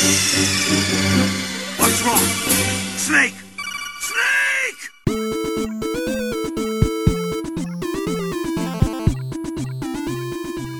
What's 0.00 2.00
wrong? 2.02 2.24
Snake! 2.96 3.36
Snake! 4.00 4.90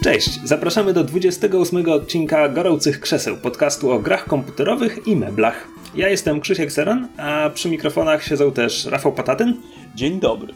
Cześć, 0.05 0.41
zapraszamy 0.45 0.93
do 0.93 1.05
28 1.05 1.91
odcinka 1.91 2.49
Gorących 2.49 3.01
Krzeseł, 3.01 3.37
podcastu 3.37 3.91
o 3.91 3.99
grach 3.99 4.25
komputerowych 4.25 5.07
i 5.07 5.17
meblach. 5.17 5.69
Ja 5.95 6.09
jestem 6.09 6.41
Krzysiek 6.41 6.73
Seran, 6.73 7.09
a 7.17 7.51
przy 7.55 7.71
mikrofonach 7.71 8.25
siedzą 8.25 8.53
też 8.53 8.85
Rafał 8.85 9.13
Patatyn 9.13 9.55
Dzień 9.95 10.21
dobry. 10.21 10.55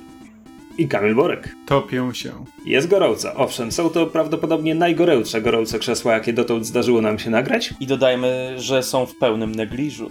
I 0.79 0.89
Kamil 0.89 1.15
Borek. 1.15 1.49
Topię 1.67 2.11
się. 2.13 2.45
Jest 2.65 2.89
gorąco, 2.89 3.35
owszem, 3.35 3.73
są 3.73 3.91
to 3.91 4.07
prawdopodobnie 4.07 4.75
najgorętsze 4.75 5.43
gorące 5.43 5.79
krzesła, 5.79 6.13
jakie 6.15 6.33
dotąd 6.33 6.67
zdarzyło 6.67 7.01
nam 7.01 7.19
się 7.19 7.31
nagrać. 7.31 7.75
I 7.81 7.87
dodajmy, 7.87 8.55
że 8.57 8.83
są 8.83 9.07
w 9.07 9.17
pełnym 9.17 9.55
negliżu. 9.55 10.11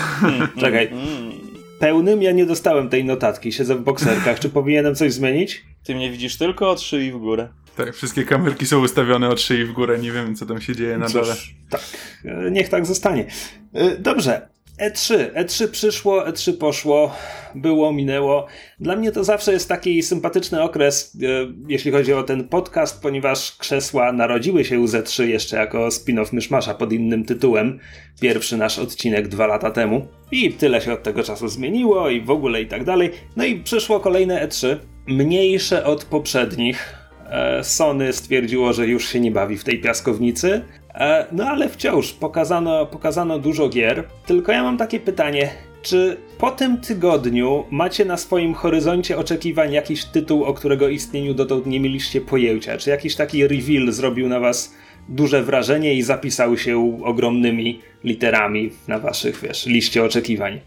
Czekaj, 0.60 0.86
Mm. 0.92 1.32
pełnym 1.80 2.22
ja 2.22 2.32
nie 2.32 2.46
dostałem 2.46 2.88
tej 2.88 3.04
notatki, 3.04 3.52
siedzę 3.52 3.74
w 3.74 3.80
bokserkach, 3.80 4.40
czy 4.40 4.48
powinienem 4.48 4.94
coś 4.94 5.12
zmienić? 5.12 5.64
Ty 5.84 5.94
mnie 5.94 6.10
widzisz 6.10 6.38
tylko 6.38 6.70
od 6.70 6.80
szyi 6.80 7.12
w 7.12 7.18
górę. 7.18 7.48
Tak, 7.76 7.94
wszystkie 7.94 8.24
kamerki 8.24 8.66
są 8.66 8.80
ustawione 8.80 9.28
od 9.28 9.40
szyi 9.40 9.64
w 9.64 9.72
górę, 9.72 9.98
nie 9.98 10.12
wiem 10.12 10.34
co 10.36 10.46
tam 10.46 10.60
się 10.60 10.76
dzieje 10.76 10.98
na 10.98 11.08
dole. 11.08 11.34
Cóż, 11.34 11.54
tak, 11.70 11.80
e, 12.24 12.50
niech 12.50 12.68
tak 12.68 12.86
zostanie. 12.86 13.26
E, 13.74 13.96
Dobrze. 13.96 14.48
E3. 14.78 15.32
E3 15.34 15.68
przyszło, 15.68 16.24
E3 16.24 16.58
poszło, 16.58 17.14
było, 17.54 17.92
minęło. 17.92 18.46
Dla 18.80 18.96
mnie 18.96 19.12
to 19.12 19.24
zawsze 19.24 19.52
jest 19.52 19.68
taki 19.68 20.02
sympatyczny 20.02 20.62
okres, 20.62 21.16
e, 21.22 21.26
jeśli 21.68 21.92
chodzi 21.92 22.12
o 22.12 22.22
ten 22.22 22.48
podcast, 22.48 23.02
ponieważ 23.02 23.56
krzesła 23.56 24.12
narodziły 24.12 24.64
się 24.64 24.88
z 24.88 24.94
E3 24.94 25.22
jeszcze 25.22 25.56
jako 25.56 25.88
spin-off 25.88 26.32
Myszmasza 26.32 26.74
pod 26.74 26.92
innym 26.92 27.24
tytułem. 27.24 27.78
Pierwszy 28.20 28.56
nasz 28.56 28.78
odcinek 28.78 29.28
dwa 29.28 29.46
lata 29.46 29.70
temu. 29.70 30.06
I 30.32 30.52
tyle 30.52 30.80
się 30.80 30.92
od 30.92 31.02
tego 31.02 31.22
czasu 31.22 31.48
zmieniło 31.48 32.10
i 32.10 32.20
w 32.20 32.30
ogóle 32.30 32.62
i 32.62 32.66
tak 32.66 32.84
dalej. 32.84 33.10
No 33.36 33.44
i 33.44 33.60
przyszło 33.60 34.00
kolejne 34.00 34.48
E3, 34.48 34.76
mniejsze 35.06 35.84
od 35.84 36.04
poprzednich. 36.04 36.94
E, 37.30 37.64
Sony 37.64 38.12
stwierdziło, 38.12 38.72
że 38.72 38.86
już 38.86 39.08
się 39.08 39.20
nie 39.20 39.30
bawi 39.30 39.58
w 39.58 39.64
tej 39.64 39.80
piaskownicy. 39.80 40.64
E, 40.94 41.26
No 41.32 41.44
ale 41.48 41.68
wciąż 41.68 42.12
pokazano, 42.12 42.86
pokazano 42.86 43.38
dużo 43.38 43.68
gier. 43.68 44.04
Tylko 44.26 44.52
ja 44.52 44.62
mam 44.62 44.76
takie 44.76 45.00
pytanie. 45.00 45.50
Czy 45.82 46.16
po 46.38 46.50
tym 46.50 46.80
tygodniu 46.80 47.64
macie 47.70 48.04
na 48.04 48.16
swoim 48.16 48.54
horyzoncie 48.54 49.18
oczekiwań 49.18 49.72
jakiś 49.72 50.04
tytuł, 50.04 50.44
o 50.44 50.54
którego 50.54 50.88
istnieniu 50.88 51.34
dotąd 51.34 51.66
nie 51.66 51.80
mieliście 51.80 52.20
pojęcia? 52.20 52.78
Czy 52.78 52.90
jakiś 52.90 53.16
taki 53.16 53.48
reveal 53.48 53.92
zrobił 53.92 54.28
na 54.28 54.40
was 54.40 54.74
duże 55.08 55.42
wrażenie 55.42 55.94
i 55.94 56.02
zapisał 56.02 56.56
się 56.56 56.98
ogromnymi 57.04 57.80
literami 58.04 58.70
na 58.88 58.98
waszych, 58.98 59.40
wiesz, 59.42 59.66
liście 59.66 60.04
oczekiwań? 60.04 60.60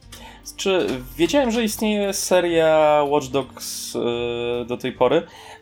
Czy 0.58 0.88
wiedziałem, 1.18 1.52
że 1.52 1.64
istnieje 1.64 2.14
seria 2.14 3.04
Watch 3.08 3.28
Dogs 3.28 3.96
e, 3.96 4.66
do 4.66 4.78
tej 4.78 4.92
pory, 4.92 5.22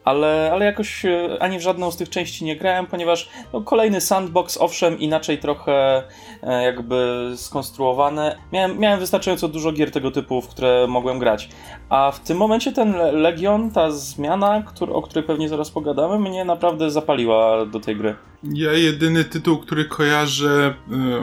ale, 0.09 0.49
ale 0.53 0.65
jakoś 0.65 1.05
e, 1.05 1.37
ani 1.39 1.59
w 1.59 1.61
żadną 1.61 1.91
z 1.91 1.97
tych 1.97 2.09
części 2.09 2.45
nie 2.45 2.55
grałem, 2.55 2.85
ponieważ 2.85 3.29
no, 3.53 3.61
kolejny 3.61 4.01
sandbox, 4.01 4.57
owszem, 4.57 4.99
inaczej 4.99 5.37
trochę 5.37 6.03
e, 6.43 6.63
jakby 6.63 7.31
skonstruowane. 7.35 8.37
Miałem, 8.53 8.79
miałem 8.79 8.99
wystarczająco 8.99 9.47
dużo 9.47 9.71
gier 9.71 9.91
tego 9.91 10.11
typu, 10.11 10.41
w 10.41 10.47
które 10.47 10.87
mogłem 10.87 11.19
grać. 11.19 11.49
A 11.89 12.11
w 12.11 12.19
tym 12.19 12.37
momencie 12.37 12.71
ten 12.71 12.93
Le- 12.93 13.11
Legion, 13.11 13.71
ta 13.71 13.91
zmiana, 13.91 14.63
któr, 14.67 14.91
o 14.93 15.01
której 15.01 15.23
pewnie 15.23 15.49
zaraz 15.49 15.71
pogadamy, 15.71 16.19
mnie 16.29 16.45
naprawdę 16.45 16.91
zapaliła 16.91 17.65
do 17.65 17.79
tej 17.79 17.95
gry. 17.95 18.15
Ja 18.43 18.73
jedyny 18.73 19.23
tytuł, 19.23 19.57
który 19.57 19.85
kojarzę, 19.85 20.73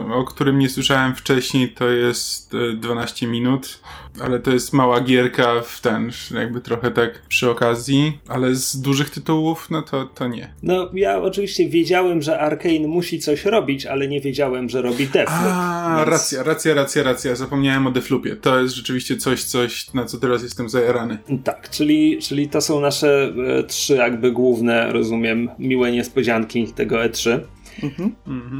y, 0.09 0.13
o 0.13 0.23
którym 0.23 0.59
nie 0.59 0.69
słyszałem 0.69 1.15
wcześniej, 1.15 1.69
to 1.69 1.89
jest 1.89 2.53
y, 2.53 2.73
12 2.73 3.27
minut, 3.27 3.79
ale 4.23 4.39
to 4.39 4.51
jest 4.51 4.73
mała 4.73 5.01
gierka 5.01 5.61
w 5.61 5.81
ten, 5.81 6.11
jakby 6.33 6.61
trochę 6.61 6.91
tak 6.91 7.21
przy 7.27 7.49
okazji, 7.49 8.17
ale 8.27 8.55
z 8.55 8.81
dużych 8.81 9.09
tytułów, 9.09 9.67
no 9.71 9.81
to, 9.81 10.05
to 10.05 10.27
nie. 10.27 10.53
No, 10.63 10.89
ja 10.93 11.21
oczywiście 11.21 11.69
wiedziałem, 11.69 12.21
że 12.21 12.39
Arkane 12.39 12.87
musi 12.87 13.19
coś 13.19 13.45
robić, 13.45 13.85
ale 13.85 14.07
nie 14.07 14.21
wiedziałem, 14.21 14.69
że 14.69 14.81
robi 14.81 15.07
Deathloop. 15.07 15.51
A, 15.53 15.95
więc- 15.97 16.09
racja, 16.09 16.43
racja, 16.43 16.73
racja, 16.73 17.03
racja, 17.03 17.35
zapomniałem 17.35 17.87
o 17.87 17.91
Deflupie. 17.91 18.35
To 18.35 18.59
jest 18.59 18.75
rzeczywiście 18.75 19.17
coś, 19.17 19.43
coś, 19.43 19.93
na 19.93 20.05
co 20.05 20.17
teraz 20.17 20.43
jestem 20.43 20.69
zajarany. 20.69 21.17
Tak, 21.43 21.69
czyli, 21.69 22.17
czyli 22.21 22.49
to 22.49 22.61
są 22.61 22.79
nasze 22.81 23.33
e, 23.59 23.63
trzy 23.63 23.95
jakby 23.95 24.31
główne, 24.31 24.91
rozumiem, 24.93 25.49
miłe 25.59 25.91
niespodzianki 25.91 26.67
tego 26.67 26.95
E3. 26.95 27.39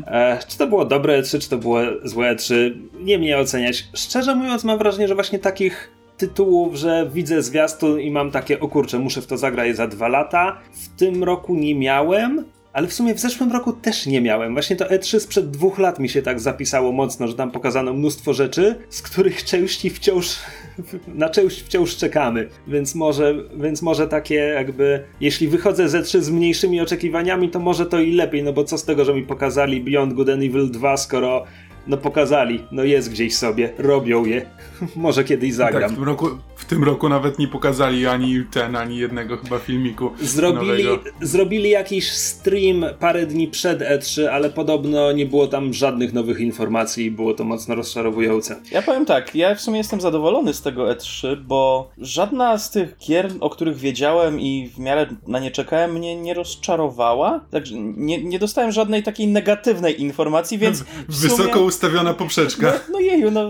E, 0.07 0.39
czy 0.47 0.57
to 0.57 0.67
było 0.67 0.85
dobre 0.85 1.21
E3, 1.21 1.39
czy 1.39 1.49
to 1.49 1.57
było 1.57 1.79
złe 2.03 2.35
E3, 2.35 2.53
nie 2.99 3.17
mnie 3.17 3.37
oceniać. 3.37 3.87
Szczerze 3.93 4.35
mówiąc 4.35 4.63
mam 4.63 4.77
wrażenie, 4.77 5.07
że 5.07 5.15
właśnie 5.15 5.39
takich 5.39 5.91
tytułów, 6.17 6.75
że 6.75 7.09
widzę 7.13 7.41
zwiastun 7.41 7.99
i 7.99 8.11
mam 8.11 8.31
takie, 8.31 8.59
o 8.59 8.67
kurczę, 8.67 8.99
muszę 8.99 9.21
w 9.21 9.27
to 9.27 9.37
zagrać 9.37 9.75
za 9.75 9.87
dwa 9.87 10.07
lata. 10.07 10.57
W 10.71 10.99
tym 10.99 11.23
roku 11.23 11.55
nie 11.55 11.75
miałem, 11.75 12.45
ale 12.73 12.87
w 12.87 12.93
sumie 12.93 13.15
w 13.15 13.19
zeszłym 13.19 13.51
roku 13.51 13.73
też 13.73 14.05
nie 14.05 14.21
miałem. 14.21 14.53
Właśnie 14.53 14.75
to 14.75 14.85
E3 14.85 15.19
sprzed 15.19 15.49
dwóch 15.49 15.79
lat 15.79 15.99
mi 15.99 16.09
się 16.09 16.21
tak 16.21 16.39
zapisało 16.39 16.91
mocno, 16.91 17.27
że 17.27 17.33
tam 17.33 17.51
pokazano 17.51 17.93
mnóstwo 17.93 18.33
rzeczy, 18.33 18.75
z 18.89 19.01
których 19.01 19.43
części 19.43 19.89
wciąż, 19.89 20.35
na 21.07 21.29
część 21.29 21.61
wciąż 21.61 21.95
czekamy. 21.97 22.49
Więc 22.67 22.95
może, 22.95 23.35
więc 23.57 23.81
może 23.81 24.07
takie 24.07 24.35
jakby, 24.35 25.03
jeśli 25.21 25.47
wychodzę 25.47 25.89
z 25.89 25.93
E3 25.93 26.21
z 26.21 26.29
mniejszymi 26.29 26.81
oczekiwaniami, 26.81 27.49
to 27.49 27.59
może 27.59 27.85
to 27.85 27.99
i 27.99 28.11
lepiej, 28.11 28.43
no 28.43 28.53
bo 28.53 28.63
co 28.63 28.77
z 28.77 28.83
tego, 28.83 29.05
że 29.05 29.13
mi 29.13 29.23
pokazali 29.23 29.81
Beyond 29.81 30.13
Good 30.13 30.29
and 30.29 30.43
Evil 30.43 30.71
2, 30.71 30.97
skoro 30.97 31.43
no 31.87 31.97
pokazali, 31.97 32.63
no 32.71 32.83
jest 32.83 33.11
gdzieś 33.11 33.35
sobie, 33.35 33.73
robią 33.77 34.25
je. 34.25 34.45
może 34.95 35.23
kiedyś 35.23 35.49
Tak, 35.49 35.57
zagram. 35.57 35.91
w 35.91 35.95
tym, 35.95 36.03
roku, 36.03 36.29
tym 36.67 36.83
roku 36.83 37.09
nawet 37.09 37.39
nie 37.39 37.47
pokazali 37.47 38.07
ani 38.07 38.43
ten, 38.51 38.75
ani 38.75 38.97
jednego 38.97 39.37
chyba 39.37 39.59
filmiku 39.59 40.11
Zrobili, 40.21 40.83
nowego. 40.83 41.09
zrobili 41.21 41.69
jakiś 41.69 42.11
stream 42.11 42.85
parę 42.99 43.25
dni 43.25 43.47
przed 43.47 43.79
E3, 43.79 44.25
ale 44.25 44.49
podobno 44.49 45.11
nie 45.11 45.25
było 45.25 45.47
tam 45.47 45.73
żadnych 45.73 46.13
nowych 46.13 46.39
informacji 46.39 47.05
i 47.05 47.11
było 47.11 47.33
to 47.33 47.43
mocno 47.43 47.75
rozczarowujące. 47.75 48.55
Ja 48.71 48.81
powiem 48.81 49.05
tak, 49.05 49.35
ja 49.35 49.55
w 49.55 49.61
sumie 49.61 49.77
jestem 49.77 50.01
zadowolony 50.01 50.53
z 50.53 50.61
tego 50.61 50.83
E3, 50.85 51.35
bo 51.35 51.89
żadna 51.97 52.57
z 52.57 52.71
tych 52.71 52.97
gier, 53.07 53.31
o 53.39 53.49
których 53.49 53.77
wiedziałem 53.77 54.39
i 54.39 54.69
w 54.75 54.79
miarę 54.79 55.07
na 55.27 55.39
nie 55.39 55.51
czekałem, 55.51 55.93
mnie 55.93 56.15
nie 56.15 56.33
rozczarowała. 56.33 57.39
Także 57.51 57.75
nie, 57.77 58.23
nie 58.23 58.39
dostałem 58.39 58.71
żadnej 58.71 59.03
takiej 59.03 59.27
negatywnej 59.27 60.01
informacji, 60.01 60.57
więc 60.57 60.79
w 61.09 61.21
Wysoko 61.21 61.53
sumie, 61.53 61.65
ustawiona 61.65 62.13
poprzeczka. 62.13 62.67
no, 62.71 62.79
no 62.91 62.99
jeju, 62.99 63.31
no 63.31 63.49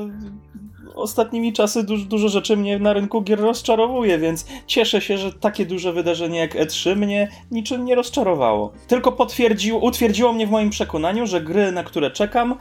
ostatnimi 0.98 1.54
czasy 1.54 1.84
dużo, 1.84 2.06
dużo 2.06 2.30
rzeczy 2.30 2.58
mnie 2.58 2.80
na 2.80 2.94
rynku 2.94 3.22
gier 3.22 3.40
rozczarowuje, 3.40 4.20
więc 4.20 4.46
cieszę 4.68 5.02
się, 5.02 5.18
że 5.18 5.34
takie 5.34 5.66
duże 5.66 5.94
wydarzenie 5.94 6.40
jak 6.40 6.56
E3 6.56 6.96
mnie 6.96 7.30
niczym 7.52 7.86
nie 7.86 7.96
rozczarowało. 7.96 8.74
Tylko 8.88 9.12
potwierdził, 9.12 9.84
utwierdziło 9.84 10.34
mnie 10.34 10.48
w 10.48 10.52
moim 10.52 10.70
przekonaniu, 10.70 11.28
że 11.28 11.42
gry, 11.42 11.72
na 11.72 11.84
które 11.84 12.12
czekam, 12.12 12.56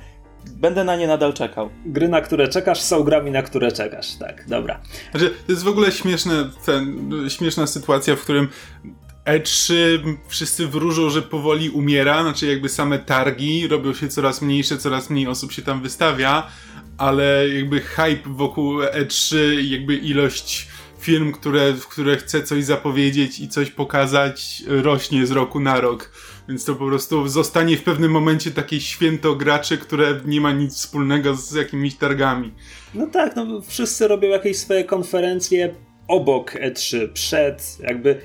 będę 0.55 0.85
na 0.85 0.97
nie 0.97 1.07
nadal 1.07 1.33
czekał. 1.33 1.71
Gry, 1.87 2.09
na 2.09 2.21
które 2.21 2.49
czekasz, 2.49 2.81
są 2.81 3.03
grami, 3.03 3.31
na 3.31 3.43
które 3.43 3.73
czekasz. 3.73 4.15
Tak, 4.15 4.49
dobra. 4.49 4.81
Znaczy, 5.11 5.31
to 5.47 5.53
jest 5.53 5.65
w 5.65 5.69
ogóle 5.69 5.93
śmieszne, 5.93 6.51
ten, 6.67 7.09
śmieszna 7.29 7.67
sytuacja, 7.67 8.17
w 8.17 8.21
którym 8.21 8.49
E3 9.27 9.73
wszyscy 10.29 10.67
wróżą, 10.67 11.11
że 11.11 11.23
powoli 11.23 11.71
umiera, 11.71 12.23
znaczy 12.23 12.47
jakby 12.47 12.69
same 12.69 12.99
targi 12.99 13.69
robią 13.69 13.95
się 13.95 14.09
coraz 14.09 14.43
mniejsze, 14.43 14.79
coraz 14.79 15.11
mniej 15.11 15.29
osób 15.29 15.53
się 15.53 15.63
tam 15.63 15.83
wystawia, 15.83 16.47
ale 16.99 17.49
jakby 17.49 17.81
hype 17.81 18.29
wokół 18.31 18.81
E3, 18.81 19.37
jakby 19.71 19.97
ilość 19.97 20.69
firm, 20.99 21.33
które, 21.33 21.75
które 21.91 22.17
chce 22.17 22.43
coś 22.43 22.65
zapowiedzieć 22.65 23.41
i 23.41 23.49
coś 23.49 23.71
pokazać, 23.71 24.63
rośnie 24.67 25.27
z 25.27 25.31
roku 25.31 25.61
na 25.61 25.81
rok. 25.81 26.13
Więc 26.49 26.65
to 26.65 26.75
po 26.75 26.87
prostu 26.87 27.29
zostanie 27.29 27.77
w 27.77 27.83
pewnym 27.83 28.11
momencie 28.11 28.51
takie 28.51 28.81
święto 28.81 29.35
graczy, 29.35 29.79
które 29.79 30.21
nie 30.25 30.41
ma 30.41 30.53
nic 30.53 30.75
wspólnego 30.75 31.35
z 31.35 31.53
jakimiś 31.53 31.95
targami. 31.95 32.53
No 32.95 33.07
tak, 33.07 33.37
no 33.37 33.61
wszyscy 33.61 34.09
robią 34.09 34.29
jakieś 34.29 34.57
swoje 34.57 34.85
konferencje 34.85 35.75
obok 36.09 36.53
E3, 36.53 37.13
przed, 37.13 37.79
jakby 37.81 38.21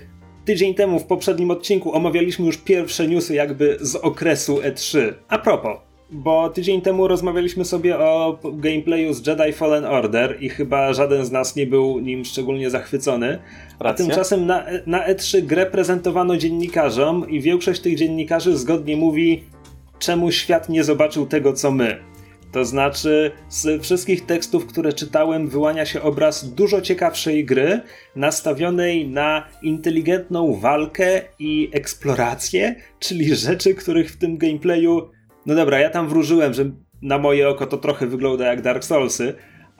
tydzień 0.45 0.75
temu 0.75 0.99
w 0.99 1.05
poprzednim 1.05 1.51
odcinku 1.51 1.95
omawialiśmy 1.95 2.45
już 2.45 2.57
pierwsze 2.57 3.07
newsy 3.07 3.33
jakby 3.33 3.77
z 3.81 3.95
okresu 3.95 4.55
E3. 4.55 5.13
A 5.27 5.37
propos, 5.37 5.77
bo 6.11 6.49
tydzień 6.49 6.81
temu 6.81 7.07
rozmawialiśmy 7.07 7.65
sobie 7.65 7.99
o 7.99 8.39
gameplayu 8.53 9.13
z 9.13 9.27
Jedi 9.27 9.53
Fallen 9.53 9.85
Order 9.85 10.37
i 10.39 10.49
chyba 10.49 10.93
żaden 10.93 11.25
z 11.25 11.31
nas 11.31 11.55
nie 11.55 11.67
był 11.67 11.99
nim 11.99 12.25
szczególnie 12.25 12.69
zachwycony. 12.69 13.39
A 13.79 13.83
Racja. 13.83 14.05
tymczasem 14.05 14.45
na, 14.45 14.65
na 14.85 15.07
E3 15.07 15.41
grę 15.41 15.65
prezentowano 15.65 16.37
dziennikarzom 16.37 17.29
i 17.29 17.41
większość 17.41 17.81
tych 17.81 17.95
dziennikarzy 17.95 18.57
zgodnie 18.57 18.97
mówi, 18.97 19.43
czemu 19.99 20.31
świat 20.31 20.69
nie 20.69 20.83
zobaczył 20.83 21.25
tego, 21.25 21.53
co 21.53 21.71
my. 21.71 21.97
To 22.51 22.65
znaczy, 22.65 23.31
z 23.49 23.83
wszystkich 23.83 24.25
tekstów, 24.25 24.65
które 24.65 24.93
czytałem, 24.93 25.47
wyłania 25.49 25.85
się 25.85 26.01
obraz 26.01 26.53
dużo 26.53 26.81
ciekawszej 26.81 27.45
gry, 27.45 27.81
nastawionej 28.15 29.07
na 29.07 29.47
inteligentną 29.63 30.55
walkę 30.55 31.21
i 31.39 31.69
eksplorację, 31.73 32.75
czyli 32.99 33.35
rzeczy, 33.35 33.75
których 33.75 34.11
w 34.11 34.17
tym 34.17 34.37
gameplayu. 34.37 35.09
No 35.45 35.55
dobra, 35.55 35.79
ja 35.79 35.89
tam 35.89 36.07
wróżyłem, 36.07 36.53
że 36.53 36.71
na 37.01 37.17
moje 37.17 37.49
oko 37.49 37.67
to 37.67 37.77
trochę 37.77 38.07
wygląda 38.07 38.47
jak 38.47 38.61
Dark 38.61 38.83
Soulsy, 38.83 39.33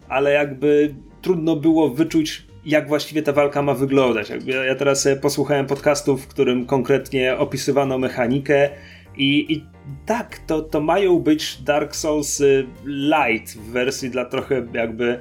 ale 0.10 0.31
jakby 0.31 0.96
trudno 1.22 1.56
było 1.56 1.90
wyczuć 1.90 2.46
jak 2.66 2.88
właściwie 2.88 3.22
ta 3.24 3.34
walka 3.34 3.62
ma 3.62 3.74
wyglądać. 3.74 4.30
Jakby 4.30 4.52
ja 4.52 4.75
teraz 4.75 5.08
posłuchałem 5.22 5.66
podcastów, 5.66 6.24
w 6.24 6.28
którym 6.28 6.66
konkretnie 6.66 7.38
opisywano 7.38 7.98
mechanikę 7.98 8.69
i, 9.18 9.54
i 9.54 9.66
tak, 10.06 10.40
to, 10.48 10.62
to 10.62 10.81
mają 10.81 11.19
być 11.19 11.62
Dark 11.62 11.96
Souls 11.96 12.44
Light 12.86 13.57
w 13.57 13.72
wersji 13.72 14.10
dla 14.10 14.25
trochę 14.25 14.66
jakby 14.74 15.19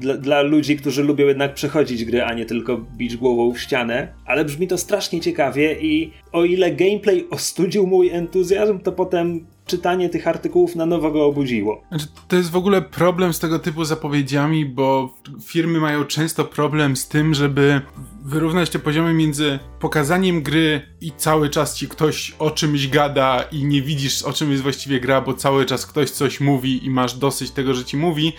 dla, 0.00 0.14
dla, 0.16 0.42
ludzi, 0.42 0.76
którzy 0.76 1.04
lubią 1.04 1.26
jednak 1.26 1.54
przechodzić 1.54 2.04
gry, 2.04 2.22
a 2.22 2.34
nie 2.34 2.46
tylko 2.46 2.76
bić 2.76 3.16
głową 3.16 3.52
w 3.52 3.60
ścianę. 3.60 4.08
Ale 4.26 4.44
brzmi 4.44 4.68
to 4.68 4.78
strasznie 4.78 5.20
ciekawie 5.20 5.80
i 5.80 6.12
o 6.32 6.44
ile 6.44 6.70
gameplay 6.70 7.26
ostudził 7.30 7.86
mój 7.86 8.10
entuzjazm, 8.10 8.78
to 8.78 8.92
potem 8.92 9.46
czytanie 9.68 10.08
tych 10.08 10.28
artykułów 10.28 10.76
na 10.76 10.86
nowo 10.86 11.10
go 11.10 11.26
obudziło. 11.26 11.82
Znaczy, 11.88 12.06
to 12.28 12.36
jest 12.36 12.50
w 12.50 12.56
ogóle 12.56 12.82
problem 12.82 13.32
z 13.32 13.38
tego 13.38 13.58
typu 13.58 13.84
zapowiedziami, 13.84 14.64
bo 14.66 15.14
firmy 15.44 15.80
mają 15.80 16.04
często 16.04 16.44
problem 16.44 16.96
z 16.96 17.08
tym, 17.08 17.34
żeby 17.34 17.80
wyrównać 18.24 18.70
te 18.70 18.78
poziomy 18.78 19.14
między 19.14 19.58
pokazaniem 19.80 20.42
gry 20.42 20.82
i 21.00 21.12
cały 21.16 21.50
czas 21.50 21.76
ci 21.76 21.88
ktoś 21.88 22.34
o 22.38 22.50
czymś 22.50 22.88
gada 22.88 23.44
i 23.52 23.64
nie 23.64 23.82
widzisz 23.82 24.22
o 24.22 24.32
czym 24.32 24.50
jest 24.50 24.62
właściwie 24.62 25.00
gra, 25.00 25.20
bo 25.20 25.34
cały 25.34 25.66
czas 25.66 25.86
ktoś 25.86 26.10
coś 26.10 26.40
mówi 26.40 26.86
i 26.86 26.90
masz 26.90 27.14
dosyć 27.14 27.50
tego, 27.50 27.74
że 27.74 27.84
ci 27.84 27.96
mówi, 27.96 28.32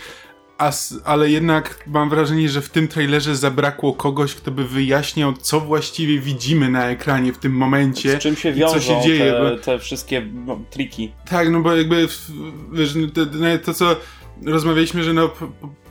As, 0.59 0.95
ale 1.06 1.29
jednak 1.29 1.83
mam 1.88 2.09
wrażenie, 2.09 2.50
że 2.50 2.61
w 2.61 2.69
tym 2.69 2.88
trailerze 2.88 3.35
zabrakło 3.35 3.94
kogoś, 3.94 4.35
kto 4.35 4.51
by 4.51 4.67
wyjaśniał, 4.67 5.33
co 5.33 5.59
właściwie 5.59 6.19
widzimy 6.19 6.69
na 6.69 6.89
ekranie 6.89 7.33
w 7.33 7.38
tym 7.38 7.51
momencie. 7.51 8.19
Z 8.19 8.19
czym 8.19 8.35
się 8.35 8.53
wiążą 8.53 8.73
co 8.73 8.81
się 8.81 9.01
dzieje, 9.01 9.31
te, 9.31 9.57
te 9.57 9.79
wszystkie 9.79 10.21
no, 10.45 10.59
triki. 10.69 11.11
Tak, 11.29 11.50
no 11.50 11.61
bo 11.61 11.75
jakby 11.75 12.07
wiesz, 12.73 12.95
no 12.95 13.07
to, 13.07 13.21
no 13.33 13.57
to 13.63 13.73
co 13.73 13.95
rozmawialiśmy, 14.45 15.03
że 15.03 15.13
no, 15.13 15.31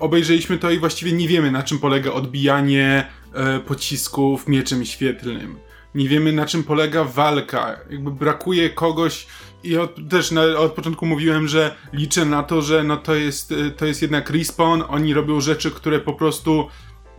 obejrzeliśmy 0.01 0.59
to 0.59 0.71
i 0.71 0.79
właściwie 0.79 1.13
nie 1.13 1.29
wiemy, 1.29 1.51
na 1.51 1.63
czym 1.63 1.79
polega 1.79 2.13
odbijanie 2.13 3.07
e, 3.35 3.61
pocisków 3.61 4.49
mieczem 4.49 4.85
świetlnym. 4.85 5.59
Nie 5.95 6.09
wiemy, 6.09 6.33
na 6.33 6.47
czym 6.47 6.65
polega 6.65 7.05
walka. 7.05 7.79
Jakby 7.91 8.11
brakuje 8.11 8.71
kogoś, 8.71 9.27
i 9.65 9.77
od, 9.77 10.09
też 10.11 10.31
na, 10.31 10.43
od 10.43 10.73
początku 10.73 11.07
mówiłem, 11.07 11.49
że 11.49 11.77
liczę 11.93 12.25
na 12.25 12.43
to, 12.43 12.63
że 12.63 12.85
no 12.85 12.97
to 12.97 13.15
jest, 13.15 13.53
y, 13.53 13.71
to 13.71 13.87
jest 13.87 14.03
jednak 14.03 14.31
respawn, 14.31 14.83
oni 14.89 15.15
robią 15.15 15.41
rzeczy, 15.41 15.71
które 15.71 16.01
po 16.01 16.13
prostu, 16.13 16.69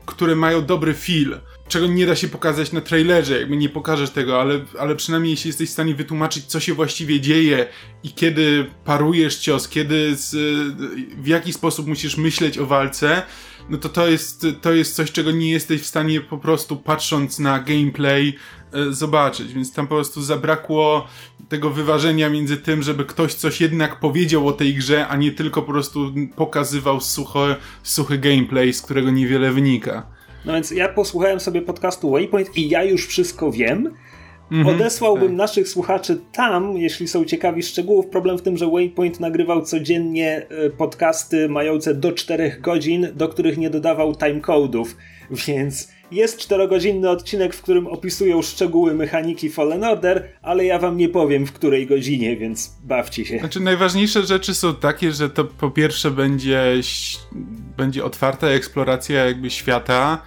które 0.06 0.36
mają 0.36 0.66
dobry 0.66 0.94
feel, 0.94 1.40
czego 1.68 1.88
nie 1.88 2.06
da 2.06 2.16
się 2.16 2.28
pokazać 2.28 2.72
na 2.72 2.82
trailerze, 2.82 3.40
jakby 3.40 3.58
nie 3.58 3.70
pokażesz 3.70 4.10
tego, 4.10 4.42
ale, 4.42 4.60
ale 4.80 4.96
przynajmniej 4.96 5.32
jeśli 5.32 5.48
jesteś 5.48 5.70
w 5.70 5.74
stanie 5.74 5.96
wytłumaczyć, 5.96 6.46
co 6.46 6.60
się 6.60 6.74
właściwie 6.74 7.20
dzieje 7.20 7.68
i 8.04 8.12
kiedy 8.14 8.66
parujesz 8.86 9.38
cios, 9.38 9.68
kiedy, 9.68 10.16
z, 10.16 10.36
w 11.18 11.28
jaki 11.28 11.54
sposób 11.54 11.88
musisz 11.88 12.18
myśleć 12.18 12.58
o 12.58 12.66
walce, 12.66 13.22
no 13.70 13.78
to 13.78 13.90
to 13.90 14.08
jest, 14.08 14.48
to 14.62 14.74
jest 14.74 14.96
coś, 14.96 15.12
czego 15.12 15.32
nie 15.32 15.52
jesteś 15.52 15.82
w 15.82 15.86
stanie 15.86 16.22
po 16.22 16.38
prostu 16.38 16.76
patrząc 16.76 17.40
na 17.40 17.60
gameplay 17.60 18.36
e, 18.74 18.94
zobaczyć, 18.94 19.54
więc 19.54 19.74
tam 19.74 19.88
po 19.88 19.96
prostu 19.96 20.22
zabrakło 20.22 21.08
tego 21.50 21.70
wyważenia 21.70 22.30
między 22.30 22.58
tym, 22.58 22.84
żeby 22.84 23.06
ktoś 23.06 23.34
coś 23.34 23.62
jednak 23.62 24.00
powiedział 24.00 24.48
o 24.48 24.52
tej 24.52 24.74
grze, 24.74 25.08
a 25.08 25.16
nie 25.16 25.32
tylko 25.32 25.62
po 25.62 25.72
prostu 25.72 26.14
pokazywał 26.36 27.02
sucho, 27.02 27.48
suchy 27.84 28.18
gameplay, 28.18 28.74
z 28.74 28.82
którego 28.82 29.12
niewiele 29.12 29.52
wynika. 29.52 30.06
No 30.46 30.54
więc 30.54 30.72
ja 30.72 30.90
posłuchałem 30.90 31.40
sobie 31.40 31.62
podcastu 31.62 32.12
Waypoint 32.12 32.58
i 32.58 32.70
ja 32.70 32.84
już 32.84 33.08
wszystko 33.08 33.52
wiem, 33.52 33.90
Mhm, 34.52 34.76
Odesłałbym 34.76 35.28
tak. 35.28 35.38
naszych 35.38 35.70
słuchaczy 35.70 36.20
tam, 36.32 36.78
jeśli 36.78 37.08
są 37.08 37.26
ciekawi 37.26 37.64
szczegółów. 37.64 38.08
Problem 38.08 38.38
w 38.38 38.42
tym, 38.42 38.58
że 38.58 38.68
Waypoint 38.68 39.20
nagrywał 39.20 39.62
codziennie 39.62 40.48
e, 40.50 40.70
podcasty 40.70 41.50
mające 41.50 41.96
do 41.96 42.12
4 42.12 42.58
godzin, 42.62 43.08
do 43.16 43.28
których 43.28 43.58
nie 43.58 43.70
dodawał 43.70 44.16
timecodów, 44.16 44.98
więc 45.48 45.92
jest 46.12 46.50
4-godzinny 46.50 47.10
odcinek, 47.10 47.56
w 47.56 47.62
którym 47.62 47.88
opisują 47.88 48.42
szczegóły 48.42 48.94
mechaniki 48.94 49.50
Fallen 49.50 49.84
Order, 49.84 50.30
ale 50.42 50.66
ja 50.66 50.80
wam 50.80 50.98
nie 50.98 51.10
powiem 51.10 51.46
w 51.46 51.54
której 51.54 51.88
godzinie, 51.88 52.38
więc 52.38 52.76
bawcie 52.84 53.26
się. 53.26 53.40
Znaczy 53.40 53.60
najważniejsze 53.60 54.24
rzeczy 54.24 54.54
są 54.54 54.76
takie, 54.76 55.12
że 55.12 55.30
to 55.30 55.46
po 55.46 55.72
pierwsze 55.72 56.12
będzie, 56.12 56.74
będzie 57.78 58.04
otwarta 58.04 58.48
eksploracja 58.48 59.26
jakby 59.26 59.50
świata, 59.50 60.22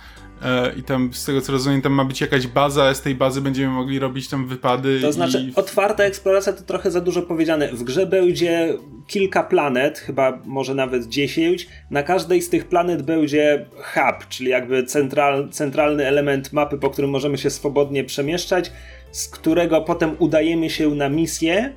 i 0.77 0.83
tam 0.83 1.15
z 1.15 1.25
tego 1.25 1.41
co 1.41 1.53
rozumiem, 1.53 1.83
tam 1.83 1.93
ma 1.93 2.05
być 2.05 2.21
jakaś 2.21 2.47
baza, 2.47 2.85
a 2.85 2.95
z 2.95 3.03
tej 3.03 3.15
bazy 3.15 3.41
będziemy 3.41 3.73
mogli 3.73 3.99
robić 3.99 4.29
tam 4.29 4.49
wypady. 4.49 5.01
To 5.01 5.13
znaczy, 5.13 5.41
i... 5.41 5.55
otwarta 5.55 6.05
eksploracja 6.05 6.53
to 6.53 6.63
trochę 6.63 6.91
za 6.91 7.01
dużo 7.01 7.23
powiedziane. 7.23 7.69
W 7.69 7.83
grze 7.83 8.07
będzie 8.07 8.75
kilka 9.07 9.43
planet, 9.43 9.99
chyba 9.99 10.39
może 10.45 10.75
nawet 10.75 11.09
dziesięć. 11.09 11.69
Na 11.91 12.03
każdej 12.03 12.43
z 12.43 12.49
tych 12.49 12.65
planet 12.65 13.03
będzie 13.03 13.67
hub, 13.75 14.29
czyli 14.29 14.51
jakby 14.51 14.85
central, 14.85 15.49
centralny 15.49 16.07
element 16.07 16.53
mapy, 16.53 16.79
po 16.79 16.91
którym 16.91 17.11
możemy 17.11 17.39
się 17.39 17.51
swobodnie 17.51 18.05
przemieszczać, 18.05 18.73
z 19.13 19.29
którego 19.29 19.81
potem 19.81 20.17
udajemy 20.19 20.71
się 20.71 20.91
na 20.91 21.09
misję. 21.09 21.73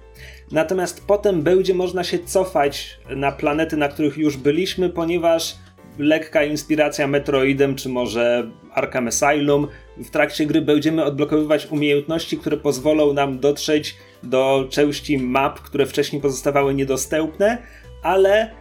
Natomiast 0.51 1.07
potem 1.07 1.41
będzie 1.41 1.73
można 1.73 2.03
się 2.03 2.19
cofać 2.19 2.99
na 3.09 3.31
planety, 3.31 3.77
na 3.77 3.87
których 3.87 4.17
już 4.17 4.37
byliśmy, 4.37 4.89
ponieważ 4.89 5.55
lekka 5.99 6.43
inspiracja 6.43 7.07
Metroidem, 7.07 7.75
czy 7.75 7.89
może 7.89 8.51
Arkham 8.73 9.07
Asylum. 9.07 9.67
W 9.97 10.09
trakcie 10.09 10.45
gry 10.45 10.61
będziemy 10.61 11.03
odblokowywać 11.03 11.67
umiejętności, 11.71 12.37
które 12.37 12.57
pozwolą 12.57 13.13
nam 13.13 13.39
dotrzeć 13.39 13.95
do 14.23 14.67
części 14.69 15.17
map, 15.17 15.59
które 15.59 15.85
wcześniej 15.85 16.21
pozostawały 16.21 16.73
niedostępne, 16.73 17.57
ale 18.03 18.51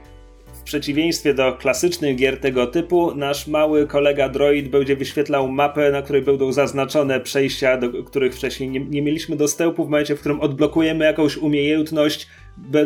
w 0.52 0.62
przeciwieństwie 0.62 1.34
do 1.34 1.52
klasycznych 1.52 2.16
gier 2.16 2.40
tego 2.40 2.66
typu, 2.66 3.14
nasz 3.14 3.46
mały 3.46 3.86
kolega 3.86 4.28
droid 4.28 4.68
będzie 4.68 4.96
wyświetlał 4.96 5.48
mapę, 5.48 5.90
na 5.90 6.02
której 6.02 6.22
będą 6.22 6.52
zaznaczone 6.52 7.20
przejścia, 7.20 7.76
do 7.76 8.02
których 8.02 8.34
wcześniej 8.34 8.68
nie, 8.68 8.80
nie 8.80 9.02
mieliśmy 9.02 9.36
dostępu. 9.36 9.84
W 9.84 9.88
momencie, 9.88 10.16
w 10.16 10.20
którym 10.20 10.40
odblokujemy 10.40 11.04
jakąś 11.04 11.36
umiejętność, 11.36 12.26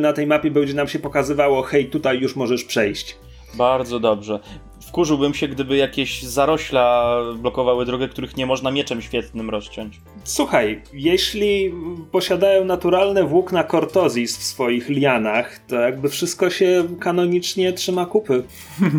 na 0.01 0.13
tej 0.13 0.27
mapie 0.27 0.51
będzie 0.51 0.75
nam 0.75 0.89
się 0.89 0.99
pokazywało: 0.99 1.63
hej, 1.63 1.87
tutaj 1.87 2.21
już 2.21 2.37
możesz 2.37 2.65
przejść. 2.65 3.17
Bardzo 3.55 4.01
dobrze. 4.01 4.41
Wkurzyłbym 4.89 5.35
się, 5.35 5.49
gdyby 5.49 5.77
jakieś 5.77 6.23
zarośla 6.23 7.17
blokowały 7.39 7.87
drogę, 7.87 8.09
których 8.09 8.37
nie 8.37 8.47
można 8.47 8.71
mieczem 8.71 9.03
świetnym 9.03 9.51
rozciąć. 9.51 10.01
Słuchaj, 10.25 10.83
jeśli 10.93 11.75
posiadają 12.13 12.65
naturalne 12.65 13.25
włókna 13.25 13.65
kortozis 13.65 14.39
w 14.39 14.43
swoich 14.43 14.89
lianach, 14.89 15.59
to 15.59 15.77
jakby 15.77 16.09
wszystko 16.09 16.51
się 16.51 16.85
kanonicznie 17.01 17.73
trzyma 17.73 18.07
kupy. 18.07 18.43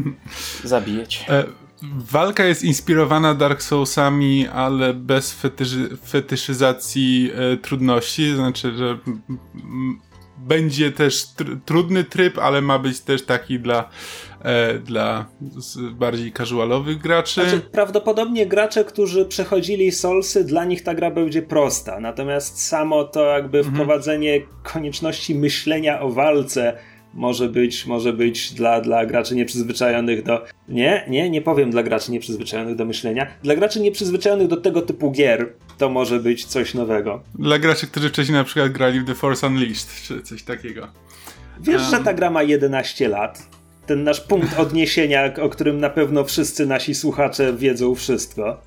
Zabijeć. 0.63 1.25
E, 1.29 1.43
walka 2.11 2.45
jest 2.45 2.63
inspirowana 2.63 3.35
Dark 3.35 3.61
Soulsami, 3.61 4.47
ale 4.47 4.93
bez 4.93 5.33
fetyszy, 5.33 5.97
fetyszyzacji 6.05 7.31
e, 7.35 7.57
trudności. 7.57 8.35
Znaczy, 8.35 8.71
że 8.77 8.97
będzie 10.39 10.91
też 10.91 11.25
tr 11.25 11.45
trudny 11.65 12.03
tryb, 12.03 12.37
ale 12.37 12.61
ma 12.61 12.79
być 12.79 12.99
też 12.99 13.25
taki 13.25 13.59
dla 13.59 13.89
e, 14.41 14.73
dla 14.73 15.25
bardziej 15.91 16.33
casualowych 16.33 16.97
graczy. 16.97 17.41
Znaczy, 17.41 17.61
prawdopodobnie 17.71 18.45
gracze, 18.45 18.83
którzy 18.83 19.25
przechodzili 19.25 19.91
Soulsy, 19.91 20.43
dla 20.43 20.65
nich 20.65 20.83
ta 20.83 20.93
gra 20.93 21.11
będzie 21.11 21.41
prosta. 21.41 21.99
Natomiast 21.99 22.61
samo 22.67 23.03
to 23.03 23.25
jakby 23.25 23.57
mhm. 23.57 23.75
wprowadzenie 23.75 24.41
konieczności 24.63 25.35
myślenia 25.35 26.01
o 26.01 26.09
walce 26.09 26.77
może 27.13 27.49
być, 27.49 27.85
może 27.85 28.13
być 28.13 28.53
dla, 28.53 28.81
dla 28.81 29.05
graczy 29.05 29.35
nieprzyzwyczajonych 29.35 30.23
do. 30.23 30.45
Nie, 30.69 31.05
nie, 31.07 31.29
nie 31.29 31.41
powiem 31.41 31.71
dla 31.71 31.83
graczy 31.83 32.11
nieprzyzwyczajonych 32.11 32.75
do 32.75 32.85
myślenia. 32.85 33.27
Dla 33.43 33.55
graczy 33.55 33.79
nieprzyzwyczajonych 33.81 34.47
do 34.47 34.57
tego 34.57 34.81
typu 34.81 35.11
gier 35.11 35.53
to 35.77 35.89
może 35.89 36.19
być 36.19 36.45
coś 36.45 36.73
nowego. 36.73 37.23
Dla 37.39 37.59
graczy, 37.59 37.87
którzy 37.87 38.09
wcześniej 38.09 38.37
na 38.37 38.43
przykład 38.43 38.71
grali 38.71 38.99
w 38.99 39.05
The 39.05 39.15
Force 39.15 39.47
Unleashed, 39.47 40.03
czy 40.03 40.21
coś 40.21 40.43
takiego. 40.43 40.87
Wiesz, 41.61 41.81
um... 41.81 41.91
że 41.91 41.99
ta 41.99 42.13
gra 42.13 42.29
ma 42.29 42.43
11 42.43 43.07
lat? 43.07 43.49
ten 43.89 44.03
nasz 44.03 44.21
punkt 44.21 44.59
odniesienia, 44.59 45.33
o 45.41 45.49
którym 45.49 45.79
na 45.79 45.89
pewno 45.89 46.23
wszyscy 46.23 46.65
nasi 46.65 46.95
słuchacze 46.95 47.53
wiedzą 47.53 47.95
wszystko. 47.95 48.61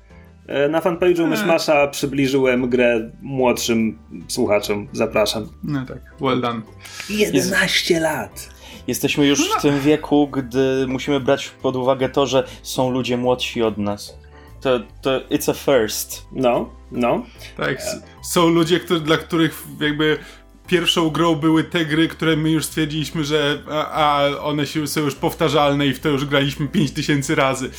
E, 0.47 0.69
na 0.69 0.79
fanpage'u 0.79 1.27
Myszmasza 1.27 1.87
przybliżyłem 1.87 2.69
grę 2.69 3.11
młodszym 3.21 3.99
słuchaczom. 4.27 4.87
Zapraszam. 4.93 5.49
No 5.63 5.85
tak, 5.85 5.97
well 6.21 6.41
done. 6.41 6.61
11 7.09 7.93
Jest... 7.93 8.03
lat! 8.03 8.49
Jesteśmy 8.87 9.27
już 9.27 9.49
w 9.49 9.61
tym 9.61 9.79
wieku, 9.79 10.27
gdy 10.27 10.85
musimy 10.87 11.19
brać 11.19 11.49
pod 11.49 11.75
uwagę 11.75 12.09
to, 12.09 12.27
że 12.27 12.43
są 12.63 12.91
ludzie 12.91 13.17
młodsi 13.17 13.63
od 13.63 13.77
nas. 13.77 14.17
To, 14.61 14.79
to 15.01 15.19
it's 15.19 15.51
a 15.51 15.53
first. 15.53 16.25
No, 16.31 16.69
no. 16.91 17.25
Tak, 17.57 17.77
są 18.23 18.49
ludzie, 18.49 18.79
którzy, 18.79 19.01
dla 19.01 19.17
których 19.17 19.63
jakby 19.79 20.17
pierwszą 20.67 21.09
grą 21.09 21.35
były 21.35 21.63
te 21.63 21.85
gry, 21.85 22.07
które 22.07 22.35
my 22.35 22.51
już 22.51 22.65
stwierdziliśmy, 22.65 23.23
że 23.23 23.59
a, 23.71 23.85
a 23.87 24.37
one 24.37 24.65
się, 24.65 24.87
są 24.87 25.01
już 25.01 25.15
powtarzalne 25.15 25.87
i 25.87 25.93
w 25.93 25.99
to 25.99 26.09
już 26.09 26.25
graliśmy 26.25 26.67
5000 26.67 27.35
razy. 27.35 27.69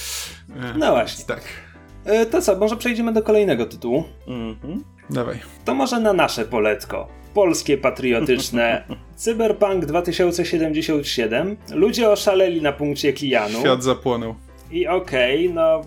E, 0.56 0.75
no 0.78 0.90
właśnie. 0.90 1.25
Tak. 1.25 1.63
E, 2.04 2.26
to 2.26 2.42
co, 2.42 2.56
może 2.56 2.76
przejdziemy 2.76 3.12
do 3.12 3.23
kolejnego 3.23 3.66
tytułu? 3.66 4.04
Mhm. 4.26 4.84
Dawaj. 5.11 5.38
To 5.64 5.75
może 5.75 6.00
na 6.00 6.12
nasze 6.12 6.44
poletko. 6.44 7.08
polskie 7.34 7.78
patriotyczne. 7.78 8.84
Cyberpunk 9.16 9.84
2077. 9.84 11.56
Ludzie 11.75 12.11
oszaleli 12.11 12.62
na 12.62 12.73
punkcie 12.73 13.12
Kijanu. 13.12 13.61
Świat 13.61 13.82
zapłonął. 13.82 14.34
I 14.70 14.87
okej, 14.87 15.49
okay, 15.49 15.54
no 15.54 15.82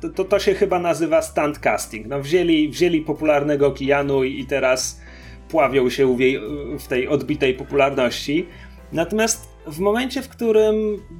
to, 0.00 0.08
to, 0.08 0.24
to, 0.24 0.38
się 0.38 0.54
chyba 0.54 0.78
nazywa 0.78 1.22
stand 1.22 1.58
casting. 1.58 2.06
No 2.06 2.20
wzięli, 2.20 2.68
wzięli 2.68 3.00
popularnego 3.00 3.70
Kijanu 3.70 4.24
i, 4.24 4.40
i 4.40 4.46
teraz 4.46 5.00
pławią 5.48 5.90
się 5.90 6.16
w, 6.16 6.20
jej, 6.20 6.40
w 6.78 6.86
tej 6.88 7.08
odbitej 7.08 7.54
popularności. 7.54 8.46
Natomiast 8.92 9.53
w 9.66 9.78
momencie, 9.78 10.22
w 10.22 10.28
którym 10.28 10.74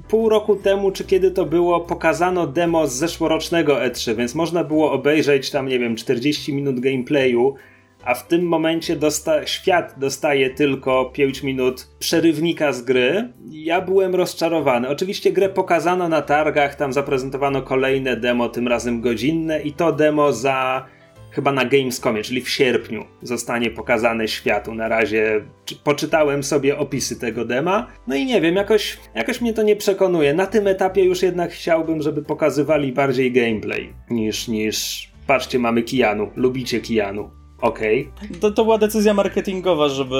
pół 0.07 0.29
roku 0.29 0.55
temu, 0.55 0.91
czy 0.91 1.03
kiedy 1.03 1.31
to 1.31 1.45
było, 1.45 1.79
pokazano 1.79 2.47
demo 2.47 2.87
z 2.87 2.93
zeszłorocznego 2.93 3.75
E3, 3.75 4.15
więc 4.15 4.35
można 4.35 4.63
było 4.63 4.91
obejrzeć 4.91 5.51
tam, 5.51 5.67
nie 5.67 5.79
wiem, 5.79 5.95
40 5.95 6.53
minut 6.53 6.79
gameplayu, 6.79 7.55
a 8.03 8.13
w 8.15 8.27
tym 8.27 8.47
momencie 8.47 8.95
dosta 8.95 9.47
świat 9.47 9.95
dostaje 9.97 10.49
tylko 10.49 11.05
5 11.05 11.43
minut 11.43 11.87
przerywnika 11.99 12.73
z 12.73 12.81
gry. 12.81 13.33
Ja 13.49 13.81
byłem 13.81 14.15
rozczarowany. 14.15 14.89
Oczywiście 14.89 15.31
grę 15.31 15.49
pokazano 15.49 16.09
na 16.09 16.21
targach, 16.21 16.75
tam 16.75 16.93
zaprezentowano 16.93 17.61
kolejne 17.61 18.17
demo, 18.17 18.49
tym 18.49 18.67
razem 18.67 19.01
godzinne, 19.01 19.61
i 19.61 19.73
to 19.73 19.91
demo 19.91 20.33
za 20.33 20.85
chyba 21.35 21.51
na 21.51 21.65
Gamescomie, 21.65 22.23
czyli 22.23 22.41
w 22.41 22.49
sierpniu, 22.49 23.05
zostanie 23.21 23.71
pokazane 23.71 24.27
światu. 24.27 24.73
Na 24.73 24.87
razie 24.87 25.41
poczytałem 25.83 26.43
sobie 26.43 26.77
opisy 26.77 27.19
tego 27.19 27.45
dema. 27.45 27.87
No 28.07 28.15
i 28.15 28.25
nie 28.25 28.41
wiem, 28.41 28.55
jakoś, 28.55 28.97
jakoś 29.15 29.41
mnie 29.41 29.53
to 29.53 29.63
nie 29.63 29.75
przekonuje. 29.75 30.33
Na 30.33 30.45
tym 30.45 30.67
etapie 30.67 31.03
już 31.03 31.21
jednak 31.21 31.51
chciałbym, 31.51 32.01
żeby 32.01 32.23
pokazywali 32.23 32.91
bardziej 32.91 33.31
gameplay 33.31 33.93
niż, 34.09 34.47
niż 34.47 35.09
patrzcie, 35.27 35.59
mamy 35.59 35.83
Kijanu, 35.83 36.31
lubicie 36.35 36.81
Kijanu. 36.81 37.29
Okej. 37.61 38.09
Okay. 38.17 38.39
To, 38.39 38.51
to 38.51 38.63
była 38.63 38.77
decyzja 38.77 39.13
marketingowa, 39.13 39.89
żeby, 39.89 40.15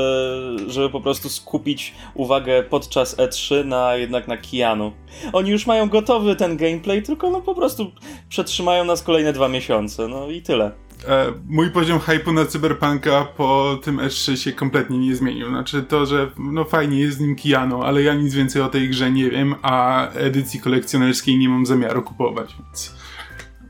żeby 0.68 0.90
po 0.90 1.02
prostu 1.02 1.30
skupić 1.30 1.94
uwagę 2.14 2.64
podczas 2.64 3.18
E3 3.18 3.66
na 3.66 3.96
jednak 3.96 4.28
na 4.28 4.38
Kianu. 4.38 4.92
Oni 5.34 5.52
już 5.52 5.68
mają 5.68 5.90
gotowy 5.90 6.36
ten 6.36 6.58
gameplay, 6.58 7.04
tylko 7.04 7.30
no 7.30 7.42
po 7.42 7.56
prostu 7.56 7.92
przetrzymają 8.30 8.86
nas 8.86 9.04
kolejne 9.04 9.34
dwa 9.34 9.48
miesiące, 9.48 10.08
no 10.08 10.30
i 10.30 10.42
tyle. 10.42 10.72
E, 11.08 11.34
mój 11.50 11.72
poziom 11.72 12.00
hypu 12.00 12.34
na 12.34 12.46
Cyberpunka 12.46 13.28
po 13.38 13.80
tym 13.84 13.98
E3 13.98 14.36
się 14.36 14.52
kompletnie 14.52 14.98
nie 14.98 15.16
zmienił. 15.16 15.50
Znaczy 15.50 15.84
to, 15.84 16.06
że 16.06 16.32
no 16.38 16.64
fajnie 16.64 17.00
jest 17.00 17.18
z 17.18 17.20
nim 17.20 17.36
Kiano, 17.36 17.86
ale 17.86 18.04
ja 18.04 18.14
nic 18.14 18.34
więcej 18.34 18.62
o 18.62 18.70
tej 18.70 18.90
grze 18.90 19.12
nie 19.12 19.30
wiem, 19.30 19.56
a 19.62 20.08
edycji 20.12 20.60
kolekcjonerskiej 20.60 21.38
nie 21.38 21.50
mam 21.50 21.66
zamiaru 21.66 22.02
kupować, 22.02 22.56
więc 22.60 22.96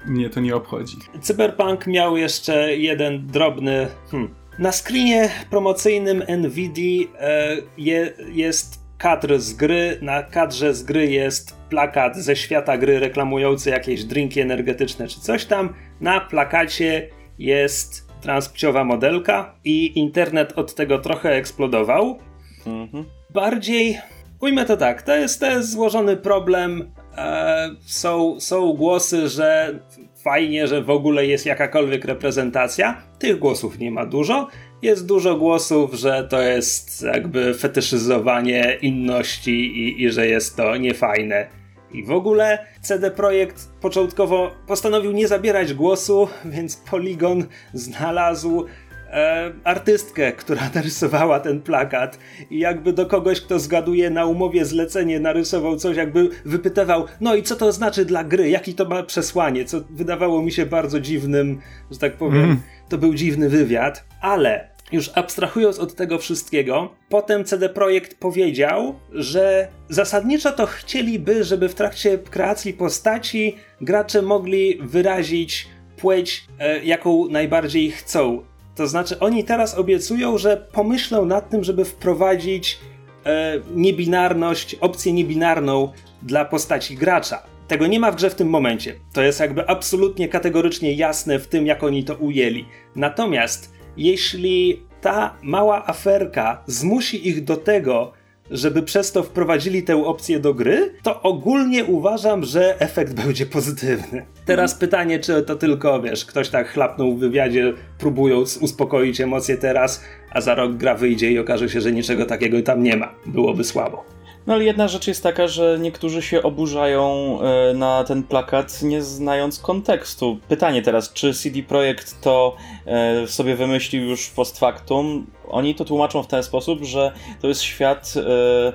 mnie 0.05 0.29
to 0.29 0.39
nie 0.39 0.55
obchodzi. 0.55 0.97
Cyberpunk 1.21 1.87
miał 1.87 2.17
jeszcze 2.17 2.77
jeden 2.77 3.27
drobny. 3.27 3.87
Hmm. 4.11 4.29
Na 4.59 4.71
screenie 4.71 5.29
promocyjnym 5.49 6.23
Nvidia 6.37 7.07
e, 7.19 7.57
je, 7.77 8.13
jest 8.33 8.84
kadr 8.97 9.39
z 9.39 9.53
gry. 9.53 9.97
Na 10.01 10.23
kadrze 10.23 10.73
z 10.73 10.83
gry 10.83 11.07
jest 11.07 11.55
plakat 11.69 12.17
ze 12.17 12.35
świata 12.35 12.77
gry 12.77 12.99
reklamujący 12.99 13.69
jakieś 13.69 14.03
drinki 14.03 14.41
energetyczne 14.41 15.07
czy 15.07 15.19
coś 15.19 15.45
tam. 15.45 15.73
Na 16.01 16.19
plakacie 16.19 17.09
jest 17.39 18.05
transpciowa 18.21 18.83
modelka 18.83 19.55
i 19.63 19.99
internet 19.99 20.53
od 20.55 20.75
tego 20.75 20.99
trochę 20.99 21.31
eksplodował. 21.31 22.19
Mhm. 22.65 23.05
Bardziej, 23.33 23.99
ujmę 24.39 24.65
to 24.65 24.77
tak, 24.77 25.01
to 25.01 25.15
jest, 25.15 25.39
to 25.39 25.45
jest 25.45 25.71
złożony 25.71 26.17
problem. 26.17 26.91
E, 27.17 27.69
są, 27.85 28.39
są 28.39 28.73
głosy, 28.73 29.29
że 29.29 29.79
fajnie, 30.23 30.67
że 30.67 30.81
w 30.81 30.89
ogóle 30.89 31.25
jest 31.25 31.45
jakakolwiek 31.45 32.05
reprezentacja. 32.05 33.01
Tych 33.19 33.39
głosów 33.39 33.79
nie 33.79 33.91
ma 33.91 34.05
dużo. 34.05 34.47
Jest 34.85 35.05
dużo 35.05 35.35
głosów, 35.35 35.93
że 35.93 36.27
to 36.29 36.41
jest 36.41 37.03
jakby 37.03 37.53
fetyszyzowanie 37.53 38.77
inności 38.81 39.51
i, 39.51 40.03
i 40.03 40.11
że 40.11 40.27
jest 40.27 40.55
to 40.55 40.77
niefajne. 40.77 41.47
I 41.91 42.03
w 42.03 42.11
ogóle 42.11 42.65
CD 42.81 43.11
Projekt 43.11 43.69
początkowo 43.81 44.51
postanowił 44.67 45.11
nie 45.11 45.27
zabierać 45.27 45.73
głosu, 45.73 46.27
więc 46.45 46.75
Polygon 46.75 47.45
znalazł 47.73 48.65
e, 49.09 49.51
artystkę, 49.63 50.31
która 50.31 50.69
narysowała 50.75 51.39
ten 51.39 51.61
plakat. 51.61 52.19
I 52.49 52.59
jakby 52.59 52.93
do 52.93 53.05
kogoś, 53.05 53.41
kto 53.41 53.59
zgaduje 53.59 54.09
na 54.09 54.25
umowie 54.25 54.65
zlecenie, 54.65 55.19
narysował 55.19 55.77
coś, 55.77 55.97
jakby 55.97 56.29
wypytywał, 56.45 57.05
no 57.21 57.35
i 57.35 57.43
co 57.43 57.55
to 57.55 57.71
znaczy 57.71 58.05
dla 58.05 58.23
gry, 58.23 58.49
jaki 58.49 58.73
to 58.73 58.85
ma 58.85 59.03
przesłanie, 59.03 59.65
co 59.65 59.81
wydawało 59.89 60.41
mi 60.41 60.51
się 60.51 60.65
bardzo 60.65 60.99
dziwnym, 60.99 61.61
że 61.91 61.97
tak 61.97 62.13
powiem, 62.13 62.43
mm. 62.43 62.61
to 62.89 62.97
był 62.97 63.13
dziwny 63.13 63.49
wywiad, 63.49 64.03
ale 64.21 64.74
już 64.91 65.11
abstrahując 65.15 65.79
od 65.79 65.95
tego 65.95 66.17
wszystkiego, 66.17 66.95
potem 67.09 67.45
CD 67.45 67.69
Projekt 67.69 68.19
powiedział, 68.19 68.95
że 69.11 69.67
zasadniczo 69.89 70.51
to 70.51 70.65
chcieliby, 70.65 71.43
żeby 71.43 71.69
w 71.69 71.75
trakcie 71.75 72.17
kreacji 72.17 72.73
postaci 72.73 73.55
gracze 73.81 74.21
mogli 74.21 74.77
wyrazić 74.81 75.67
płeć, 75.97 76.45
e, 76.59 76.83
jaką 76.83 77.27
najbardziej 77.29 77.91
chcą. 77.91 78.41
To 78.75 78.87
znaczy, 78.87 79.19
oni 79.19 79.43
teraz 79.43 79.77
obiecują, 79.77 80.37
że 80.37 80.67
pomyślą 80.71 81.25
nad 81.25 81.49
tym, 81.49 81.63
żeby 81.63 81.85
wprowadzić 81.85 82.79
e, 83.25 83.59
niebinarność, 83.75 84.75
opcję 84.75 85.13
niebinarną 85.13 85.91
dla 86.21 86.45
postaci 86.45 86.95
gracza. 86.95 87.43
Tego 87.67 87.87
nie 87.87 87.99
ma 87.99 88.11
w 88.11 88.15
grze 88.15 88.29
w 88.29 88.35
tym 88.35 88.49
momencie. 88.49 88.95
To 89.13 89.21
jest 89.21 89.39
jakby 89.39 89.69
absolutnie 89.69 90.29
kategorycznie 90.29 90.93
jasne 90.93 91.39
w 91.39 91.47
tym, 91.47 91.67
jak 91.67 91.83
oni 91.83 92.03
to 92.03 92.15
ujęli. 92.15 92.65
Natomiast 92.95 93.74
jeśli 93.97 94.83
ta 95.01 95.37
mała 95.41 95.85
aferka 95.85 96.63
zmusi 96.67 97.27
ich 97.27 97.43
do 97.43 97.57
tego, 97.57 98.11
żeby 98.51 98.83
przez 98.83 99.11
to 99.11 99.23
wprowadzili 99.23 99.83
tę 99.83 100.05
opcję 100.05 100.39
do 100.39 100.53
gry, 100.53 100.93
to 101.03 101.21
ogólnie 101.21 101.85
uważam, 101.85 102.43
że 102.43 102.79
efekt 102.79 103.13
będzie 103.25 103.45
pozytywny. 103.45 104.25
Teraz 104.45 104.73
mhm. 104.73 104.79
pytanie, 104.79 105.19
czy 105.19 105.43
to 105.43 105.55
tylko, 105.55 106.01
wiesz, 106.01 106.25
ktoś 106.25 106.49
tak 106.49 106.69
chlapnął 106.69 107.15
w 107.15 107.19
wywiadzie, 107.19 107.73
próbując 107.99 108.57
uspokoić 108.57 109.21
emocje 109.21 109.57
teraz, 109.57 110.03
a 110.31 110.41
za 110.41 110.55
rok 110.55 110.73
gra 110.73 110.95
wyjdzie 110.95 111.31
i 111.31 111.39
okaże 111.39 111.69
się, 111.69 111.81
że 111.81 111.91
niczego 111.91 112.25
takiego 112.25 112.61
tam 112.61 112.83
nie 112.83 112.97
ma. 112.97 113.15
Byłoby 113.25 113.63
słabo. 113.63 114.05
No 114.47 114.53
ale 114.53 114.63
jedna 114.63 114.87
rzecz 114.87 115.07
jest 115.07 115.23
taka, 115.23 115.47
że 115.47 115.77
niektórzy 115.81 116.21
się 116.21 116.43
oburzają 116.43 117.37
e, 117.41 117.73
na 117.73 118.03
ten 118.03 118.23
plakat, 118.23 118.81
nie 118.81 119.01
znając 119.01 119.59
kontekstu. 119.59 120.39
Pytanie 120.47 120.81
teraz, 120.81 121.13
czy 121.13 121.33
CD 121.33 121.63
Projekt 121.63 122.21
to 122.21 122.55
e, 122.85 123.27
sobie 123.27 123.55
wymyślił 123.55 124.03
już 124.03 124.29
post 124.29 124.59
factum? 124.59 125.27
Oni 125.49 125.75
to 125.75 125.85
tłumaczą 125.85 126.23
w 126.23 126.27
ten 126.27 126.43
sposób, 126.43 126.83
że 126.83 127.11
to 127.41 127.47
jest 127.47 127.61
świat 127.61 128.13
e, 128.17 128.73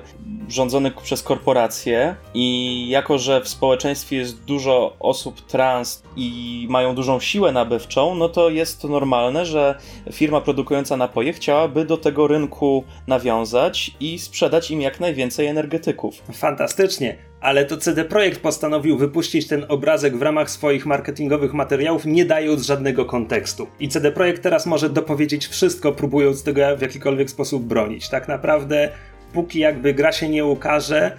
rządzony 0.51 0.91
przez 0.91 1.23
korporacje 1.23 2.15
i 2.33 2.87
jako, 2.89 3.17
że 3.17 3.41
w 3.41 3.47
społeczeństwie 3.47 4.17
jest 4.17 4.43
dużo 4.43 4.95
osób 4.99 5.41
trans 5.41 6.03
i 6.15 6.67
mają 6.69 6.95
dużą 6.95 7.19
siłę 7.19 7.51
nabywczą, 7.51 8.15
no 8.15 8.29
to 8.29 8.49
jest 8.49 8.81
to 8.81 8.87
normalne, 8.87 9.45
że 9.45 9.75
firma 10.11 10.41
produkująca 10.41 10.97
napoje 10.97 11.33
chciałaby 11.33 11.85
do 11.85 11.97
tego 11.97 12.27
rynku 12.27 12.83
nawiązać 13.07 13.91
i 13.99 14.19
sprzedać 14.19 14.71
im 14.71 14.81
jak 14.81 14.99
najwięcej 14.99 15.47
energetyków. 15.47 16.21
Fantastycznie 16.33 17.30
ale 17.41 17.65
to 17.65 17.77
CD 17.77 18.05
Projekt 18.05 18.41
postanowił 18.41 18.97
wypuścić 18.97 19.47
ten 19.47 19.65
obrazek 19.69 20.17
w 20.17 20.21
ramach 20.21 20.49
swoich 20.49 20.85
marketingowych 20.85 21.53
materiałów, 21.53 22.05
nie 22.05 22.25
dając 22.25 22.61
żadnego 22.61 23.05
kontekstu. 23.05 23.67
I 23.79 23.89
CD 23.89 24.11
Projekt 24.11 24.43
teraz 24.43 24.65
może 24.65 24.89
dopowiedzieć 24.89 25.47
wszystko, 25.47 25.91
próbując 25.91 26.43
tego 26.43 26.77
w 26.77 26.81
jakikolwiek 26.81 27.29
sposób 27.29 27.63
bronić. 27.63 28.09
Tak 28.09 28.27
naprawdę, 28.27 28.89
póki 29.33 29.59
jakby 29.59 29.93
gra 29.93 30.11
się 30.11 30.29
nie 30.29 30.45
ukaże, 30.45 31.17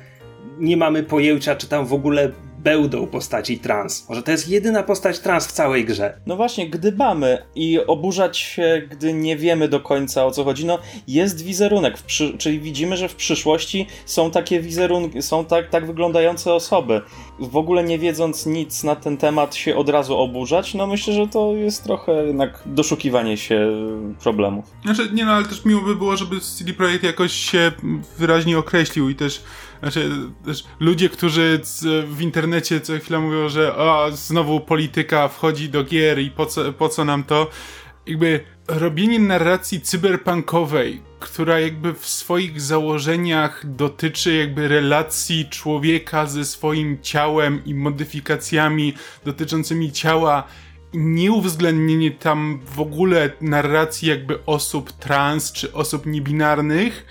nie 0.59 0.77
mamy 0.77 1.03
pojęcia, 1.03 1.57
czy 1.57 1.69
tam 1.69 1.87
w 1.87 1.93
ogóle 1.93 2.31
będą 2.63 3.07
postaci 3.07 3.59
trans. 3.59 4.09
Może 4.09 4.23
to 4.23 4.31
jest 4.31 4.49
jedyna 4.49 4.83
postać 4.83 5.19
trans 5.19 5.47
w 5.47 5.53
całej 5.53 5.85
grze. 5.85 6.21
No 6.27 6.37
właśnie, 6.37 6.71
gdybamy 6.71 7.39
i 7.55 7.79
oburzać 7.87 8.39
się, 8.39 8.83
gdy 8.91 9.13
nie 9.13 9.37
wiemy 9.37 9.69
do 9.69 9.81
końca 9.81 10.27
o 10.27 10.31
co 10.31 10.45
chodzi. 10.45 10.67
No 10.67 10.79
jest 11.09 11.45
wizerunek, 11.45 12.03
przy... 12.03 12.39
czyli 12.39 12.61
widzimy, 12.61 12.97
że 12.97 13.09
w 13.09 13.15
przyszłości 13.15 13.87
są 14.07 14.31
takie 14.31 14.61
wizerunki, 14.61 15.23
są 15.23 15.45
tak, 15.45 15.71
tak 15.71 15.87
wyglądające 15.87 16.55
osoby. 16.55 17.01
W 17.39 17.57
ogóle 17.57 17.85
nie 17.85 17.99
wiedząc 17.99 18.47
nic 18.47 18.85
na 18.85 18.97
ten 18.97 19.17
temat 19.17 19.55
się 19.55 19.77
od 19.77 19.89
razu 19.89 20.19
oburzać, 20.19 20.75
no 20.75 20.87
myślę, 20.87 21.15
że 21.15 21.27
to 21.27 21.55
jest 21.55 21.85
trochę 21.85 22.27
jednak 22.27 22.63
doszukiwanie 22.67 23.37
się 23.37 23.69
problemów. 24.23 24.65
Znaczy, 24.85 25.11
nie 25.13 25.25
no, 25.25 25.33
ale 25.33 25.45
też 25.45 25.65
miło 25.65 25.81
by 25.81 25.97
było, 25.97 26.17
żeby 26.17 26.41
CD 26.41 26.73
Projekt 26.73 27.05
jakoś 27.05 27.33
się 27.33 27.73
wyraźnie 28.19 28.59
określił 28.59 29.09
i 29.09 29.15
też 29.15 29.43
znaczy, 29.83 30.11
ludzie, 30.81 31.09
którzy 31.09 31.61
w 32.07 32.21
internecie 32.21 32.81
co 32.81 32.99
chwilę 32.99 33.21
mówią, 33.21 33.49
że 33.49 33.77
o, 33.77 34.09
znowu 34.13 34.61
polityka 34.61 35.29
wchodzi 35.29 35.69
do 35.69 35.85
gier 35.85 36.19
i 36.19 36.31
po 36.31 36.47
co, 36.47 36.73
po 36.73 36.89
co 36.89 37.05
nam 37.05 37.25
to, 37.25 37.51
jakby 38.07 38.41
robienie 38.69 39.19
narracji 39.19 39.81
cyberpunkowej, 39.81 41.03
która 41.21 41.61
jakby 41.61 41.95
w 41.95 42.07
swoich 42.07 42.61
założeniach 42.61 43.63
dotyczy 43.65 44.35
jakby 44.35 44.69
relacji 44.69 45.49
człowieka 45.51 46.27
ze 46.27 46.45
swoim 46.45 46.99
ciałem 47.03 47.65
i 47.65 47.75
modyfikacjami 47.75 48.95
dotyczącymi 49.25 49.93
ciała 49.93 50.45
nieuwzględnienie 50.95 52.11
tam 52.11 52.61
w 52.65 52.81
ogóle 52.81 53.31
narracji 53.41 54.09
jakby 54.09 54.45
osób 54.47 54.93
trans 54.93 55.53
czy 55.53 55.73
osób 55.73 56.07
niebinarnych 56.07 57.07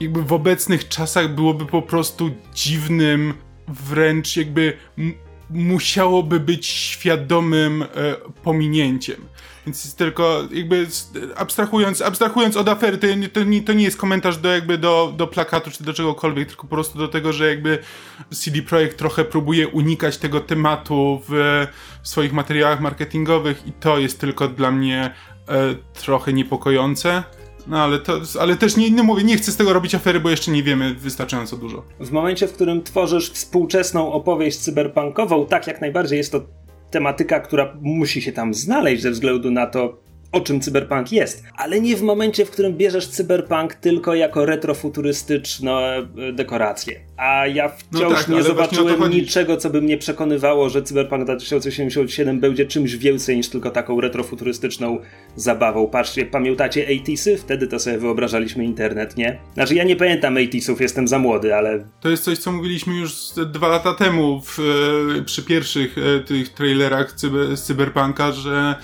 jakby 0.00 0.22
w 0.22 0.32
obecnych 0.32 0.88
czasach 0.88 1.34
byłoby 1.34 1.66
po 1.66 1.82
prostu 1.82 2.30
dziwnym, 2.54 3.34
wręcz 3.68 4.36
jakby 4.36 4.76
musiałoby 5.50 6.40
być 6.40 6.66
świadomym 6.66 7.82
e, 7.82 7.86
pominięciem. 8.42 9.16
Więc 9.66 9.94
tylko 9.94 10.42
jakby 10.52 10.86
abstrahując, 11.36 12.02
abstrahując 12.02 12.56
od 12.56 12.68
afery, 12.68 12.98
to, 12.98 13.06
to, 13.32 13.40
to 13.66 13.72
nie 13.72 13.84
jest 13.84 13.96
komentarz 13.96 14.38
do 14.38 14.48
jakby 14.48 14.78
do, 14.78 15.12
do 15.16 15.26
plakatu 15.26 15.70
czy 15.70 15.84
do 15.84 15.92
czegokolwiek, 15.92 16.48
tylko 16.48 16.62
po 16.62 16.68
prostu 16.68 16.98
do 16.98 17.08
tego, 17.08 17.32
że 17.32 17.48
jakby 17.48 17.78
CD 18.34 18.62
Projekt 18.62 18.98
trochę 18.98 19.24
próbuje 19.24 19.68
unikać 19.68 20.18
tego 20.18 20.40
tematu 20.40 21.22
w, 21.28 21.66
w 22.02 22.08
swoich 22.08 22.32
materiałach 22.32 22.80
marketingowych 22.80 23.66
i 23.66 23.72
to 23.72 23.98
jest 23.98 24.20
tylko 24.20 24.48
dla 24.48 24.70
mnie 24.70 25.14
e, 25.48 25.74
trochę 25.94 26.32
niepokojące. 26.32 27.22
No 27.68 27.82
ale, 27.82 27.98
to, 27.98 28.20
ale 28.40 28.56
też 28.56 28.76
nie, 28.76 28.90
nie 28.90 29.02
mówię, 29.02 29.24
nie 29.24 29.36
chcę 29.36 29.52
z 29.52 29.56
tego 29.56 29.72
robić 29.72 29.94
afery, 29.94 30.20
bo 30.20 30.30
jeszcze 30.30 30.50
nie 30.50 30.62
wiemy 30.62 30.94
wystarczająco 30.94 31.56
dużo. 31.56 31.82
W 32.00 32.10
momencie, 32.10 32.48
w 32.48 32.52
którym 32.52 32.82
tworzysz 32.82 33.30
współczesną 33.30 34.12
opowieść 34.12 34.58
cyberpunkową, 34.58 35.46
tak 35.46 35.66
jak 35.66 35.80
najbardziej 35.80 36.18
jest 36.18 36.32
to 36.32 36.40
tematyka, 36.90 37.40
która 37.40 37.76
musi 37.80 38.22
się 38.22 38.32
tam 38.32 38.54
znaleźć 38.54 39.02
ze 39.02 39.10
względu 39.10 39.50
na 39.50 39.66
to, 39.66 39.98
o 40.36 40.40
czym 40.40 40.60
cyberpunk 40.60 41.12
jest, 41.12 41.44
ale 41.56 41.80
nie 41.80 41.96
w 41.96 42.02
momencie, 42.02 42.46
w 42.46 42.50
którym 42.50 42.72
bierzesz 42.72 43.08
cyberpunk 43.08 43.74
tylko 43.74 44.14
jako 44.14 44.46
retrofuturystyczne 44.46 45.72
e, 45.72 46.32
dekoracje. 46.32 47.00
A 47.16 47.46
ja 47.46 47.68
wciąż 47.68 48.10
no 48.10 48.10
tak, 48.10 48.28
nie 48.28 48.42
zobaczyłem 48.42 49.10
niczego, 49.10 49.56
co 49.56 49.70
by 49.70 49.82
mnie 49.82 49.98
przekonywało, 49.98 50.68
że 50.68 50.82
cyberpunk 50.82 51.24
2077 51.24 52.40
będzie 52.40 52.66
czymś 52.66 52.96
więcej 52.96 53.36
niż 53.36 53.48
tylko 53.48 53.70
taką 53.70 54.00
retrofuturystyczną 54.00 54.98
zabawą. 55.36 55.88
Patrzcie, 55.88 56.26
pamiętacie 56.26 56.86
80sy? 56.86 57.36
Wtedy 57.38 57.66
to 57.66 57.78
sobie 57.78 57.98
wyobrażaliśmy 57.98 58.64
internet, 58.64 59.16
nie? 59.16 59.38
Znaczy 59.54 59.74
ja 59.74 59.84
nie 59.84 59.96
pamiętam 59.96 60.34
80sów, 60.34 60.80
jestem 60.80 61.08
za 61.08 61.18
młody, 61.18 61.54
ale... 61.54 61.88
To 62.00 62.08
jest 62.08 62.24
coś, 62.24 62.38
co 62.38 62.52
mówiliśmy 62.52 62.96
już 62.96 63.12
dwa 63.46 63.68
lata 63.68 63.94
temu 63.94 64.40
w, 64.40 64.58
e, 65.18 65.22
przy 65.22 65.42
pierwszych 65.42 65.96
e, 65.98 66.20
tych 66.20 66.48
trailerach 66.48 67.12
cyber, 67.12 67.58
cyberpunka, 67.58 68.32
że 68.32 68.74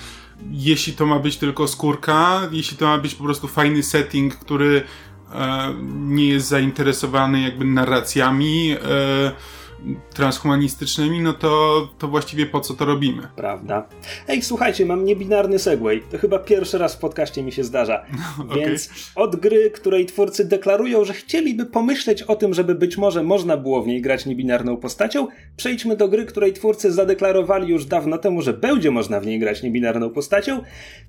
jeśli 0.51 0.93
to 0.93 1.05
ma 1.05 1.19
być 1.19 1.37
tylko 1.37 1.67
skórka, 1.67 2.41
jeśli 2.51 2.77
to 2.77 2.85
ma 2.85 2.97
być 2.97 3.15
po 3.15 3.23
prostu 3.23 3.47
fajny 3.47 3.83
setting, 3.83 4.35
który 4.35 4.83
e, 5.33 5.73
nie 5.93 6.27
jest 6.27 6.47
zainteresowany 6.47 7.41
jakby 7.41 7.65
narracjami, 7.65 8.71
e, 8.71 9.31
transhumanistycznymi, 10.13 11.21
no 11.21 11.33
to, 11.33 11.87
to 11.97 12.07
właściwie 12.07 12.45
po 12.45 12.59
co 12.59 12.73
to 12.73 12.85
robimy? 12.85 13.27
Prawda. 13.35 13.87
Ej, 14.27 14.41
słuchajcie, 14.41 14.85
mam 14.85 15.05
niebinarny 15.05 15.59
segway. 15.59 16.03
To 16.11 16.17
chyba 16.17 16.39
pierwszy 16.39 16.77
raz 16.77 16.95
w 16.95 16.99
podcaście 16.99 17.43
mi 17.43 17.51
się 17.51 17.63
zdarza. 17.63 18.05
okay. 18.41 18.59
Więc 18.59 18.89
od 19.15 19.35
gry, 19.35 19.71
której 19.71 20.05
twórcy 20.05 20.45
deklarują, 20.45 21.05
że 21.05 21.13
chcieliby 21.13 21.65
pomyśleć 21.65 22.23
o 22.23 22.35
tym, 22.35 22.53
żeby 22.53 22.75
być 22.75 22.97
może 22.97 23.23
można 23.23 23.57
było 23.57 23.83
w 23.83 23.87
niej 23.87 24.01
grać 24.01 24.25
niebinarną 24.25 24.77
postacią, 24.77 25.27
przejdźmy 25.57 25.95
do 25.95 26.07
gry, 26.07 26.25
której 26.25 26.53
twórcy 26.53 26.91
zadeklarowali 26.91 27.67
już 27.67 27.85
dawno 27.85 28.17
temu, 28.17 28.41
że 28.41 28.53
będzie 28.53 28.91
można 28.91 29.19
w 29.19 29.25
niej 29.25 29.39
grać 29.39 29.63
niebinarną 29.63 30.09
postacią. 30.09 30.61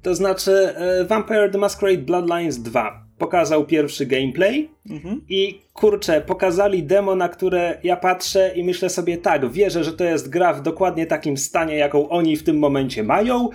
To 0.03 0.15
znaczy 0.15 0.53
e, 0.53 1.05
Vampire 1.05 1.51
the 1.51 1.59
Masquerade 1.59 2.03
Bloodlines 2.03 2.59
2 2.59 3.04
pokazał 3.19 3.67
pierwszy 3.67 4.07
gameplay 4.07 4.71
mhm. 4.91 5.21
i 5.29 5.61
kurczę, 5.73 6.21
pokazali 6.21 6.83
demo, 6.83 7.15
na 7.15 7.29
które 7.29 7.79
ja 7.83 7.97
patrzę 7.97 8.53
i 8.55 8.65
myślę 8.65 8.91
sobie 8.91 9.17
tak, 9.17 9.51
wierzę, 9.51 9.85
że 9.85 9.93
to 9.93 10.05
jest 10.05 10.29
gra 10.29 10.53
w 10.53 10.63
dokładnie 10.63 11.07
takim 11.07 11.37
stanie, 11.37 11.77
jaką 11.77 12.09
oni 12.09 12.37
w 12.37 12.43
tym 12.43 12.59
momencie 12.59 13.03
mają, 13.03 13.49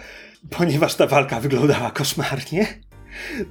ponieważ 0.50 0.96
ta 0.96 1.08
walka 1.08 1.40
wyglądała 1.40 1.92
koszmarnie. 1.92 2.68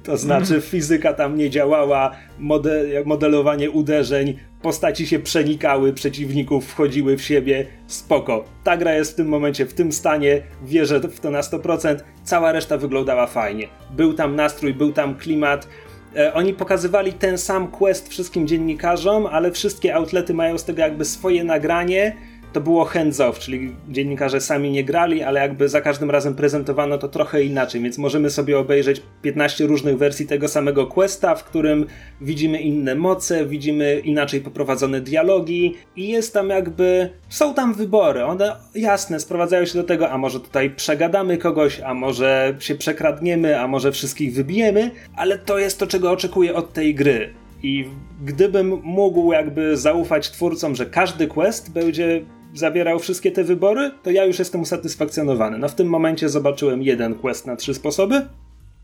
To 0.03 0.17
znaczy, 0.17 0.55
mhm. 0.55 0.61
fizyka 0.61 1.13
tam 1.13 1.37
nie 1.37 1.49
działała, 1.49 2.11
model, 2.39 3.05
modelowanie 3.05 3.71
uderzeń, 3.71 4.39
postaci 4.61 5.07
się 5.07 5.19
przenikały, 5.19 5.93
przeciwników 5.93 6.65
wchodziły 6.65 7.17
w 7.17 7.21
siebie. 7.21 7.65
Spoko. 7.87 8.45
Ta 8.63 8.77
gra 8.77 8.95
jest 8.95 9.11
w 9.11 9.15
tym 9.15 9.27
momencie 9.27 9.65
w 9.65 9.73
tym 9.73 9.91
stanie, 9.91 10.41
wierzę 10.63 10.99
w 10.99 11.19
to 11.19 11.31
na 11.31 11.41
100%. 11.41 11.95
Cała 12.23 12.51
reszta 12.51 12.77
wyglądała 12.77 13.27
fajnie. 13.27 13.67
Był 13.91 14.13
tam 14.13 14.35
nastrój, 14.35 14.73
był 14.73 14.91
tam 14.91 15.15
klimat. 15.15 15.67
E, 16.15 16.33
oni 16.33 16.53
pokazywali 16.53 17.13
ten 17.13 17.37
sam 17.37 17.67
quest 17.67 18.09
wszystkim 18.09 18.47
dziennikarzom, 18.47 19.25
ale 19.25 19.51
wszystkie 19.51 19.95
outlety 19.95 20.33
mają 20.33 20.57
z 20.57 20.63
tego 20.63 20.81
jakby 20.81 21.05
swoje 21.05 21.43
nagranie 21.43 22.15
to 22.53 22.61
było 22.61 22.85
hands 22.85 23.19
off, 23.19 23.39
czyli 23.39 23.75
dziennikarze 23.89 24.41
sami 24.41 24.71
nie 24.71 24.83
grali, 24.83 25.23
ale 25.23 25.39
jakby 25.39 25.69
za 25.69 25.81
każdym 25.81 26.11
razem 26.11 26.35
prezentowano 26.35 26.97
to 26.97 27.07
trochę 27.07 27.43
inaczej, 27.43 27.81
więc 27.81 27.97
możemy 27.97 28.29
sobie 28.29 28.59
obejrzeć 28.59 29.01
15 29.21 29.65
różnych 29.65 29.97
wersji 29.97 30.27
tego 30.27 30.47
samego 30.47 30.87
questa, 30.87 31.35
w 31.35 31.43
którym 31.43 31.85
widzimy 32.21 32.61
inne 32.61 32.95
moce, 32.95 33.45
widzimy 33.45 33.99
inaczej 33.99 34.41
poprowadzone 34.41 35.01
dialogi 35.01 35.75
i 35.95 36.07
jest 36.07 36.33
tam 36.33 36.49
jakby, 36.49 37.09
są 37.29 37.53
tam 37.53 37.73
wybory, 37.73 38.23
one 38.23 38.55
jasne 38.75 39.19
sprowadzają 39.19 39.65
się 39.65 39.73
do 39.73 39.83
tego, 39.83 40.09
a 40.09 40.17
może 40.17 40.39
tutaj 40.39 40.69
przegadamy 40.69 41.37
kogoś, 41.37 41.79
a 41.79 41.93
może 41.93 42.55
się 42.59 42.75
przekradniemy, 42.75 43.59
a 43.59 43.67
może 43.67 43.91
wszystkich 43.91 44.33
wybijemy, 44.33 44.91
ale 45.15 45.37
to 45.37 45.59
jest 45.59 45.79
to, 45.79 45.87
czego 45.87 46.11
oczekuję 46.11 46.55
od 46.55 46.73
tej 46.73 46.95
gry. 46.95 47.33
I 47.63 47.85
gdybym 48.25 48.81
mógł 48.83 49.33
jakby 49.33 49.77
zaufać 49.77 50.31
twórcom, 50.31 50.75
że 50.75 50.85
każdy 50.85 51.27
quest 51.27 51.71
będzie 51.71 52.21
zawierał 52.53 52.99
wszystkie 52.99 53.31
te 53.31 53.43
wybory, 53.43 53.91
to 54.03 54.11
ja 54.11 54.25
już 54.25 54.39
jestem 54.39 54.61
usatysfakcjonowany. 54.61 55.57
No 55.57 55.69
w 55.69 55.75
tym 55.75 55.87
momencie 55.87 56.29
zobaczyłem 56.29 56.83
jeden 56.83 57.15
quest 57.15 57.45
na 57.45 57.55
trzy 57.55 57.73
sposoby, 57.73 58.27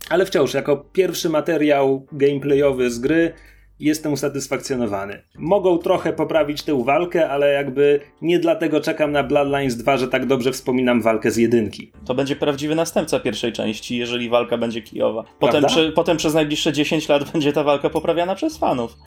ale 0.09 0.25
wciąż 0.25 0.53
jako 0.53 0.77
pierwszy 0.77 1.29
materiał 1.29 2.05
gameplayowy 2.11 2.91
z 2.91 2.99
gry 2.99 3.33
jestem 3.79 4.13
usatysfakcjonowany. 4.13 5.21
Mogą 5.37 5.77
trochę 5.77 6.13
poprawić 6.13 6.63
tę 6.63 6.83
walkę, 6.83 7.29
ale 7.29 7.53
jakby 7.53 7.99
nie 8.21 8.39
dlatego 8.39 8.81
czekam 8.81 9.11
na 9.11 9.23
Bloodlines 9.23 9.77
2, 9.77 9.97
że 9.97 10.07
tak 10.07 10.25
dobrze 10.25 10.51
wspominam 10.51 11.01
walkę 11.01 11.31
z 11.31 11.37
jedynki. 11.37 11.91
To 12.05 12.15
będzie 12.15 12.35
prawdziwy 12.35 12.75
następca 12.75 13.19
pierwszej 13.19 13.53
części, 13.53 13.97
jeżeli 13.97 14.29
walka 14.29 14.57
będzie 14.57 14.81
kijowa. 14.81 15.23
Potem, 15.39 15.65
potem 15.95 16.17
przez 16.17 16.33
najbliższe 16.33 16.73
10 16.73 17.09
lat 17.09 17.23
będzie 17.31 17.53
ta 17.53 17.63
walka 17.63 17.89
poprawiana 17.89 18.35
przez 18.35 18.57
fanów. 18.57 18.97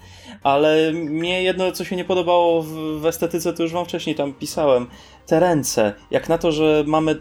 Ale 0.42 0.92
mnie 0.92 1.42
jedno, 1.42 1.72
co 1.72 1.84
się 1.84 1.96
nie 1.96 2.04
podobało 2.04 2.62
w, 2.62 3.00
w 3.00 3.06
estetyce, 3.06 3.52
to 3.52 3.62
już 3.62 3.72
wam 3.72 3.84
wcześniej 3.84 4.16
tam 4.16 4.34
pisałem. 4.34 4.86
Te 5.26 5.40
ręce. 5.40 5.94
Jak 6.10 6.28
na 6.28 6.38
to, 6.38 6.52
że 6.52 6.84
mamy 6.86 7.16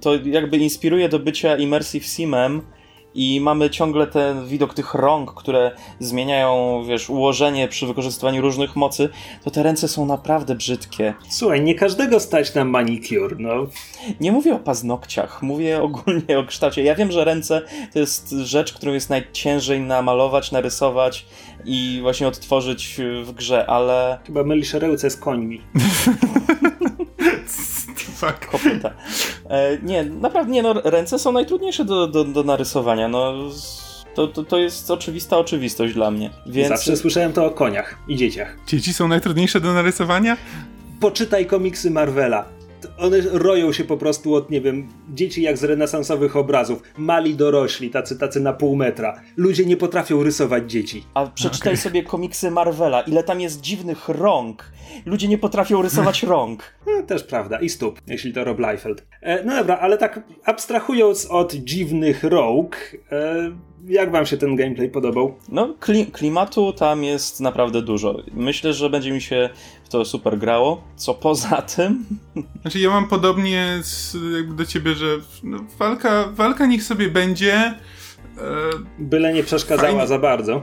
to 0.00 0.14
jakby 0.24 0.56
inspiruje 0.56 1.08
do 1.08 1.18
bycia 1.18 1.56
immersive 1.56 2.06
simem, 2.06 2.62
i 3.16 3.40
mamy 3.40 3.70
ciągle 3.70 4.06
ten 4.06 4.46
widok 4.46 4.74
tych 4.74 4.94
rąk, 4.94 5.34
które 5.34 5.70
zmieniają, 6.00 6.82
wiesz, 6.88 7.10
ułożenie 7.10 7.68
przy 7.68 7.86
wykorzystywaniu 7.86 8.42
różnych 8.42 8.76
mocy, 8.76 9.08
to 9.44 9.50
te 9.50 9.62
ręce 9.62 9.88
są 9.88 10.06
naprawdę 10.06 10.54
brzydkie. 10.54 11.14
Słuchaj, 11.28 11.60
nie 11.60 11.74
każdego 11.74 12.20
stać 12.20 12.54
na 12.54 12.64
manicure, 12.64 13.36
no. 13.38 13.66
Nie 14.20 14.32
mówię 14.32 14.54
o 14.54 14.58
paznokciach, 14.58 15.42
mówię 15.42 15.82
ogólnie 15.82 16.38
o 16.38 16.44
kształcie. 16.44 16.82
Ja 16.82 16.94
wiem, 16.94 17.12
że 17.12 17.24
ręce 17.24 17.62
to 17.92 17.98
jest 17.98 18.30
rzecz, 18.30 18.72
którą 18.72 18.92
jest 18.92 19.10
najciężej 19.10 19.80
namalować, 19.80 20.52
narysować 20.52 21.26
i 21.64 21.98
właśnie 22.02 22.28
odtworzyć 22.28 23.00
w 23.24 23.32
grze, 23.32 23.66
ale... 23.66 24.18
Chyba 24.26 24.44
mylisz 24.44 24.74
ręce 24.74 25.10
z 25.10 25.16
końmi. 25.16 25.60
Fuck. 28.16 28.50
Kopyta. 28.50 28.90
E, 29.50 29.78
nie, 29.82 30.04
naprawdę 30.04 30.52
nie, 30.52 30.62
no 30.62 30.74
ręce 30.84 31.18
są 31.18 31.32
najtrudniejsze 31.32 31.84
do, 31.84 32.06
do, 32.06 32.24
do 32.24 32.42
narysowania, 32.42 33.08
no... 33.08 33.34
To, 34.14 34.28
to, 34.28 34.42
to 34.44 34.58
jest 34.58 34.90
oczywista 34.90 35.38
oczywistość 35.38 35.94
dla 35.94 36.10
mnie. 36.10 36.30
Więc... 36.46 36.68
Zawsze 36.68 36.96
słyszałem 36.96 37.32
to 37.32 37.46
o 37.46 37.50
koniach 37.50 37.98
i 38.08 38.16
dzieciach. 38.16 38.56
Dzieci 38.66 38.94
są 38.94 39.08
najtrudniejsze 39.08 39.60
do 39.60 39.72
narysowania? 39.72 40.36
Poczytaj 41.00 41.46
komiksy 41.46 41.90
Marvela 41.90 42.44
one 42.98 43.20
roją 43.20 43.72
się 43.72 43.84
po 43.84 43.96
prostu 43.96 44.34
od, 44.34 44.50
nie 44.50 44.60
wiem, 44.60 44.88
dzieci 45.14 45.42
jak 45.42 45.58
z 45.58 45.64
renesansowych 45.64 46.36
obrazów. 46.36 46.82
Mali 46.98 47.34
dorośli, 47.34 47.90
tacy, 47.90 48.18
tacy 48.18 48.40
na 48.40 48.52
pół 48.52 48.76
metra. 48.76 49.20
Ludzie 49.36 49.66
nie 49.66 49.76
potrafią 49.76 50.22
rysować 50.22 50.70
dzieci. 50.70 51.04
A 51.14 51.26
przeczytaj 51.26 51.72
okay. 51.72 51.82
sobie 51.82 52.02
komiksy 52.02 52.50
Marvela, 52.50 53.00
ile 53.00 53.22
tam 53.22 53.40
jest 53.40 53.60
dziwnych 53.60 54.08
rąk. 54.08 54.72
Ludzie 55.06 55.28
nie 55.28 55.38
potrafią 55.38 55.82
rysować 55.82 56.22
rąk. 56.32 56.62
No, 56.86 57.02
też 57.02 57.24
prawda. 57.24 57.60
I 57.60 57.68
stóp, 57.68 58.00
jeśli 58.06 58.32
to 58.32 58.44
Rob 58.44 58.58
Liefeld. 58.58 59.06
E, 59.20 59.44
no 59.44 59.56
dobra, 59.56 59.78
ale 59.78 59.98
tak 59.98 60.20
abstrahując 60.44 61.26
od 61.26 61.54
dziwnych 61.54 62.24
rąk, 62.24 62.76
e, 63.12 63.50
jak 63.88 64.10
wam 64.10 64.26
się 64.26 64.36
ten 64.36 64.56
gameplay 64.56 64.88
podobał? 64.88 65.34
No, 65.48 65.74
kli 65.80 66.06
klimatu 66.06 66.72
tam 66.72 67.04
jest 67.04 67.40
naprawdę 67.40 67.82
dużo. 67.82 68.22
Myślę, 68.32 68.72
że 68.72 68.90
będzie 68.90 69.12
mi 69.12 69.20
się 69.20 69.50
w 69.86 69.88
to 69.88 70.04
super 70.04 70.38
grało. 70.38 70.84
Co 70.96 71.14
poza 71.14 71.62
tym? 71.76 72.06
Znaczy, 72.62 72.78
ja 72.80 72.90
mam 72.90 73.08
podobnie 73.08 73.78
z, 73.82 74.16
do 74.56 74.66
ciebie, 74.66 74.94
że 74.94 75.06
no, 75.42 75.58
walka, 75.78 76.28
walka 76.32 76.66
niech 76.66 76.82
sobie 76.82 77.08
będzie. 77.08 77.54
E, 77.54 77.74
Byle 78.98 79.32
nie 79.32 79.42
przeszkadzała 79.42 79.88
fajnie. 79.88 80.06
za 80.06 80.18
bardzo. 80.18 80.62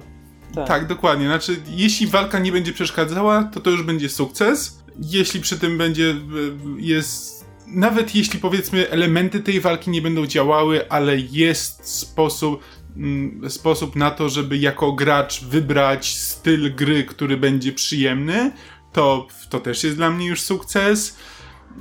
Tak. 0.56 0.68
tak, 0.68 0.88
dokładnie. 0.88 1.26
Znaczy, 1.26 1.56
jeśli 1.68 2.08
walka 2.08 2.40
nie 2.40 2.52
będzie 2.52 2.74
przeszkadzała, 2.74 3.44
to 3.44 3.60
to 3.60 3.70
już 3.70 3.84
będzie 3.84 4.10
sukces. 4.10 4.84
Jeśli 5.00 5.42
przy 5.42 5.60
tym 5.60 5.78
będzie, 5.78 6.12
e, 6.12 6.16
jest 6.78 7.46
nawet 7.68 8.16
jeśli 8.16 8.40
powiedzmy 8.40 8.90
elementy 8.90 9.40
tej 9.40 9.60
walki 9.62 9.92
nie 9.92 10.02
będą 10.02 10.26
działały, 10.26 10.90
ale 10.90 11.18
jest 11.18 11.88
sposób, 12.00 12.64
mm, 12.98 13.50
sposób 13.50 13.96
na 13.96 14.12
to, 14.12 14.30
żeby 14.30 14.58
jako 14.58 14.92
gracz 14.92 15.44
wybrać 15.44 16.18
styl 16.18 16.76
gry, 16.76 17.04
który 17.04 17.38
będzie 17.38 17.72
przyjemny, 17.72 18.52
to, 18.94 19.28
to 19.50 19.60
też 19.60 19.84
jest 19.84 19.96
dla 19.96 20.10
mnie 20.10 20.28
już 20.28 20.42
sukces. 20.42 21.18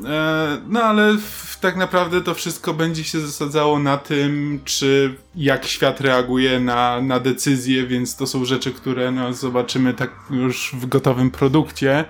E, 0.07 0.59
no 0.69 0.83
ale 0.83 1.17
tak 1.61 1.77
naprawdę 1.77 2.21
to 2.21 2.35
wszystko 2.35 2.75
będzie 2.75 3.05
się 3.05 3.21
zasadzało 3.21 3.79
na 3.79 3.97
tym, 3.99 4.61
czy 4.65 5.17
jak 5.35 5.67
świat 5.67 6.01
reaguje 6.01 6.61
na, 6.61 7.01
na 7.01 7.21
decyzje, 7.21 7.87
więc 7.87 8.17
to 8.17 8.27
są 8.27 8.45
rzeczy, 8.45 8.73
które 8.73 9.11
no, 9.11 9.33
zobaczymy 9.33 9.95
tak 9.95 10.11
już 10.31 10.75
w 10.75 10.87
gotowym 10.87 11.31
produkcie. 11.31 12.05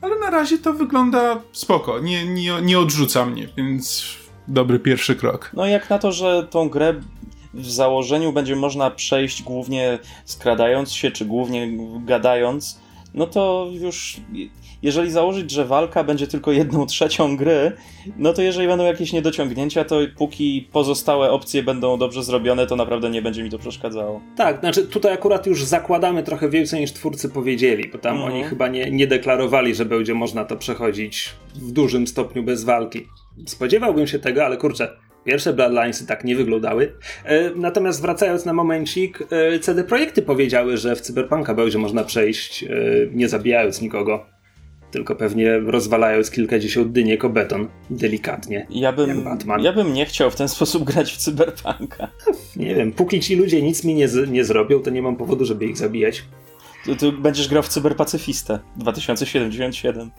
Ale 0.00 0.18
na 0.18 0.30
razie 0.30 0.58
to 0.58 0.72
wygląda 0.72 1.40
spoko, 1.52 1.98
nie, 1.98 2.26
nie, 2.26 2.52
nie 2.62 2.78
odrzuca 2.78 3.26
mnie, 3.26 3.48
więc 3.56 4.04
dobry 4.48 4.78
pierwszy 4.78 5.16
krok. 5.16 5.50
No 5.54 5.66
jak 5.66 5.90
na 5.90 5.98
to, 5.98 6.12
że 6.12 6.46
tą 6.50 6.68
grę 6.68 6.94
w 7.54 7.70
założeniu 7.70 8.32
będzie 8.32 8.56
można 8.56 8.90
przejść 8.90 9.42
głównie 9.42 9.98
skradając 10.24 10.92
się, 10.92 11.10
czy 11.10 11.24
głównie 11.24 11.68
gadając, 12.04 12.80
no 13.16 13.26
to 13.26 13.70
już 13.80 14.20
jeżeli 14.82 15.10
założyć, 15.10 15.50
że 15.50 15.64
walka 15.64 16.04
będzie 16.04 16.26
tylko 16.26 16.52
jedną 16.52 16.86
trzecią 16.86 17.36
gry, 17.36 17.72
no 18.16 18.32
to 18.32 18.42
jeżeli 18.42 18.68
będą 18.68 18.84
jakieś 18.84 19.12
niedociągnięcia, 19.12 19.84
to 19.84 19.96
póki 20.16 20.68
pozostałe 20.72 21.30
opcje 21.30 21.62
będą 21.62 21.98
dobrze 21.98 22.22
zrobione, 22.22 22.66
to 22.66 22.76
naprawdę 22.76 23.10
nie 23.10 23.22
będzie 23.22 23.42
mi 23.42 23.50
to 23.50 23.58
przeszkadzało. 23.58 24.20
Tak, 24.36 24.60
znaczy 24.60 24.86
tutaj 24.86 25.12
akurat 25.12 25.46
już 25.46 25.64
zakładamy 25.64 26.22
trochę 26.22 26.48
więcej 26.48 26.80
niż 26.80 26.92
twórcy 26.92 27.28
powiedzieli, 27.28 27.88
bo 27.92 27.98
tam 27.98 28.16
mhm. 28.16 28.32
oni 28.32 28.44
chyba 28.44 28.68
nie, 28.68 28.90
nie 28.90 29.06
deklarowali, 29.06 29.74
że 29.74 29.84
będzie 29.84 30.14
można 30.14 30.44
to 30.44 30.56
przechodzić 30.56 31.28
w 31.54 31.72
dużym 31.72 32.06
stopniu 32.06 32.42
bez 32.42 32.64
walki. 32.64 33.06
Spodziewałbym 33.46 34.06
się 34.06 34.18
tego, 34.18 34.44
ale 34.44 34.56
kurczę, 34.56 34.96
Pierwsze 35.26 35.52
Bloodlinesy 35.52 36.06
tak 36.06 36.24
nie 36.24 36.36
wyglądały. 36.36 36.92
E, 37.24 37.50
natomiast 37.50 38.02
wracając 38.02 38.44
na 38.44 38.52
momencik, 38.52 39.18
e, 39.30 39.58
CD 39.58 39.84
Projekty 39.84 40.22
powiedziały, 40.22 40.76
że 40.76 40.96
w 40.96 41.00
Cyberpunka 41.00 41.54
będzie 41.54 41.78
można 41.78 42.04
przejść 42.04 42.64
e, 42.64 42.68
nie 43.12 43.28
zabijając 43.28 43.80
nikogo 43.80 44.26
tylko 44.90 45.16
pewnie 45.16 45.58
rozwalając 45.58 46.30
kilkadziesiąt 46.30 46.92
dyniek 46.92 47.24
o 47.24 47.28
beton, 47.28 47.68
delikatnie. 47.90 48.66
Ja 48.70 48.92
bym, 48.92 49.24
ja 49.60 49.72
bym 49.72 49.92
nie 49.92 50.06
chciał 50.06 50.30
w 50.30 50.36
ten 50.36 50.48
sposób 50.48 50.84
grać 50.84 51.12
w 51.12 51.16
cyberpunka. 51.16 52.08
Nie 52.56 52.74
wiem, 52.74 52.92
póki 52.92 53.20
ci 53.20 53.36
ludzie 53.36 53.62
nic 53.62 53.84
mi 53.84 53.94
nie, 53.94 54.08
z, 54.08 54.30
nie 54.30 54.44
zrobią, 54.44 54.80
to 54.80 54.90
nie 54.90 55.02
mam 55.02 55.16
powodu, 55.16 55.44
żeby 55.44 55.66
ich 55.66 55.76
zabijać. 55.76 56.24
Tu, 56.86 56.96
tu 56.96 57.12
będziesz 57.12 57.48
grał 57.48 57.62
w 57.62 57.68
cyberpacyfistę 57.68 58.58
2077. 58.76 60.10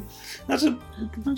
Znaczy, 0.46 0.74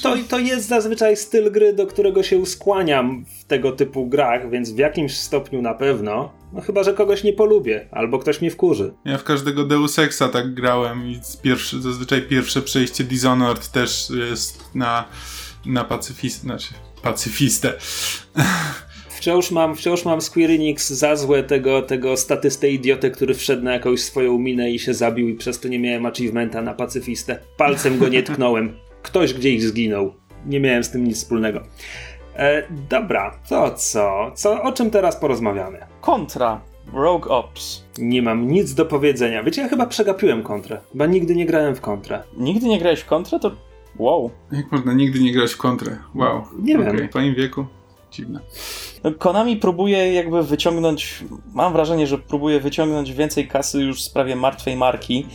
to, 0.03 0.15
to 0.29 0.39
jest 0.39 0.67
zazwyczaj 0.67 1.17
styl 1.17 1.51
gry, 1.51 1.73
do 1.73 1.87
którego 1.87 2.23
się 2.23 2.45
skłaniam 2.45 3.25
w 3.25 3.45
tego 3.45 3.71
typu 3.71 4.07
grach, 4.07 4.49
więc 4.49 4.71
w 4.71 4.77
jakimś 4.77 5.17
stopniu 5.17 5.61
na 5.61 5.73
pewno. 5.73 6.31
No 6.53 6.61
chyba, 6.61 6.83
że 6.83 6.93
kogoś 6.93 7.23
nie 7.23 7.33
polubię, 7.33 7.87
albo 7.91 8.19
ktoś 8.19 8.41
mnie 8.41 8.51
wkurzy. 8.51 8.93
Ja 9.05 9.17
w 9.17 9.23
każdego 9.23 9.63
Deus 9.63 9.99
Exa 9.99 10.29
tak 10.33 10.53
grałem 10.53 11.07
i 11.07 11.19
pierwszy, 11.41 11.81
zazwyczaj 11.81 12.21
pierwsze 12.21 12.61
przejście 12.61 13.03
Dishonored 13.03 13.71
też 13.71 14.09
jest 14.29 14.75
na, 14.75 15.05
na 15.65 15.83
pacyfistę, 15.83 16.41
znaczy 16.41 16.73
pacyfistę. 17.03 17.73
Wciąż 19.19 19.51
mam, 19.51 19.75
wciąż 19.75 20.05
mam 20.05 20.21
Square 20.21 20.51
Enix 20.51 20.89
za 20.89 21.15
złe 21.15 21.43
tego, 21.43 21.81
tego 21.81 22.17
statystę 22.17 22.69
idiotę, 22.69 23.11
który 23.11 23.33
wszedł 23.33 23.63
na 23.63 23.73
jakąś 23.73 24.01
swoją 24.01 24.37
minę 24.37 24.71
i 24.71 24.79
się 24.79 24.93
zabił 24.93 25.29
i 25.29 25.33
przez 25.33 25.59
to 25.59 25.67
nie 25.67 25.79
miałem 25.79 26.05
achievementa 26.05 26.61
na 26.61 26.73
pacyfistę. 26.73 27.39
Palcem 27.57 27.99
go 27.99 28.07
nie 28.09 28.23
tknąłem. 28.23 28.77
Ktoś 29.01 29.33
gdzieś 29.33 29.63
zginął. 29.63 30.13
Nie 30.45 30.59
miałem 30.59 30.83
z 30.83 30.89
tym 30.91 31.03
nic 31.03 31.17
wspólnego. 31.17 31.63
E, 32.35 32.63
dobra, 32.89 33.39
to 33.49 33.71
co? 33.71 34.31
co? 34.35 34.63
O 34.63 34.71
czym 34.71 34.91
teraz 34.91 35.15
porozmawiamy? 35.15 35.79
Kontra. 36.01 36.61
Rogue 36.93 37.29
Ops. 37.29 37.83
Nie 37.97 38.21
mam 38.21 38.47
nic 38.47 38.73
do 38.73 38.85
powiedzenia. 38.85 39.43
Wiecie, 39.43 39.61
ja 39.61 39.69
chyba 39.69 39.85
przegapiłem 39.85 40.43
kontrę. 40.43 40.79
Chyba 40.91 41.05
nigdy 41.05 41.35
nie 41.35 41.45
grałem 41.45 41.75
w 41.75 41.81
kontrę. 41.81 42.23
Nigdy 42.37 42.67
nie 42.67 42.79
grałeś 42.79 42.99
w 42.99 43.05
kontrę? 43.05 43.39
To 43.39 43.51
wow. 43.97 44.31
Jak 44.51 44.71
można 44.71 44.93
nigdy 44.93 45.19
nie 45.19 45.33
grać 45.33 45.53
w 45.53 45.57
kontrę? 45.57 45.97
Wow. 46.15 46.43
Nie 46.59 46.79
okay. 46.79 46.97
wiem. 46.97 47.07
W 47.07 47.09
twoim 47.09 47.35
wieku? 47.35 47.65
Dziwne. 48.11 48.39
Konami 49.17 49.57
próbuje 49.57 50.13
jakby 50.13 50.43
wyciągnąć, 50.43 51.23
mam 51.53 51.73
wrażenie, 51.73 52.07
że 52.07 52.17
próbuje 52.17 52.59
wyciągnąć 52.59 53.13
więcej 53.13 53.47
kasy 53.47 53.81
już 53.81 54.01
w 54.01 54.05
sprawie 54.05 54.35
martwej 54.35 54.75
marki. 54.75 55.25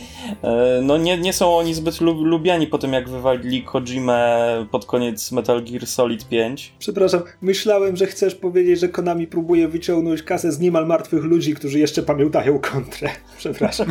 E, 0.43 0.79
no 0.83 0.97
nie, 0.97 1.17
nie 1.17 1.33
są 1.33 1.57
oni 1.57 1.73
zbyt 1.73 2.01
lubiani 2.01 2.67
po 2.67 2.77
tym, 2.77 2.93
jak 2.93 3.09
wywalili 3.09 3.63
Kojimę 3.63 4.65
pod 4.71 4.85
koniec 4.85 5.31
Metal 5.31 5.63
Gear 5.63 5.87
Solid 5.87 6.27
5. 6.27 6.73
Przepraszam, 6.79 7.21
myślałem, 7.41 7.95
że 7.95 8.05
chcesz 8.05 8.35
powiedzieć, 8.35 8.79
że 8.79 8.89
Konami 8.89 9.27
próbuje 9.27 9.67
wyciągnąć 9.67 10.23
kasę 10.23 10.51
z 10.51 10.59
niemal 10.59 10.87
martwych 10.87 11.23
ludzi, 11.23 11.53
którzy 11.53 11.79
jeszcze 11.79 12.03
pamiętają 12.03 12.59
kontrę. 12.59 13.09
Przepraszam. 13.37 13.87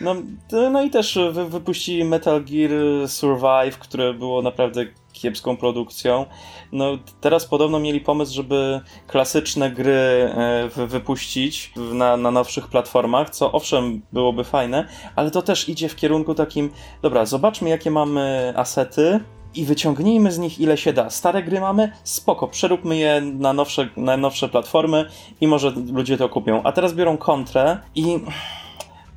No, 0.00 0.16
no 0.52 0.82
i 0.82 0.90
też 0.90 1.18
wy, 1.32 1.48
wypuścili 1.48 2.04
Metal 2.04 2.44
Gear 2.44 2.70
Survive, 3.08 3.78
które 3.78 4.14
było 4.14 4.42
naprawdę 4.42 4.86
kiepską 5.20 5.56
produkcją. 5.56 6.26
No, 6.72 6.98
teraz 7.20 7.46
podobno 7.46 7.78
mieli 7.78 8.00
pomysł, 8.00 8.34
żeby 8.34 8.80
klasyczne 9.06 9.70
gry 9.70 9.92
e, 9.92 10.86
wypuścić 10.86 11.72
na, 11.76 12.16
na 12.16 12.30
nowszych 12.30 12.68
platformach, 12.68 13.30
co 13.30 13.52
owszem 13.52 14.02
byłoby 14.12 14.44
fajne, 14.44 14.88
ale 15.16 15.30
to 15.30 15.42
też 15.42 15.68
idzie 15.68 15.88
w 15.88 15.96
kierunku 15.96 16.34
takim, 16.34 16.70
dobra, 17.02 17.26
zobaczmy 17.26 17.68
jakie 17.68 17.90
mamy 17.90 18.52
asety, 18.56 19.20
i 19.56 19.64
wyciągnijmy 19.64 20.32
z 20.32 20.38
nich 20.38 20.60
ile 20.60 20.76
się 20.76 20.92
da. 20.92 21.10
Stare 21.10 21.42
gry 21.42 21.60
mamy, 21.60 21.92
spoko, 22.04 22.48
przeróbmy 22.48 22.96
je 22.96 23.20
na 23.20 23.52
nowsze, 23.52 23.88
na 23.96 24.16
nowsze 24.16 24.48
platformy 24.48 25.08
i 25.40 25.46
może 25.46 25.72
ludzie 25.92 26.16
to 26.16 26.28
kupią. 26.28 26.62
A 26.62 26.72
teraz 26.72 26.94
biorą 26.94 27.16
kontrę 27.16 27.78
i 27.94 28.20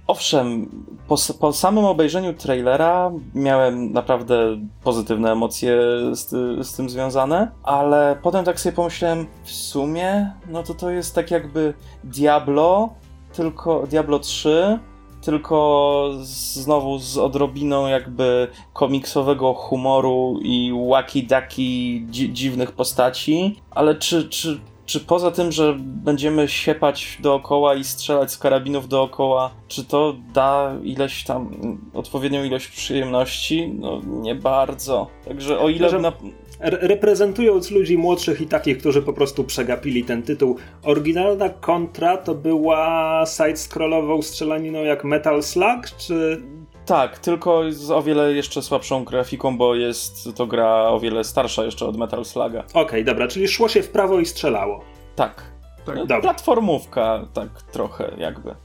Owszem, 0.09 0.69
po, 1.07 1.15
po, 1.39 1.53
samym 1.53 1.85
obejrzeniu 1.85 2.33
trailera 2.33 3.11
miałem 3.35 3.91
naprawdę 3.91 4.57
pozytywne 4.83 5.31
emocje 5.31 5.77
z, 6.11 6.29
z, 6.67 6.73
tym 6.73 6.89
związane, 6.89 7.51
ale 7.63 8.19
potem 8.21 8.45
tak 8.45 8.59
sobie 8.59 8.75
pomyślałem, 8.75 9.27
w 9.43 9.51
sumie, 9.51 10.33
no 10.47 10.63
to 10.63 10.73
to 10.73 10.89
jest 10.89 11.15
tak 11.15 11.31
jakby 11.31 11.73
Diablo, 12.03 12.89
tylko 13.33 13.87
Diablo 13.87 14.19
3, 14.19 14.79
tylko 15.21 16.09
znowu 16.21 16.99
z 16.99 17.17
odrobiną 17.17 17.87
jakby 17.87 18.47
komiksowego 18.73 19.53
humoru 19.53 20.39
i 20.41 20.73
wacky-dacky 20.89 22.05
dzi 22.09 22.33
dziwnych 22.33 22.71
postaci, 22.71 23.61
ale 23.71 23.95
czy, 23.95 24.29
czy 24.29 24.59
czy 24.89 24.99
poza 24.99 25.31
tym, 25.31 25.51
że 25.51 25.75
będziemy 25.79 26.47
siepać 26.47 27.17
dookoła 27.21 27.75
i 27.75 27.83
strzelać 27.83 28.31
z 28.31 28.37
karabinów 28.37 28.87
dookoła, 28.87 29.51
czy 29.67 29.85
to 29.85 30.15
da 30.33 30.75
ileś 30.83 31.23
tam, 31.23 31.49
odpowiednią 31.93 32.43
ilość 32.43 32.67
przyjemności? 32.67 33.73
No 33.79 34.01
nie 34.05 34.35
bardzo. 34.35 35.07
Także 35.25 35.59
o 35.59 35.69
ile... 35.69 35.99
Na... 35.99 36.13
Reprezentując 36.61 37.71
ludzi 37.71 37.97
młodszych 37.97 38.41
i 38.41 38.47
takich, 38.47 38.77
którzy 38.77 39.01
po 39.01 39.13
prostu 39.13 39.43
przegapili 39.43 40.03
ten 40.03 40.23
tytuł, 40.23 40.57
oryginalna 40.83 41.49
kontra 41.49 42.17
to 42.17 42.35
była 42.35 43.23
side-scrollową 43.23 44.21
strzelaniną 44.21 44.83
jak 44.83 45.03
Metal 45.03 45.43
Slug, 45.43 45.89
czy 45.97 46.41
tak, 46.89 47.19
tylko 47.19 47.63
z 47.69 47.91
o 47.91 48.01
wiele 48.01 48.33
jeszcze 48.33 48.61
słabszą 48.61 49.03
grafiką, 49.03 49.57
bo 49.57 49.75
jest 49.75 50.29
to 50.35 50.47
gra 50.47 50.87
o 50.87 50.99
wiele 50.99 51.23
starsza 51.23 51.63
jeszcze 51.63 51.85
od 51.85 51.97
Metal 51.97 52.25
Sluga. 52.25 52.59
Okej, 52.59 52.83
okay, 52.83 53.03
dobra, 53.03 53.27
czyli 53.27 53.47
szło 53.47 53.69
się 53.69 53.83
w 53.83 53.89
prawo 53.89 54.19
i 54.19 54.25
strzelało. 54.25 54.83
Tak. 55.15 55.43
tak. 55.85 55.95
No, 56.09 56.21
platformówka, 56.21 57.27
tak 57.33 57.61
trochę 57.61 58.11
jakby. 58.17 58.55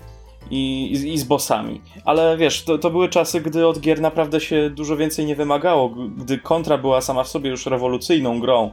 I, 0.51 0.93
i, 0.93 1.13
i, 1.15 1.19
z 1.19 1.25
bossami. 1.25 1.81
Ale 2.05 2.37
wiesz, 2.37 2.65
to, 2.65 2.79
to 2.79 2.91
były 2.91 3.09
czasy, 3.09 3.41
gdy 3.41 3.67
od 3.67 3.81
gier 3.81 4.01
naprawdę 4.01 4.41
się 4.41 4.71
dużo 4.71 4.97
więcej 4.97 5.27
nie 5.27 5.37
wymagało, 5.37 5.89
gdy 6.17 6.39
kontra 6.39 6.79
była 6.79 7.01
sama 7.01 7.25
w 7.25 7.29
sobie 7.29 7.51
już 7.51 7.67
rewolucyjną 7.67 8.41
grą 8.41 8.73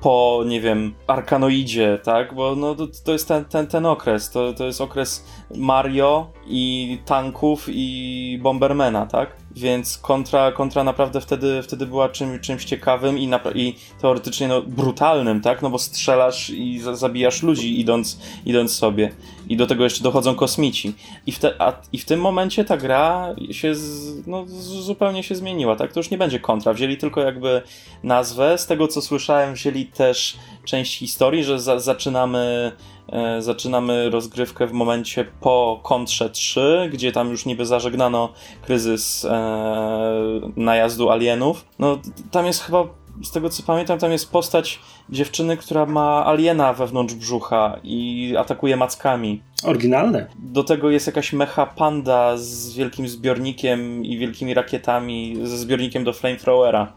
po, 0.00 0.44
nie 0.46 0.60
wiem, 0.60 0.94
Arkanoidzie, 1.06 1.98
tak? 2.02 2.34
Bo 2.34 2.56
no, 2.56 2.74
to, 2.74 2.86
to 3.04 3.12
jest 3.12 3.28
ten, 3.28 3.44
ten, 3.44 3.66
ten 3.66 3.86
okres. 3.86 4.30
To, 4.30 4.52
to 4.52 4.64
jest 4.64 4.80
okres 4.80 5.24
Mario 5.56 6.30
i 6.46 6.98
tanków 7.04 7.66
i 7.68 8.38
Bombermana, 8.42 9.06
tak? 9.06 9.36
Więc 9.56 9.98
kontra, 9.98 10.52
kontra 10.52 10.84
naprawdę 10.84 11.20
wtedy, 11.20 11.62
wtedy 11.62 11.86
była 11.86 12.08
czym, 12.08 12.40
czymś 12.40 12.64
ciekawym 12.64 13.18
i, 13.18 13.30
i 13.54 13.76
teoretycznie 14.00 14.48
no, 14.48 14.62
brutalnym, 14.62 15.40
tak? 15.40 15.62
No 15.62 15.70
bo 15.70 15.78
strzelasz 15.78 16.50
i 16.50 16.80
zabijasz 16.92 17.42
ludzi 17.42 17.80
idąc, 17.80 18.20
idąc 18.46 18.74
sobie. 18.74 19.12
I 19.50 19.56
do 19.56 19.66
tego 19.66 19.84
jeszcze 19.84 20.02
dochodzą 20.02 20.34
kosmici. 20.34 20.92
I 21.26 21.32
w, 21.32 21.38
te, 21.38 21.62
a, 21.62 21.72
i 21.92 21.98
w 21.98 22.04
tym 22.04 22.20
momencie 22.20 22.64
ta 22.64 22.76
gra 22.76 23.34
się 23.50 23.74
z, 23.74 24.26
no, 24.26 24.44
zupełnie 24.48 25.22
się 25.22 25.34
zmieniła, 25.34 25.76
tak? 25.76 25.92
To 25.92 26.00
już 26.00 26.10
nie 26.10 26.18
będzie 26.18 26.40
kontra. 26.40 26.72
Wzięli 26.72 26.96
tylko 26.96 27.20
jakby 27.20 27.62
nazwę. 28.02 28.58
Z 28.58 28.66
tego 28.66 28.88
co 28.88 29.02
słyszałem, 29.02 29.54
wzięli 29.54 29.86
też 29.86 30.36
część 30.64 30.98
historii, 30.98 31.44
że 31.44 31.60
za, 31.60 31.78
zaczynamy 31.78 32.72
E, 33.12 33.42
zaczynamy 33.42 34.10
rozgrywkę 34.10 34.66
w 34.66 34.72
momencie 34.72 35.24
po 35.40 35.80
kontrze 35.82 36.30
3, 36.30 36.88
gdzie 36.92 37.12
tam 37.12 37.30
już 37.30 37.46
niby 37.46 37.66
zażegnano 37.66 38.32
kryzys 38.62 39.24
e, 39.24 40.50
najazdu 40.56 41.10
alienów. 41.10 41.64
No, 41.78 41.98
tam 42.30 42.46
jest 42.46 42.62
chyba, 42.62 42.84
z 43.22 43.30
tego 43.30 43.50
co 43.50 43.62
pamiętam, 43.62 43.98
tam 43.98 44.12
jest 44.12 44.32
postać 44.32 44.80
dziewczyny, 45.08 45.56
która 45.56 45.86
ma 45.86 46.26
aliena 46.26 46.72
wewnątrz 46.72 47.14
brzucha 47.14 47.78
i 47.82 48.34
atakuje 48.38 48.76
mackami. 48.76 49.42
Oryginalne. 49.64 50.26
Do 50.38 50.64
tego 50.64 50.90
jest 50.90 51.06
jakaś 51.06 51.32
mecha 51.32 51.66
panda 51.66 52.36
z 52.36 52.74
wielkim 52.74 53.08
zbiornikiem 53.08 54.04
i 54.04 54.18
wielkimi 54.18 54.54
rakietami, 54.54 55.36
ze 55.42 55.58
zbiornikiem 55.58 56.04
do 56.04 56.12
flamethrowera. 56.12 56.92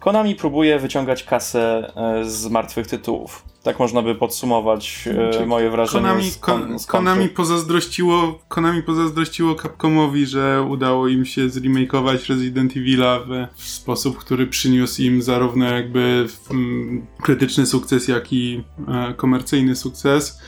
Konami 0.00 0.34
próbuje 0.34 0.78
wyciągać 0.78 1.24
kasę 1.24 1.92
e, 1.96 2.24
z 2.24 2.46
martwych 2.48 2.86
tytułów. 2.86 3.44
Tak 3.66 3.78
można 3.78 4.02
by 4.02 4.14
podsumować 4.14 5.08
e, 5.42 5.46
moje 5.46 5.70
wrażenie. 5.70 6.02
Konami, 6.02 6.30
z, 6.30 6.38
kon, 6.38 6.78
z 6.78 6.86
Konami, 6.86 7.28
pozazdrościło, 7.28 8.38
Konami 8.48 8.82
pozazdrościło 8.82 9.54
Capcomowi, 9.54 10.26
że 10.26 10.66
udało 10.70 11.08
im 11.08 11.24
się 11.24 11.48
zremakeować 11.48 12.28
Resident 12.28 12.72
Evil'a 12.74 13.20
w, 13.26 13.62
w 13.62 13.68
sposób, 13.68 14.18
który 14.18 14.46
przyniósł 14.46 15.02
im 15.02 15.22
zarówno 15.22 15.64
jakby 15.64 16.26
mm, 16.50 17.06
krytyczny 17.22 17.66
sukces, 17.66 18.08
jak 18.08 18.32
i 18.32 18.64
e, 18.88 19.14
komercyjny 19.14 19.76
sukces. 19.76 20.40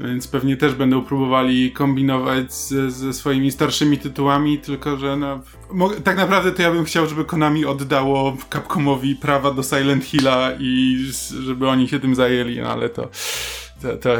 Więc 0.00 0.28
pewnie 0.28 0.56
też 0.56 0.74
będą 0.74 1.02
próbowali 1.02 1.72
kombinować 1.72 2.54
ze, 2.54 2.90
ze 2.90 3.12
swoimi 3.12 3.50
starszymi 3.50 3.98
tytułami, 3.98 4.58
tylko 4.58 4.96
że 4.96 5.16
no, 5.16 5.40
tak 6.04 6.16
naprawdę 6.16 6.52
to 6.52 6.62
ja 6.62 6.70
bym 6.70 6.84
chciał, 6.84 7.06
żeby 7.06 7.24
Konami 7.24 7.64
oddało 7.64 8.36
Capcomowi 8.52 9.14
prawa 9.14 9.50
do 9.50 9.62
Silent 9.62 10.04
Hilla 10.04 10.50
i 10.58 11.04
żeby 11.40 11.68
oni 11.68 11.88
się 11.88 12.00
tym 12.00 12.14
zajęli, 12.14 12.60
no 12.60 12.68
ale 12.68 12.88
to, 12.88 13.08
to, 13.82 13.96
to. 13.96 14.10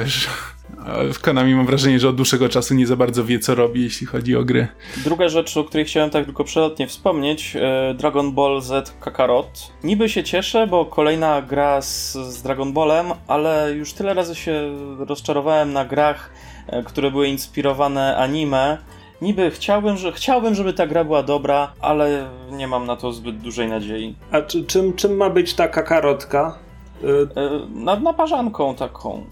W 1.13 1.19
Konami 1.21 1.55
mam 1.55 1.67
wrażenie, 1.67 1.99
że 1.99 2.09
od 2.09 2.17
dłuższego 2.17 2.49
czasu 2.49 2.75
nie 2.75 2.87
za 2.87 2.97
bardzo 2.97 3.25
wie, 3.25 3.39
co 3.39 3.55
robi, 3.55 3.83
jeśli 3.83 4.07
chodzi 4.07 4.37
o 4.37 4.45
gry. 4.45 4.69
Druga 5.05 5.29
rzecz, 5.29 5.57
o 5.57 5.65
której 5.65 5.87
chciałem 5.87 6.11
tak 6.11 6.25
tylko 6.25 6.45
przelotnie 6.45 6.87
wspomnieć, 6.87 7.57
e, 7.57 7.95
Dragon 7.95 8.33
Ball 8.33 8.61
Z 8.61 8.95
Kakarot. 9.01 9.73
Niby 9.85 10.09
się 10.09 10.25
cieszę, 10.25 10.67
bo 10.67 10.85
kolejna 10.85 11.43
gra 11.43 11.83
z, 11.83 12.13
z 12.13 12.43
Dragon 12.43 12.73
Ballem, 12.73 13.07
ale 13.29 13.73
już 13.73 13.93
tyle 13.93 14.15
razy 14.15 14.35
się 14.35 14.77
rozczarowałem 14.99 15.73
na 15.73 15.85
grach, 15.85 16.31
e, 16.67 16.83
które 16.83 17.11
były 17.11 17.29
inspirowane 17.29 18.17
anime. 18.17 18.79
Niby 19.23 19.51
chciałbym, 19.51 19.97
że, 19.97 20.13
chciałbym, 20.13 20.55
żeby 20.55 20.73
ta 20.73 20.87
gra 20.87 21.05
była 21.05 21.23
dobra, 21.23 21.73
ale 21.81 22.29
nie 22.51 22.69
mam 22.69 22.87
na 22.87 22.97
to 22.97 23.13
zbyt 23.13 23.39
dużej 23.39 23.69
nadziei. 23.69 24.15
A 24.31 24.43
czy, 24.43 24.65
czym, 24.65 24.95
czym 24.95 25.17
ma 25.17 25.31
być 25.31 25.55
ta 25.55 25.69
kakarotka? 25.69 26.59
Y, 27.05 27.07
E, 27.37 27.51
Nad 27.75 28.03
naparzanką 28.03 28.75
taką. 28.75 29.25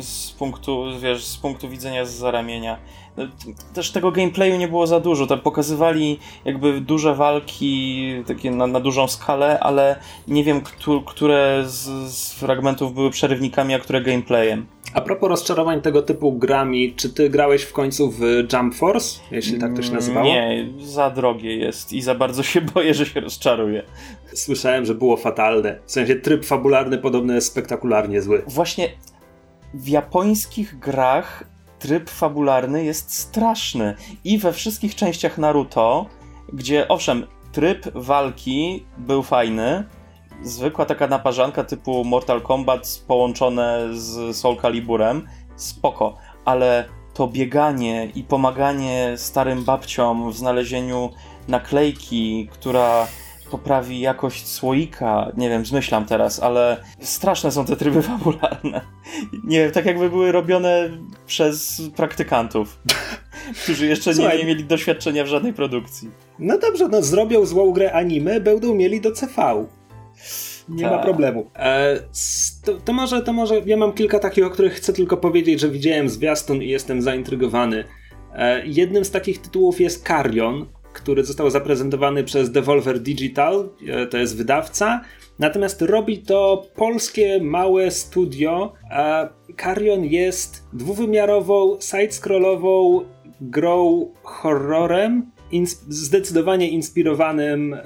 Z 0.00 0.30
punktu, 0.32 0.84
wiesz, 1.00 1.24
z 1.24 1.36
punktu 1.36 1.68
widzenia 1.68 2.04
z 2.04 2.22
ramienia. 2.22 2.78
T- 3.16 3.28
Też 3.74 3.90
tego 3.90 4.12
gameplayu 4.12 4.56
nie 4.56 4.68
było 4.68 4.86
za 4.86 5.00
dużo. 5.00 5.26
Tam 5.26 5.40
pokazywali 5.40 6.18
jakby 6.44 6.80
duże 6.80 7.14
walki, 7.14 8.02
takie 8.26 8.50
na, 8.50 8.66
na 8.66 8.80
dużą 8.80 9.08
skalę, 9.08 9.60
ale 9.60 9.96
nie 10.28 10.44
wiem, 10.44 10.60
któ- 10.60 11.02
które 11.02 11.62
z, 11.66 12.12
z 12.14 12.32
fragmentów 12.32 12.94
były 12.94 13.10
przerywnikami, 13.10 13.74
a 13.74 13.78
które 13.78 14.00
gameplayem. 14.02 14.66
A 14.94 15.00
propos 15.00 15.28
rozczarowań 15.28 15.80
tego 15.80 16.02
typu 16.02 16.32
grami, 16.32 16.92
czy 16.96 17.10
ty 17.10 17.30
grałeś 17.30 17.62
w 17.62 17.72
końcu 17.72 18.10
w 18.10 18.20
Jump 18.52 18.74
Force, 18.74 19.20
jeśli 19.30 19.58
tak 19.58 19.76
to 19.76 19.82
się 19.82 19.92
nazywało? 19.92 20.26
Nie, 20.26 20.66
za 20.80 21.10
drogie 21.10 21.56
jest 21.56 21.92
i 21.92 22.02
za 22.02 22.14
bardzo 22.14 22.42
się 22.42 22.60
boję, 22.74 22.94
że 22.94 23.06
się 23.06 23.20
rozczaruję. 23.20 23.82
Słyszałem, 24.34 24.84
że 24.86 24.94
było 24.94 25.16
fatalne. 25.16 25.78
W 25.86 25.92
sensie 25.92 26.16
tryb 26.16 26.44
fabularny 26.44 26.98
podobno 26.98 27.34
jest 27.34 27.46
spektakularnie 27.46 28.22
zły. 28.22 28.42
Właśnie 28.46 28.88
w 29.74 29.88
japońskich 29.88 30.78
grach 30.78 31.44
tryb 31.78 32.10
fabularny 32.10 32.84
jest 32.84 33.14
straszny. 33.14 33.94
I 34.24 34.38
we 34.38 34.52
wszystkich 34.52 34.94
częściach 34.94 35.38
Naruto, 35.38 36.06
gdzie 36.52 36.88
owszem, 36.88 37.26
tryb 37.52 37.92
walki 37.94 38.86
był 38.98 39.22
fajny, 39.22 39.84
zwykła 40.42 40.84
taka 40.84 41.06
naparzanka 41.06 41.64
typu 41.64 42.04
Mortal 42.04 42.40
Kombat 42.40 43.04
połączone 43.06 43.88
z 43.92 44.36
Soul 44.36 44.56
Caliburem, 44.56 45.28
spoko, 45.56 46.16
ale 46.44 46.84
to 47.14 47.28
bieganie 47.28 48.06
i 48.14 48.24
pomaganie 48.24 49.14
starym 49.16 49.64
babciom 49.64 50.30
w 50.30 50.36
znalezieniu 50.36 51.10
naklejki, 51.48 52.48
która 52.52 53.06
poprawi 53.52 54.00
jakość 54.00 54.48
słoika, 54.48 55.32
nie 55.36 55.48
wiem, 55.48 55.66
zmyślam 55.66 56.04
teraz, 56.04 56.42
ale 56.42 56.76
straszne 57.00 57.52
są 57.52 57.64
te 57.64 57.76
tryby 57.76 58.02
fabularne. 58.12 58.80
Nie 59.44 59.58
wiem, 59.58 59.70
tak 59.72 59.86
jakby 59.86 60.10
były 60.10 60.32
robione 60.32 60.90
przez 61.26 61.82
praktykantów, 61.96 62.78
którzy 63.62 63.86
jeszcze 63.86 64.14
nie, 64.14 64.38
nie 64.38 64.44
mieli 64.44 64.64
doświadczenia 64.64 65.24
w 65.24 65.26
żadnej 65.26 65.52
produkcji. 65.52 66.10
No 66.38 66.58
dobrze, 66.58 66.88
no 66.88 67.02
zrobią 67.02 67.46
złą 67.46 67.72
grę 67.72 67.92
anime, 67.92 68.40
będą 68.40 68.74
mieli 68.74 69.00
do 69.00 69.16
CV. 69.16 69.34
Nie 70.68 70.84
ma 70.84 70.90
Tak. 70.90 71.02
problemu. 71.02 71.50
E, 71.56 71.98
to, 72.64 72.72
to, 72.74 72.92
może, 72.92 73.22
to 73.22 73.32
może, 73.32 73.60
ja 73.66 73.76
mam 73.76 73.92
kilka 73.92 74.18
takich, 74.18 74.46
o 74.46 74.50
których 74.50 74.72
chcę 74.72 74.92
tylko 74.92 75.16
powiedzieć, 75.16 75.60
że 75.60 75.68
widziałem 75.68 76.08
zwiastun 76.08 76.62
i 76.62 76.68
jestem 76.68 77.02
zaintrygowany. 77.02 77.84
E, 78.34 78.66
jednym 78.66 79.04
z 79.04 79.10
takich 79.10 79.38
tytułów 79.38 79.80
jest 79.80 80.06
Carrion, 80.06 80.66
który 80.92 81.24
został 81.24 81.50
zaprezentowany 81.50 82.24
przez 82.24 82.50
Devolver 82.50 83.00
Digital, 83.00 83.68
e, 83.88 84.06
to 84.06 84.18
jest 84.18 84.36
wydawca. 84.36 85.00
Natomiast 85.38 85.82
robi 85.82 86.18
to 86.18 86.66
polskie 86.76 87.40
małe 87.42 87.90
studio. 87.90 88.72
A 88.90 89.28
Carrion 89.62 90.04
jest 90.04 90.68
dwuwymiarową, 90.72 91.76
side-scrollową 91.80 93.04
grą 93.40 94.06
horrorem, 94.22 95.30
ins- 95.52 95.84
zdecydowanie 95.88 96.68
inspirowanym 96.68 97.74
e, 97.74 97.80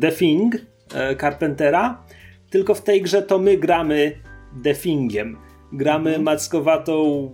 The 0.00 0.12
Thing 0.12 0.54
e, 0.94 1.16
Carpentera, 1.16 2.02
tylko 2.50 2.74
w 2.74 2.82
tej 2.82 3.02
grze 3.02 3.22
to 3.22 3.38
my 3.38 3.56
gramy 3.56 4.12
The 4.64 4.74
Thingiem. 4.74 5.36
Gramy 5.72 6.18
mackowatą 6.18 7.30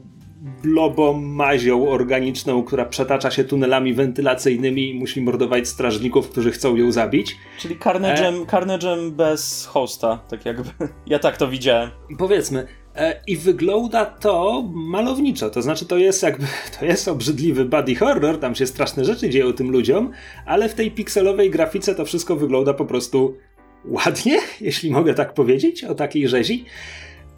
blobą 0.62 1.12
mazią 1.20 1.88
organiczną, 1.88 2.62
która 2.62 2.84
przetacza 2.84 3.30
się 3.30 3.44
tunelami 3.44 3.94
wentylacyjnymi 3.94 4.90
i 4.90 4.94
musi 4.94 5.20
mordować 5.20 5.68
strażników, 5.68 6.28
którzy 6.30 6.50
chcą 6.50 6.76
ją 6.76 6.92
zabić. 6.92 7.36
Czyli 7.58 7.76
Carnage'em, 7.76 8.46
Carnage'em 8.46 9.10
bez 9.10 9.66
hosta, 9.66 10.18
tak 10.28 10.46
jakby. 10.46 10.70
Ja 11.06 11.18
tak 11.18 11.36
to 11.36 11.48
widziałem. 11.48 11.90
Powiedzmy, 12.18 12.66
e, 12.96 13.20
i 13.26 13.36
wygląda 13.36 14.04
to 14.04 14.64
malowniczo, 14.74 15.50
to 15.50 15.62
znaczy 15.62 15.86
to 15.86 15.98
jest 15.98 16.22
jakby, 16.22 16.46
to 16.78 16.84
jest 16.84 17.08
obrzydliwy 17.08 17.64
body 17.64 17.94
horror, 17.94 18.40
tam 18.40 18.54
się 18.54 18.66
straszne 18.66 19.04
rzeczy 19.04 19.30
dzieją 19.30 19.52
tym 19.52 19.70
ludziom, 19.70 20.10
ale 20.46 20.68
w 20.68 20.74
tej 20.74 20.90
pikselowej 20.90 21.50
grafice 21.50 21.94
to 21.94 22.04
wszystko 22.04 22.36
wygląda 22.36 22.74
po 22.74 22.84
prostu 22.84 23.36
ładnie, 23.84 24.38
jeśli 24.60 24.90
mogę 24.90 25.14
tak 25.14 25.34
powiedzieć, 25.34 25.84
o 25.84 25.94
takiej 25.94 26.28
rzezi. 26.28 26.64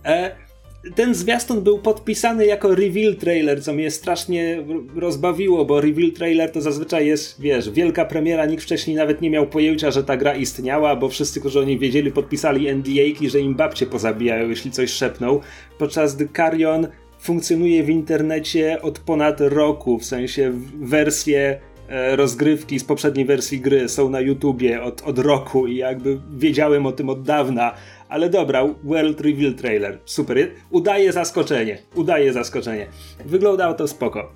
E, 0.04 0.47
ten 0.94 1.14
zwiastun 1.14 1.60
był 1.60 1.78
podpisany 1.78 2.46
jako 2.46 2.74
reveal 2.74 3.14
trailer, 3.14 3.62
co 3.62 3.72
mnie 3.72 3.90
strasznie 3.90 4.64
rozbawiło, 4.96 5.64
bo 5.64 5.80
reveal 5.80 6.12
trailer 6.12 6.52
to 6.52 6.60
zazwyczaj 6.60 7.06
jest, 7.06 7.40
wiesz, 7.40 7.70
wielka 7.70 8.04
premiera, 8.04 8.46
nikt 8.46 8.62
wcześniej 8.62 8.96
nawet 8.96 9.20
nie 9.20 9.30
miał 9.30 9.46
pojęcia, 9.46 9.90
że 9.90 10.04
ta 10.04 10.16
gra 10.16 10.34
istniała, 10.34 10.96
bo 10.96 11.08
wszyscy, 11.08 11.40
którzy 11.40 11.60
o 11.60 11.64
niej 11.64 11.78
wiedzieli, 11.78 12.12
podpisali 12.12 12.74
NDA-ki, 12.74 13.30
że 13.30 13.40
im 13.40 13.54
babcie 13.54 13.86
pozabijają, 13.86 14.48
jeśli 14.48 14.70
coś 14.70 14.90
szepną, 14.90 15.40
podczas 15.78 16.16
gdy 16.16 16.28
Carrion 16.36 16.86
funkcjonuje 17.20 17.82
w 17.82 17.90
internecie 17.90 18.82
od 18.82 18.98
ponad 18.98 19.40
roku, 19.40 19.98
w 19.98 20.04
sensie 20.04 20.52
wersje 20.80 21.60
e, 21.88 22.16
rozgrywki 22.16 22.78
z 22.78 22.84
poprzedniej 22.84 23.24
wersji 23.24 23.60
gry 23.60 23.88
są 23.88 24.10
na 24.10 24.20
YouTubie 24.20 24.82
od, 24.82 25.02
od 25.02 25.18
roku 25.18 25.66
i 25.66 25.76
jakby 25.76 26.20
wiedziałem 26.36 26.86
o 26.86 26.92
tym 26.92 27.08
od 27.08 27.22
dawna, 27.22 27.74
ale 28.08 28.30
dobra, 28.30 28.66
World 28.84 29.20
Reveal 29.20 29.54
Trailer, 29.54 29.98
super, 30.04 30.50
udaje 30.70 31.12
zaskoczenie, 31.12 31.78
udaje 31.94 32.32
zaskoczenie. 32.32 32.86
Wyglądało 33.24 33.74
to 33.74 33.88
spoko. 33.88 34.32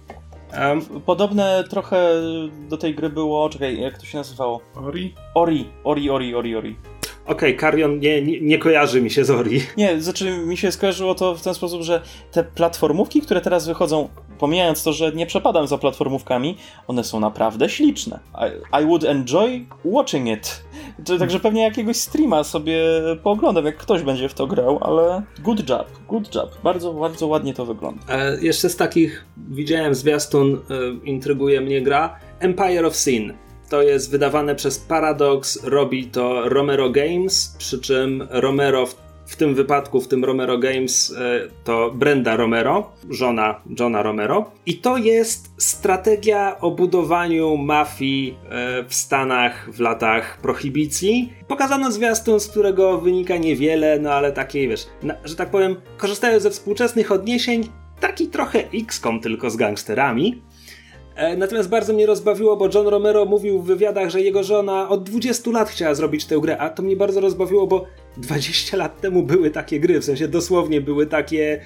Um, 0.61 0.81
Podobne 1.07 1.65
trochę 1.71 2.13
do 2.69 2.77
tej 2.77 2.95
gry 2.95 3.09
było. 3.09 3.49
Czekaj, 3.49 3.81
jak 3.81 3.99
to 3.99 4.07
się 4.07 4.19
nazywało? 4.19 4.61
Ori? 4.75 5.15
Ori, 5.35 5.69
Ori, 5.85 6.11
Ori, 6.11 6.35
Ori, 6.35 6.57
Ori. 6.57 6.77
Okej, 7.27 7.57
Carrion 7.57 7.99
nie, 7.99 8.23
nie, 8.23 8.41
nie 8.41 8.59
kojarzy 8.59 9.03
mi 9.03 9.11
się 9.11 9.25
z 9.25 9.31
Ori. 9.31 9.63
Nie, 9.77 10.01
znaczy 10.01 10.31
mi 10.31 10.57
się 10.57 10.73
skojarzyło 10.73 11.15
to 11.15 11.35
w 11.35 11.43
ten 11.43 11.55
sposób, 11.55 11.83
że 11.83 12.03
te 12.33 12.45
platformówki, 12.45 13.21
które 13.21 13.41
teraz 13.41 13.67
wychodzą, 13.67 14.09
pomijając 14.39 14.83
to, 14.83 14.93
że 14.93 15.13
nie 15.13 15.27
przepadam 15.27 15.67
za 15.67 15.79
platformówkami, 15.79 16.57
one 16.87 17.05
są 17.05 17.21
naprawdę 17.21 17.69
śliczne. 17.69 18.21
I, 18.35 18.83
I 18.83 18.87
would 18.87 19.05
enjoy 19.05 19.67
watching 19.85 20.29
it. 20.29 20.65
Także 21.19 21.41
pewnie 21.41 21.63
jakiegoś 21.63 21.97
streama 21.97 22.45
sobie 22.45 22.79
pooglądam, 23.23 23.65
jak 23.65 23.77
ktoś 23.77 24.03
będzie 24.03 24.29
w 24.29 24.35
to 24.35 24.47
grał, 24.47 24.79
ale 24.81 25.23
good 25.39 25.69
job, 25.69 25.87
good 26.09 26.35
job. 26.35 26.63
Bardzo, 26.65 26.93
bardzo 26.93 27.27
ładnie 27.27 27.55
to 27.55 27.67
wygląda. 27.67 28.03
E, 28.09 28.41
jeszcze 28.41 28.69
z 28.69 28.77
takich, 28.77 29.25
widziałem 29.37 29.95
zwiastun, 29.95 30.55
e, 30.55 30.59
intryguje 31.05 31.61
mnie 31.61 31.83
gra, 31.83 32.17
Empire 32.41 32.87
of 32.87 32.97
Sin. 32.97 33.33
To 33.69 33.83
jest 33.83 34.11
wydawane 34.11 34.55
przez 34.55 34.79
Paradox, 34.79 35.65
robi 35.65 36.07
to 36.07 36.49
Romero 36.49 36.91
Games, 36.91 37.57
przy 37.59 37.81
czym 37.81 38.29
Romero 38.31 38.87
w 38.87 38.95
w 39.33 39.37
tym 39.37 39.55
wypadku, 39.55 40.01
w 40.01 40.09
tym 40.09 40.25
Romero 40.25 40.59
Games, 40.59 41.15
e, 41.19 41.49
to 41.65 41.91
Brenda 41.91 42.37
Romero, 42.37 42.93
żona 43.11 43.61
Johna 43.81 44.03
Romero. 44.03 44.51
I 44.67 44.77
to 44.79 44.97
jest 44.97 45.51
strategia 45.59 46.61
o 46.61 46.71
budowaniu 46.71 47.57
mafii 47.57 48.37
e, 48.51 48.85
w 48.89 48.95
Stanach 48.95 49.71
w 49.73 49.81
latach 49.81 50.39
prohibicji. 50.41 51.33
Pokazano 51.49 51.93
zwiastun, 51.93 52.41
z 52.41 52.49
którego 52.49 52.99
wynika 53.01 53.37
niewiele, 53.37 53.99
no 53.99 54.13
ale 54.13 54.33
takie, 54.33 54.69
wiesz, 54.69 54.87
na, 55.03 55.15
że 55.25 55.37
tak 55.37 55.51
powiem, 55.51 55.77
korzystając 55.97 56.43
ze 56.43 56.51
współczesnych 56.51 57.13
odniesień, 57.13 57.69
taki 58.01 58.29
trochę 58.29 58.65
XCOM 58.75 59.21
tylko 59.21 59.51
z 59.51 59.57
gangsterami. 59.57 60.43
E, 61.15 61.37
natomiast 61.37 61.69
bardzo 61.69 61.93
mnie 61.93 62.07
rozbawiło, 62.07 62.57
bo 62.57 62.69
John 62.75 62.89
Romero 62.89 63.25
mówił 63.25 63.63
w 63.63 63.67
wywiadach, 63.67 64.11
że 64.11 64.21
jego 64.21 64.43
żona 64.43 64.89
od 64.89 65.03
20 65.03 65.51
lat 65.51 65.69
chciała 65.69 65.95
zrobić 65.95 66.25
tę 66.25 66.39
grę, 66.39 66.59
a 66.59 66.71
to 66.71 66.83
mnie 66.83 66.97
bardzo 66.97 67.21
rozbawiło, 67.21 67.67
bo 67.67 67.87
20 68.17 68.77
lat 68.77 69.01
temu 69.01 69.23
były 69.23 69.51
takie 69.51 69.81
gry, 69.81 70.01
w 70.01 70.05
sensie 70.05 70.29
dosłownie 70.29 70.81
były 70.81 71.07
takie 71.07 71.61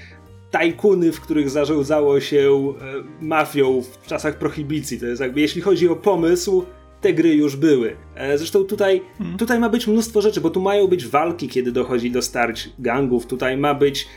tajkuny, 0.51 1.13
w 1.13 1.21
których 1.21 1.51
zarządzało 1.51 2.21
się 2.21 2.39
e, 2.41 3.25
mafią 3.25 3.83
w 3.83 4.07
czasach 4.07 4.39
prohibicji. 4.39 5.01
To 5.01 5.07
jest 5.07 5.21
jakby, 5.21 5.41
jeśli 5.41 5.63
chodzi 5.63 5.89
o 5.89 5.97
pomysł, 5.97 6.65
te 7.01 7.13
gry 7.13 7.35
już 7.35 7.57
były. 7.57 7.97
E, 8.15 8.39
zresztą 8.39 8.65
tutaj, 8.65 9.03
tutaj 9.39 9.59
ma 9.59 9.69
być 9.69 9.87
mnóstwo 9.87 10.21
rzeczy, 10.21 10.41
bo 10.41 10.51
tu 10.51 10.61
mają 10.61 10.87
być 10.87 11.07
walki, 11.07 11.49
kiedy 11.49 11.73
dochodzi 11.73 12.11
do 12.11 12.23
starć 12.23 12.71
gangów, 12.79 13.27
tutaj 13.27 13.57
ma 13.57 13.75
być 13.75 14.09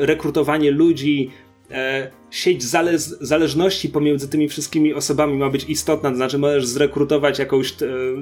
rekrutowanie 0.00 0.70
ludzi, 0.70 1.30
e, 1.30 1.53
sieć 2.30 2.62
zale- 2.62 2.98
zależności 3.20 3.88
pomiędzy 3.88 4.28
tymi 4.28 4.48
wszystkimi 4.48 4.94
osobami 4.94 5.36
ma 5.36 5.50
być 5.50 5.64
istotna, 5.64 6.10
to 6.10 6.16
znaczy 6.16 6.38
możesz 6.38 6.66
zrekrutować 6.66 7.38
jakąś 7.38 7.72
e, 7.72 7.76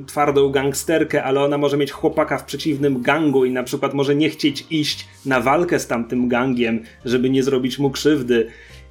twardą 0.07 0.51
gangsterkę, 0.51 1.25
ale 1.25 1.41
ona 1.41 1.59
może 1.59 1.77
mieć 1.77 1.93
chłopaka 1.93 2.39
w 2.39 2.45
przeciwnym 2.45 3.03
gangu 3.03 3.45
i 3.45 3.51
na 3.51 3.63
przykład 3.63 3.95
może 3.95 4.15
nie 4.15 4.31
chcieć 4.31 4.67
iść 4.71 5.09
na 5.27 5.41
walkę 5.41 5.79
z 5.79 5.87
tamtym 5.87 6.29
gangiem, 6.29 6.83
żeby 7.05 7.31
nie 7.31 7.43
zrobić 7.43 7.79
mu 7.79 7.91
krzywdy 7.91 8.47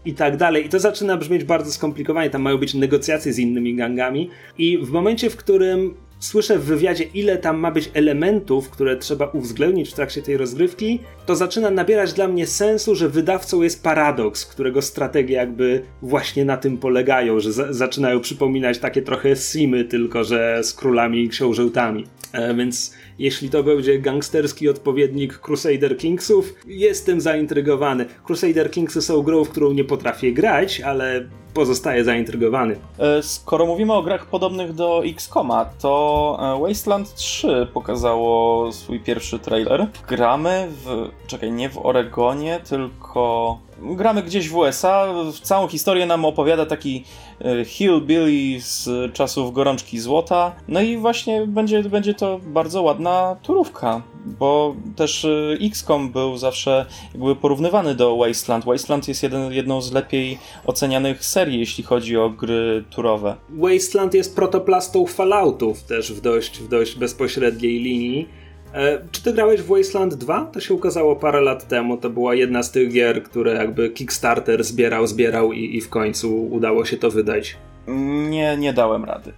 i 0.06 0.14
tak 0.14 0.38
dalej. 0.38 0.66
I 0.66 0.70
to 0.70 0.80
zaczyna 0.80 1.18
brzmieć 1.18 1.44
bardzo 1.44 1.72
skomplikowanie. 1.72 2.30
Tam 2.30 2.42
mają 2.42 2.58
być 2.58 2.74
negocjacje 2.74 3.34
z 3.34 3.40
innymi 3.40 3.76
gangami. 3.76 4.30
I 4.58 4.78
w 4.78 4.90
momencie, 4.90 5.30
w 5.30 5.36
którym 5.36 5.94
słyszę 6.22 6.60
w 6.60 6.66
wywiadzie, 6.66 7.04
ile 7.04 7.38
tam 7.38 7.60
ma 7.60 7.72
być 7.72 7.92
elementów, 7.94 8.70
które 8.70 8.98
trzeba 8.98 9.26
uwzględnić 9.26 9.90
w 9.90 9.94
trakcie 9.94 10.22
tej 10.22 10.38
rozgrywki, 10.38 11.00
to 11.26 11.36
zaczyna 11.36 11.72
nabierać 11.72 12.14
dla 12.14 12.28
mnie 12.28 12.48
sensu, 12.48 12.96
że 12.96 13.10
wydawcą 13.10 13.62
jest 13.62 13.84
paradoks, 13.84 14.46
którego 14.46 14.82
strategie 14.82 15.36
jakby 15.36 15.84
właśnie 16.02 16.46
na 16.46 16.58
tym 16.58 16.78
polegają, 16.78 17.40
że 17.40 17.54
za 17.54 17.74
zaczynają 17.74 18.20
przypominać 18.20 18.80
takie 18.80 19.02
trochę 19.02 19.36
simy, 19.36 19.86
tylko 19.86 20.24
że 20.24 20.64
z 20.64 20.74
królami 20.74 21.24
i 21.24 21.30
książętami. 21.30 22.06
E, 22.34 22.54
więc 22.54 22.94
jeśli 23.20 23.50
to 23.50 23.64
będzie 23.64 24.00
gangsterski 24.00 24.70
odpowiednik 24.70 25.38
Crusader 25.38 25.98
Kingsów, 25.98 26.54
jestem 26.68 27.22
zaintrygowany. 27.22 28.06
Crusader 28.24 28.72
Kingsy 28.72 29.02
są 29.02 29.22
grą, 29.22 29.44
w 29.44 29.50
którą 29.50 29.72
nie 29.74 29.84
potrafię 29.84 30.34
grać, 30.34 30.82
ale 30.82 31.28
pozostaję 31.54 32.04
zaintrygowany. 32.04 32.76
E, 33.00 33.24
skoro 33.24 33.66
mówimy 33.66 33.94
o 33.94 34.04
grach 34.04 34.26
podobnych 34.26 34.74
do 34.74 35.04
XCOMa, 35.06 35.66
to 35.66 36.38
e, 36.58 36.68
Wasteland 36.68 37.16
3 37.16 37.68
pokazało 37.74 38.72
swój 38.72 39.00
pierwszy 39.00 39.40
trailer. 39.40 39.88
Gramy 40.08 40.68
w. 40.86 41.10
Czekaj, 41.28 41.52
nie 41.52 41.70
w 41.70 41.78
Oregonie, 41.78 42.60
tylko. 42.70 43.60
Gramy 43.82 44.24
gdzieś 44.24 44.50
w 44.50 44.56
USA. 44.56 45.08
Całą 45.44 45.68
historię 45.68 46.06
nam 46.06 46.26
opowiada 46.26 46.66
taki 46.66 47.04
e, 47.42 47.66
hillbilly 47.66 48.62
z 48.62 49.14
czasów 49.14 49.54
gorączki 49.54 50.00
złota. 50.00 50.56
No 50.68 50.82
i 50.82 50.98
właśnie 50.98 51.48
będzie, 51.48 51.84
będzie 51.84 52.14
to 52.14 52.40
bardzo 52.44 52.82
ładna 52.82 53.36
turówka, 53.44 54.02
bo 54.26 54.76
też 54.96 55.28
XCOM 55.62 56.12
był 56.12 56.38
zawsze 56.38 56.86
jakby 57.14 57.36
porównywany 57.36 57.96
do 57.96 58.18
Wasteland. 58.18 58.66
Wasteland 58.66 59.08
jest 59.08 59.24
jeden, 59.24 59.54
jedną 59.54 59.82
z 59.82 59.92
lepiej 59.92 60.38
ocenianych 60.66 61.26
serii, 61.26 61.60
jeśli 61.60 61.84
chodzi 61.84 62.18
o 62.18 62.30
gry 62.30 62.84
turowe. 62.90 63.36
Wasteland 63.50 64.14
jest 64.14 64.36
protoplastą 64.36 65.06
Falloutów 65.06 65.84
też 65.84 66.14
w 66.14 66.22
dość, 66.22 66.60
w 66.60 66.68
dość 66.68 66.96
bezpośredniej 66.96 67.80
linii. 67.80 68.41
E, 68.74 69.00
czy 69.12 69.24
ty 69.24 69.34
grałeś 69.34 69.62
w 69.62 69.68
Wasteland 69.68 70.14
2? 70.14 70.46
To 70.46 70.60
się 70.60 70.74
ukazało 70.74 71.16
parę 71.16 71.42
lat 71.42 71.68
temu. 71.68 71.98
To 71.98 72.10
była 72.10 72.36
jedna 72.36 72.64
z 72.64 72.72
tych 72.72 72.94
gier, 72.94 73.24
które 73.24 73.54
jakby 73.54 73.90
Kickstarter 73.90 74.64
zbierał, 74.64 75.08
zbierał 75.08 75.54
i, 75.54 75.78
i 75.78 75.82
w 75.82 75.90
końcu 75.90 76.46
udało 76.46 76.86
się 76.86 76.98
to 76.98 77.12
wydać. 77.12 77.58
Nie, 78.30 78.58
nie 78.58 78.74
dałem 78.74 79.06
rady. 79.06 79.34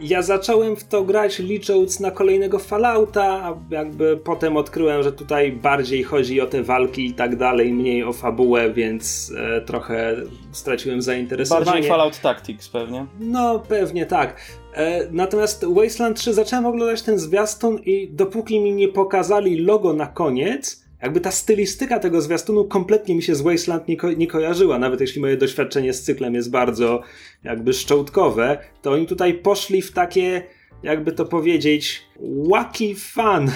Ja 0.00 0.22
zacząłem 0.22 0.76
w 0.76 0.84
to 0.84 1.04
grać 1.04 1.38
licząc 1.38 2.00
na 2.00 2.10
kolejnego 2.10 2.58
Fallouta, 2.58 3.24
a 3.24 3.54
jakby 3.70 4.16
potem 4.16 4.56
odkryłem, 4.56 5.02
że 5.02 5.12
tutaj 5.12 5.52
bardziej 5.52 6.02
chodzi 6.02 6.40
o 6.40 6.46
te 6.46 6.62
walki 6.62 7.06
i 7.06 7.14
tak 7.14 7.36
dalej, 7.36 7.72
mniej 7.72 8.04
o 8.04 8.12
fabułę, 8.12 8.72
więc 8.72 9.32
e, 9.36 9.60
trochę 9.60 10.16
straciłem 10.52 11.02
zainteresowanie. 11.02 11.66
Bardziej 11.66 11.88
Fallout 11.88 12.20
Tactics 12.20 12.68
pewnie. 12.68 13.06
No, 13.20 13.58
pewnie 13.58 14.06
tak. 14.06 14.40
E, 14.74 15.08
natomiast 15.10 15.64
Wasteland 15.64 16.18
3 16.18 16.34
zacząłem 16.34 16.66
oglądać 16.66 17.02
ten 17.02 17.18
zwiastun 17.18 17.78
i 17.78 18.08
dopóki 18.12 18.60
mi 18.60 18.72
nie 18.72 18.88
pokazali 18.88 19.64
logo 19.64 19.92
na 19.92 20.06
koniec, 20.06 20.85
jakby 21.02 21.20
ta 21.20 21.30
stylistyka 21.30 21.98
tego 21.98 22.20
zwiastunu 22.20 22.64
kompletnie 22.64 23.14
mi 23.14 23.22
się 23.22 23.34
z 23.34 23.40
Wasteland 23.40 23.88
nie, 23.88 23.96
ko 23.96 24.12
nie, 24.12 24.26
kojarzyła, 24.26 24.78
nawet 24.78 25.00
jeśli 25.00 25.20
moje 25.20 25.36
doświadczenie 25.36 25.92
z 25.92 26.02
cyklem 26.02 26.34
jest 26.34 26.50
bardzo 26.50 27.02
jakby 27.44 27.72
szczołtkowe, 27.72 28.58
to 28.82 28.92
oni 28.92 29.06
tutaj 29.06 29.34
poszli 29.34 29.82
w 29.82 29.92
takie, 29.92 30.42
jakby 30.82 31.12
to 31.12 31.24
powiedzieć, 31.24 32.02
wacky 32.50 32.94
fun. 32.94 33.50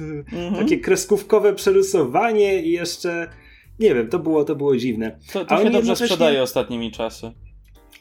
Mhm. 0.00 0.54
takie 0.62 0.78
kreskówkowe 0.78 1.54
przerysowanie 1.54 2.62
i 2.62 2.70
jeszcze, 2.70 3.28
nie 3.78 3.94
wiem, 3.94 4.08
to 4.08 4.18
było, 4.18 4.44
to 4.44 4.56
było 4.56 4.76
dziwne. 4.76 5.18
To, 5.32 5.44
to 5.44 5.56
się 5.56 5.64
dobrze 5.64 5.64
jednocześnie... 5.64 6.06
sprzedaje 6.06 6.42
ostatnimi 6.42 6.92
czasy. 6.92 7.32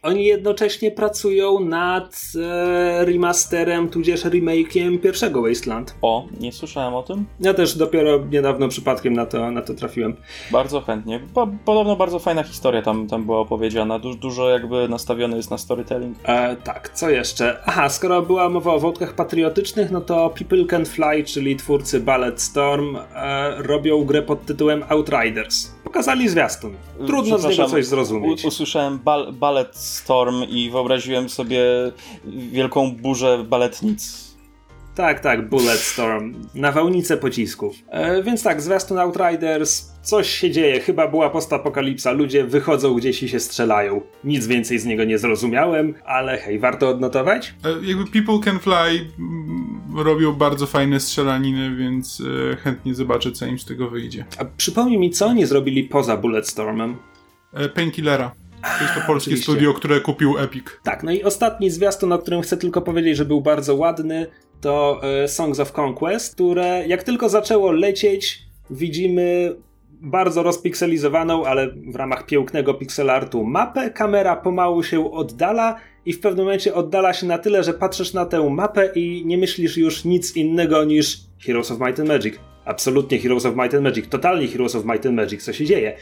Oni 0.03 0.25
jednocześnie 0.25 0.91
pracują 0.91 1.59
nad 1.59 2.21
e, 2.35 3.05
remasterem, 3.05 3.89
tudzież 3.89 4.25
remake'iem 4.25 4.99
pierwszego 4.99 5.41
Wasteland. 5.41 5.95
O, 6.01 6.27
nie 6.39 6.51
słyszałem 6.51 6.93
o 6.93 7.03
tym? 7.03 7.25
Ja 7.39 7.53
też 7.53 7.77
dopiero 7.77 8.19
niedawno 8.31 8.67
przypadkiem 8.67 9.13
na 9.13 9.25
to, 9.25 9.51
na 9.51 9.61
to 9.61 9.73
trafiłem. 9.73 10.15
Bardzo 10.51 10.81
chętnie. 10.81 11.19
Po, 11.33 11.47
podobno 11.65 11.95
bardzo 11.95 12.19
fajna 12.19 12.43
historia 12.43 12.81
tam, 12.81 13.07
tam 13.07 13.25
była 13.25 13.39
opowiedziana. 13.39 13.99
Du 13.99 14.15
dużo 14.15 14.49
jakby 14.49 14.89
nastawiony 14.89 15.37
jest 15.37 15.51
na 15.51 15.57
storytelling. 15.57 16.17
E, 16.23 16.55
tak, 16.55 16.89
co 16.89 17.09
jeszcze? 17.09 17.57
Aha, 17.65 17.89
skoro 17.89 18.21
była 18.21 18.49
mowa 18.49 18.73
o 18.73 18.79
wątkach 18.79 19.13
patriotycznych, 19.13 19.91
no 19.91 20.01
to 20.01 20.33
People 20.37 20.65
Can 20.65 20.85
Fly, 20.85 21.23
czyli 21.23 21.55
twórcy 21.55 21.99
Ballet 21.99 22.41
Storm, 22.41 22.97
e, 23.15 23.55
robią 23.57 24.03
grę 24.05 24.21
pod 24.21 24.45
tytułem 24.45 24.83
Outriders. 24.89 25.71
Pokazali 25.83 26.29
zwiastun. 26.29 26.75
Trudno 27.07 27.37
z 27.37 27.45
niego 27.45 27.65
coś 27.65 27.85
zrozumieć. 27.85 28.45
usłyszałem 28.45 28.99
bal 28.99 29.33
Ballet 29.33 29.90
Storm 29.91 30.43
i 30.49 30.69
wyobraziłem 30.69 31.30
sobie 31.30 31.62
wielką 32.51 32.95
burzę 32.95 33.45
baletnic. 33.49 34.32
Tak, 34.95 35.19
tak, 35.19 35.49
Bulletstorm. 35.49 36.36
Nawałnice 36.56 37.17
pocisków. 37.17 37.75
E, 37.89 38.23
więc 38.23 38.43
tak, 38.43 38.62
zwiastun 38.62 38.97
Outriders, 38.97 39.91
coś 40.01 40.30
się 40.30 40.51
dzieje, 40.51 40.80
chyba 40.80 41.08
była 41.08 41.30
postapokalipsa, 41.30 42.12
ludzie 42.12 42.43
wychodzą 42.43 42.93
gdzieś 42.95 43.23
i 43.23 43.30
się 43.30 43.39
strzelają. 43.39 44.01
Nic 44.23 44.47
więcej 44.47 44.80
z 44.80 44.86
niego 44.86 45.04
nie 45.04 45.17
zrozumiałem, 45.17 45.93
ale 46.06 46.38
hej, 46.38 46.60
warto 46.60 46.89
odnotować? 46.89 47.54
E, 47.65 47.88
jakby 47.88 48.06
People 48.06 48.39
Can 48.43 48.60
Fly 48.60 49.06
mm, 49.19 49.82
robią 49.95 50.34
bardzo 50.34 50.67
fajne 50.67 50.99
strzelaniny, 50.99 51.75
więc 51.75 52.23
e, 52.51 52.56
chętnie 52.56 52.95
zobaczę, 52.95 53.32
co 53.32 53.45
im 53.45 53.60
z 53.60 53.65
tego 53.65 53.89
wyjdzie. 53.89 54.25
A 54.38 54.45
przypomnij 54.58 54.97
mi, 54.97 55.10
co 55.10 55.25
oni 55.25 55.45
zrobili 55.45 55.84
poza 55.84 56.17
Bulletstormem? 56.17 56.97
E, 57.54 57.69
Painkillera. 57.69 58.32
To 58.62 58.84
jest 58.84 58.95
to 58.95 59.02
polskie 59.08 59.32
Oczywiście. 59.32 59.52
studio, 59.52 59.74
które 59.74 60.00
kupił 60.00 60.38
Epic. 60.38 60.65
Tak, 60.84 61.04
no 61.04 61.12
i 61.12 61.24
ostatni 61.24 61.69
zwiastun, 61.69 62.12
o 62.13 62.19
którym 62.19 62.41
chcę 62.41 62.58
tylko 62.58 62.82
powiedzieć, 62.82 63.17
że 63.17 63.26
był 63.26 63.41
bardzo 63.41 63.76
ładny, 63.76 64.28
to 64.62 65.02
e, 65.24 65.28
Songs 65.28 65.60
of 65.60 65.80
Conquest, 65.80 66.34
które 66.34 66.84
jak 66.88 67.04
tylko 67.04 67.30
zaczęło 67.30 67.71
lecieć, 67.71 68.39
widzimy 68.69 69.56
bardzo 70.02 70.43
rozpikselizowaną, 70.43 71.45
ale 71.45 71.67
w 71.67 71.95
ramach 71.95 72.26
pięknego 72.26 72.74
pixelartu 72.74 73.43
mapę. 73.43 73.89
Kamera 73.89 74.36
pomału 74.36 74.84
się 74.84 75.12
oddala 75.12 75.76
i 76.06 76.13
w 76.13 76.19
pewnym 76.19 76.45
momencie 76.45 76.74
oddala 76.74 77.13
się 77.13 77.28
na 77.28 77.38
tyle, 77.38 77.63
że 77.63 77.74
patrzysz 77.74 78.13
na 78.13 78.26
tę 78.26 78.50
mapę 78.50 78.91
i 78.95 79.26
nie 79.26 79.38
myślisz 79.38 79.78
już 79.78 80.06
nic 80.06 80.36
innego 80.36 80.84
niż 80.84 81.17
Heroes 81.45 81.71
of 81.71 81.80
Might 81.80 82.00
and 82.00 82.10
Magic. 82.10 82.50
Absolutnie 82.65 83.19
Heroes 83.19 83.45
of 83.45 83.56
Might 83.56 83.74
and 83.74 83.84
Magic, 83.84 84.08
totalnie 84.10 84.47
Heroes 84.47 84.76
of 84.76 84.86
Might 84.86 85.06
and 85.06 85.15
Magic, 85.15 85.43
co 85.43 85.53
się 85.53 85.66
dzieje. 85.66 85.97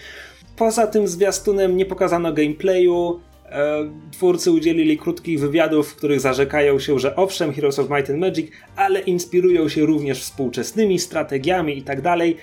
Poza 0.56 0.88
tym 0.88 1.08
zwiastunem 1.08 1.78
nie 1.78 1.86
pokazano 1.86 2.34
gameplayu, 2.34 3.20
e, 3.46 3.90
twórcy 4.12 4.52
udzielili 4.52 4.98
krótkich 4.98 5.40
wywiadów, 5.40 5.90
w 5.90 5.96
których 5.96 6.20
zarzekają 6.20 6.80
się, 6.80 7.00
że 7.00 7.16
owszem, 7.16 7.54
Heroes 7.54 7.80
of 7.80 7.90
Might 7.90 8.10
and 8.10 8.20
Magic, 8.20 8.52
ale 8.76 9.00
inspirują 9.00 9.70
się 9.70 9.86
również 9.86 10.22
współczesnymi 10.22 11.00
strategiami 11.00 11.78
i 11.78 11.82
tak 11.82 12.02
dalej. 12.02 12.38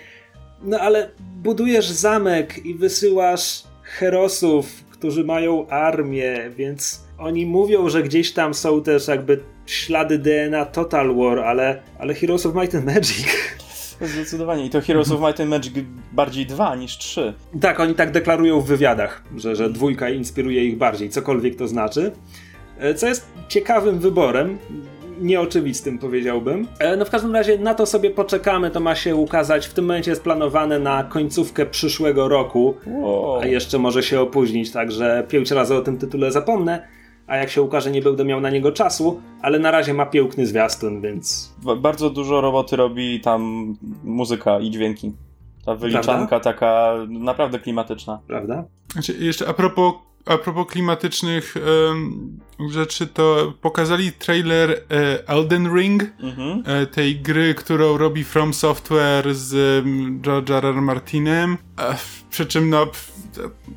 No 0.63 0.81
ale 0.81 1.11
budujesz 1.43 1.91
zamek 1.91 2.67
i 2.67 2.75
wysyłasz 2.75 3.63
herosów, 3.83 4.85
którzy 4.91 5.25
mają 5.25 5.69
armię, 5.69 6.51
więc 6.57 7.07
oni 7.19 7.47
mówią, 7.47 7.89
że 7.89 8.03
gdzieś 8.03 8.33
tam 8.33 8.55
są 8.55 8.83
też 8.83 9.09
jakby 9.09 9.41
ślady 9.67 10.19
DNA 10.19 10.65
Total 10.65 11.17
War, 11.17 11.39
ale, 11.39 11.83
ale 11.99 12.15
Heroes 12.15 12.47
of 12.47 12.55
Might 12.55 12.75
and 12.75 12.87
Magic. 12.87 13.56
Zdecydowanie. 14.01 14.67
I 14.67 14.71
to 14.71 14.81
Heroes 14.81 15.11
of 15.13 15.21
Might 15.21 15.41
and 15.41 15.51
Magic 15.51 15.73
bardziej 16.13 16.47
dwa 16.47 16.77
niż 16.77 16.99
trzy. 16.99 17.35
Tak, 17.61 17.81
oni 17.81 17.95
tak 17.95 18.13
deklarują 18.13 18.61
w 18.61 18.67
wywiadach, 18.67 19.23
że, 19.37 19.57
że 19.57 19.71
dwójka 19.71 20.11
inspiruje 20.11 20.65
ich 20.65 20.77
bardziej, 20.79 21.11
cokolwiek 21.11 21.57
to 21.57 21.69
znaczy. 21.69 22.13
E, 22.79 22.95
co 22.95 23.07
jest 23.07 23.27
ciekawym 23.49 23.99
wyborem, 23.99 24.59
nieoczywistym 25.21 25.99
powiedziałbym. 25.99 26.67
E, 26.79 26.97
no 26.97 27.05
w 27.05 27.11
każdym 27.11 27.35
razie 27.35 27.59
na 27.59 27.75
to 27.75 27.87
sobie 27.87 28.11
poczekamy, 28.11 28.71
to 28.71 28.81
ma 28.81 28.95
się 28.95 29.17
ukazać. 29.17 29.67
W 29.67 29.75
tym 29.75 29.85
momencie 29.85 30.11
jest 30.11 30.23
planowane 30.23 30.79
na 30.79 31.05
końcówkę 31.05 31.67
przyszłego 31.67 32.29
roku, 32.29 32.75
Wow. 32.87 33.41
a 33.41 33.47
jeszcze 33.47 33.79
może 33.79 34.03
się 34.03 34.21
opóźnić, 34.21 34.73
także 34.73 35.25
pięć 35.29 35.51
razy 35.51 35.75
o 35.75 35.81
tym 35.81 35.99
tytule 35.99 36.33
zapomnę. 36.33 36.89
A 37.27 37.37
jak 37.37 37.51
się 37.51 37.63
ukaże, 37.63 37.91
nie 37.91 38.03
będę 38.03 38.25
miał 38.25 38.41
na 38.41 38.51
niego 38.51 38.73
czasu, 38.73 39.21
ale 39.43 39.59
na 39.59 39.71
razie 39.71 39.95
ma 39.95 40.07
piękny 40.07 40.47
zwiastun, 40.47 41.01
więc 41.01 41.55
Ba- 41.63 41.77
Bardzo 41.77 42.11
dużo 42.11 42.41
roboty 42.41 42.77
robi 42.77 43.21
tam 43.21 43.75
muzyka 44.05 44.61
i 44.61 44.71
dźwięki. 44.71 45.13
Ta 45.65 45.75
wyliczanka 45.75 46.27
Prawda? 46.29 46.41
taka 46.41 46.93
naprawdę 47.09 47.59
klimatyczna. 47.59 48.21
prawda? 48.27 48.65
Znaczy, 48.93 49.17
jeszcze 49.21 49.49
a 49.49 49.53
propos, 49.55 49.95
a 50.27 50.39
propos 50.39 50.67
klimatycznych 50.67 51.55
em, 51.91 52.71
rzeczy, 52.71 53.07
to 53.07 53.55
pokazali 53.61 54.13
trailer 54.13 54.71
e, 54.71 55.29
Elden 55.29 55.75
Ring, 55.77 56.03
Mhm. 56.23 56.63
e, 56.67 56.87
tej 56.87 57.17
gry, 57.17 57.55
którą 57.55 57.99
robi 57.99 58.25
From 58.25 58.55
Software 58.55 59.35
z 59.35 59.85
George 60.23 60.51
R. 60.51 60.67
R. 60.67 60.75
Martinem. 60.75 61.57
E, 61.79 61.97
przy 62.31 62.47
czym, 62.47 62.71
no, 62.71 62.87
pf, 62.87 63.13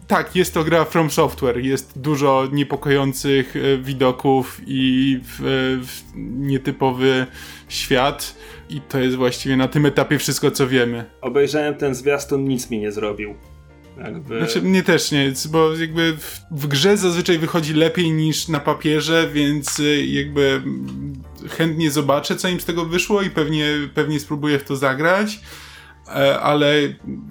tak, 0.07 0.35
jest 0.35 0.53
to 0.53 0.63
gra 0.63 0.85
From 0.85 1.09
Software. 1.11 1.57
Jest 1.57 1.99
dużo 1.99 2.47
niepokojących 2.51 3.55
e, 3.55 3.77
widoków 3.77 4.61
i 4.67 5.19
w, 5.23 5.39
w 5.85 6.01
nietypowy 6.15 7.25
świat. 7.67 8.35
I 8.69 8.81
to 8.81 8.99
jest 8.99 9.15
właściwie 9.17 9.57
na 9.57 9.67
tym 9.67 9.85
etapie 9.85 10.17
wszystko, 10.19 10.51
co 10.51 10.67
wiemy. 10.67 11.05
Obejrzałem 11.21 11.75
ten 11.75 11.95
zwiastun, 11.95 12.43
nic 12.47 12.69
mi 12.69 12.79
nie 12.79 12.91
zrobił. 12.91 13.35
Jakby... 13.97 14.37
Znaczy, 14.37 14.61
mnie 14.61 14.83
też 14.83 15.11
nie, 15.11 15.33
bo 15.51 15.75
jakby 15.75 16.17
w, 16.17 16.41
w 16.51 16.67
grze 16.67 16.97
zazwyczaj 16.97 17.37
wychodzi 17.37 17.73
lepiej 17.73 18.11
niż 18.11 18.47
na 18.47 18.59
papierze, 18.59 19.29
więc 19.33 19.79
y, 19.79 20.05
jakby 20.05 20.61
mm, 20.63 21.13
chętnie 21.49 21.91
zobaczę, 21.91 22.35
co 22.35 22.47
im 22.47 22.59
z 22.59 22.65
tego 22.65 22.85
wyszło 22.85 23.21
i 23.21 23.29
pewnie, 23.29 23.65
pewnie 23.93 24.19
spróbuję 24.19 24.59
w 24.59 24.63
to 24.63 24.75
zagrać, 24.75 25.39
E, 26.15 26.39
ale 26.39 26.73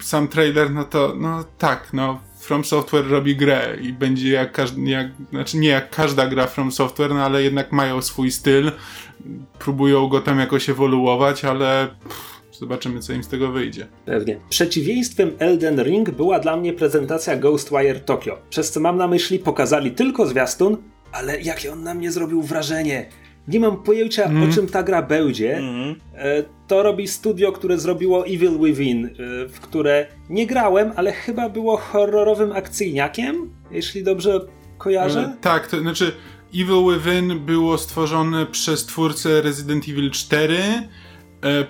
sam 0.02 0.28
trailer, 0.28 0.70
no 0.70 0.84
to, 0.84 1.14
no 1.16 1.44
tak, 1.58 1.92
no 1.92 2.20
From 2.40 2.64
Software 2.64 3.08
robi 3.08 3.36
grę 3.36 3.76
i 3.82 3.92
będzie 3.92 4.32
jak 4.32 4.52
każdy, 4.52 4.80
jak, 4.80 5.06
znaczy 5.30 5.56
nie 5.56 5.68
jak 5.68 5.90
każda 5.90 6.26
gra 6.26 6.46
From 6.46 6.72
Software, 6.72 7.14
no 7.14 7.24
ale 7.24 7.42
jednak 7.42 7.72
mają 7.72 8.02
swój 8.02 8.30
styl, 8.30 8.72
próbują 9.58 10.08
go 10.08 10.20
tam 10.20 10.38
jakoś 10.38 10.68
ewoluować, 10.68 11.44
ale 11.44 11.88
pff, 12.02 12.37
zobaczymy, 12.58 13.00
co 13.00 13.12
im 13.12 13.24
z 13.24 13.28
tego 13.28 13.52
wyjdzie. 13.52 13.86
Pewnie. 14.04 14.36
Przeciwieństwem 14.50 15.30
Elden 15.38 15.82
Ring 15.82 16.10
była 16.10 16.38
dla 16.40 16.56
mnie 16.56 16.72
prezentacja 16.72 17.36
Ghostwire 17.36 18.00
Tokyo. 18.00 18.38
Przez 18.50 18.70
co 18.70 18.80
mam 18.80 18.96
na 18.96 19.08
myśli, 19.08 19.38
pokazali 19.38 19.90
tylko 19.90 20.26
zwiastun, 20.26 20.76
ale 21.12 21.40
jakie 21.40 21.72
on 21.72 21.82
na 21.82 21.94
mnie 21.94 22.10
zrobił 22.12 22.42
wrażenie. 22.42 23.06
Nie 23.48 23.60
mam 23.60 23.82
pojęcia, 23.82 24.30
o 24.48 24.54
czym 24.54 24.66
ta 24.66 24.82
gra 24.82 25.02
będzie. 25.02 25.56
Mhm. 25.56 25.94
E, 26.14 26.42
To 26.66 26.82
robi 26.82 27.08
studio, 27.08 27.52
które 27.52 27.78
zrobiło 27.78 28.26
Evil 28.26 28.58
Within, 28.58 29.06
e, 29.06 29.10
w 29.48 29.60
które 29.60 30.06
nie 30.30 30.46
grałem, 30.46 30.92
ale 30.96 31.12
chyba 31.12 31.48
było 31.48 31.76
horrorowym 31.76 32.52
akcyjniakiem, 32.52 33.50
jeśli 33.70 34.02
dobrze 34.02 34.40
kojarzę. 34.78 35.20
E, 35.20 35.36
Tak, 35.40 35.66
to 35.68 35.80
znaczy 35.80 36.12
Evil 36.54 36.94
Within 36.94 37.38
było 37.38 37.78
stworzone 37.78 38.46
przez 38.46 38.86
twórcę 38.86 39.42
Resident 39.42 39.88
Evil 39.88 40.10
4 40.10 40.54
e, 40.54 40.88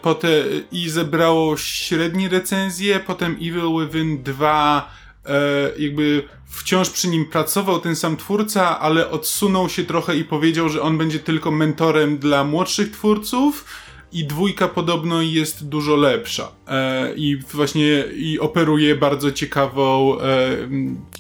potem, 0.03 0.45
i 0.73 0.89
zebrało 0.89 1.57
średnie 1.57 2.29
recenzje, 2.29 3.01
potem 3.01 3.33
Evil 3.33 3.81
Within 3.81 4.23
2 4.23 4.91
e, 5.27 5.33
jakby 5.79 6.23
wciąż 6.47 6.91
przy 6.91 7.09
nim 7.09 7.25
pracował 7.25 7.81
ten 7.81 7.97
sam 7.97 8.17
twórca, 8.17 8.81
ale 8.81 9.11
odsunął 9.11 9.69
się 9.69 9.85
trochę 9.85 10.17
i 10.17 10.25
powiedział, 10.25 10.69
że 10.69 10.83
on 10.83 10.99
będzie 10.99 11.19
tylko 11.19 11.51
mentorem 11.51 12.19
dla 12.19 12.45
młodszych 12.45 12.91
twórców 12.91 13.65
i 14.13 14.25
dwójka 14.25 14.69
podobno 14.69 15.23
jest 15.23 15.69
dużo 15.69 15.97
lepsza. 15.97 16.53
E, 16.67 17.15
i 17.15 17.37
właśnie 17.37 18.05
i 18.17 18.39
operuje 18.39 18.97
bardzo 18.97 19.33
ciekawą, 19.33 20.19
e, 20.21 20.49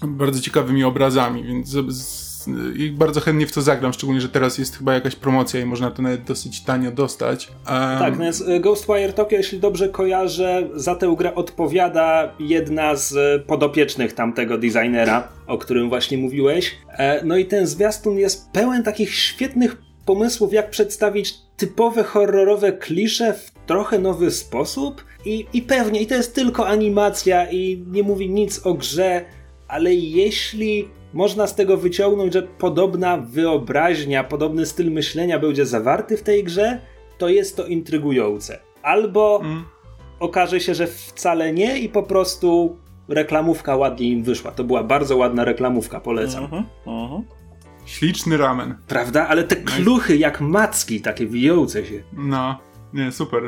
bardzo 0.03 0.40
ciekawymi 0.40 0.84
obrazami, 0.84 1.44
więc 1.44 1.68
z, 1.68 1.94
z, 1.94 2.28
i 2.76 2.90
bardzo 2.90 3.20
chętnie 3.20 3.46
w 3.46 3.53
to 3.53 3.62
zagram, 3.62 3.92
szczególnie, 3.92 4.20
że 4.20 4.28
teraz 4.28 4.59
jest 4.59 4.78
chyba 4.78 4.94
jakaś 4.94 5.16
promocja 5.16 5.61
i 5.61 5.64
można 5.64 5.90
to 5.90 6.03
nawet 6.03 6.24
dosyć 6.24 6.61
tanio 6.61 6.90
dostać. 6.90 7.46
Em, 7.46 7.99
Tak, 7.99 8.12
no 8.18 8.24
więc 8.24 8.44
e, 8.49 8.61
Ghostwire 8.61 9.12
Tokyo, 9.12 9.38
jeśli 9.38 9.59
dobrze 9.61 9.88
kojarzę, 9.88 10.68
za 10.74 10.94
tę 10.94 11.14
grę 11.18 11.34
odpowiada 11.34 12.32
jedna 12.40 12.96
z 12.96 13.16
e, 13.16 13.38
podopiecznych 13.38 14.12
tamtego 14.12 14.59
designera, 14.59 15.28
o 15.46 15.59
którym 15.59 15.88
właśnie 15.88 16.18
mówiłeś. 16.18 16.74
E, 16.88 17.24
No 17.24 17.36
i 17.36 17.44
ten 17.46 17.66
zwiastun 17.66 18.18
jest 18.18 18.51
pełen 18.53 18.82
takich 18.82 19.14
świetnych 19.14 19.76
pomysłów, 20.05 20.53
jak 20.53 20.70
przedstawić 20.70 21.34
typowe 21.57 22.05
horrorowe 22.05 22.72
klisze 22.72 23.34
w 23.34 23.51
trochę 23.66 23.99
nowy 23.99 24.30
sposób. 24.30 25.05
I, 25.24 25.46
I 25.53 25.62
pewnie, 25.62 26.01
i 26.01 26.07
to 26.07 26.14
jest 26.14 26.34
tylko 26.34 26.66
animacja 26.68 27.51
i 27.51 27.84
nie 27.90 28.03
mówi 28.03 28.30
nic 28.30 28.66
o 28.66 28.74
grze, 28.74 29.24
ale 29.68 29.94
jeśli 29.94 30.88
można 31.13 31.47
z 31.47 31.55
tego 31.55 31.77
wyciągnąć, 31.77 32.33
że 32.33 32.43
podobna 32.43 33.17
wyobraźnia, 33.17 34.25
podobny 34.25 34.67
styl 34.67 34.91
myślenia 34.93 35.39
będzie 35.39 35.67
zawarty 35.67 36.17
w 36.17 36.23
tej 36.23 36.45
grze, 36.45 36.81
to 37.19 37.29
jest 37.29 37.57
to 37.57 37.67
intrygujące. 37.67 38.59
Albo 38.83 39.41
Mm. 39.43 39.65
okaże 40.21 40.61
się, 40.61 40.75
że 40.75 40.87
wcale 40.87 41.53
nie 41.53 41.79
i 41.79 41.89
po 41.89 42.03
prostu 42.03 42.77
reklamówka 43.09 43.77
ładnie 43.77 44.09
im 44.09 44.23
wyszła. 44.23 44.51
To 44.51 44.65
była 44.65 44.83
bardzo 44.85 45.17
ładna 45.17 45.45
reklamówka, 45.45 46.01
polecam. 46.01 46.45
Mhm. 46.45 46.65
Mhm. 46.87 47.23
Śliczny 47.87 48.37
ramen. 48.37 48.75
Prawda? 48.89 49.29
Ale 49.29 49.45
te 49.45 49.57
kluchy 49.57 50.17
jak 50.17 50.41
macki, 50.41 51.01
takie 51.01 51.27
wijące 51.27 51.85
się. 51.87 52.03
No, 52.13 52.59
nie, 52.95 53.13
super. 53.13 53.43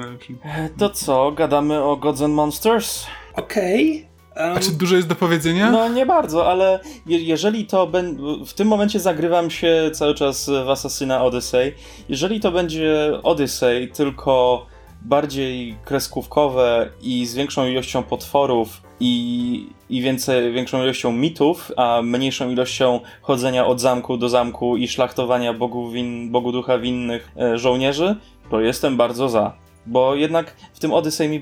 E, 0.44 0.68
To 0.78 0.90
co, 0.90 1.32
gadamy 1.32 1.82
o 1.82 1.96
Gods 1.96 2.22
and 2.22 2.34
Monsters? 2.34 3.06
Okej. 3.34 4.06
Em, 4.40 4.56
A 4.56 4.60
czy 4.60 4.70
dużo 4.70 4.96
jest 4.96 5.08
do 5.08 5.14
powiedzenia? 5.14 5.70
No 5.70 5.88
nie 5.88 6.06
bardzo, 6.06 6.50
ale 6.50 6.80
je, 7.06 7.18
jeżeli 7.18 7.66
to 7.66 7.86
będzie. 7.86 8.22
W 8.46 8.54
tym 8.54 8.68
momencie 8.68 9.00
zagrywam 9.00 9.50
się 9.50 9.90
cały 9.94 10.14
czas 10.14 10.50
w 10.66 10.70
Assassina 10.70 11.24
Odyssey. 11.24 11.74
Jeżeli 12.08 12.40
to 12.40 12.52
będzie 12.52 13.12
Odyssey, 13.22 13.88
tylko 13.88 14.66
bardziej 15.02 15.76
kreskówkowe 15.84 16.90
i 17.02 17.26
z 17.26 17.34
większą 17.34 17.66
ilością 17.66 18.02
potworów 18.02 18.82
i, 19.00 19.66
i 19.88 20.02
więcej, 20.02 20.52
większą 20.52 20.82
ilością 20.82 21.12
mitów, 21.12 21.72
a 21.76 22.00
mniejszą 22.02 22.50
ilością 22.50 23.00
chodzenia 23.22 23.66
od 23.66 23.80
zamku 23.80 24.16
do 24.16 24.28
zamku 24.28 24.76
i 24.76 24.88
szlachtowania 24.88 25.52
bogu, 25.52 25.90
win, 25.90 26.30
bogu 26.30 26.52
ducha 26.52 26.78
winnych 26.78 27.32
e, 27.36 27.58
żołnierzy, 27.58 28.16
to 28.50 28.60
jestem 28.60 28.96
bardzo 28.96 29.28
za. 29.28 29.56
Bo 29.86 30.14
jednak 30.14 30.56
w 30.74 30.78
tym 30.78 30.92
Odyssey 30.92 31.28
mi 31.28 31.40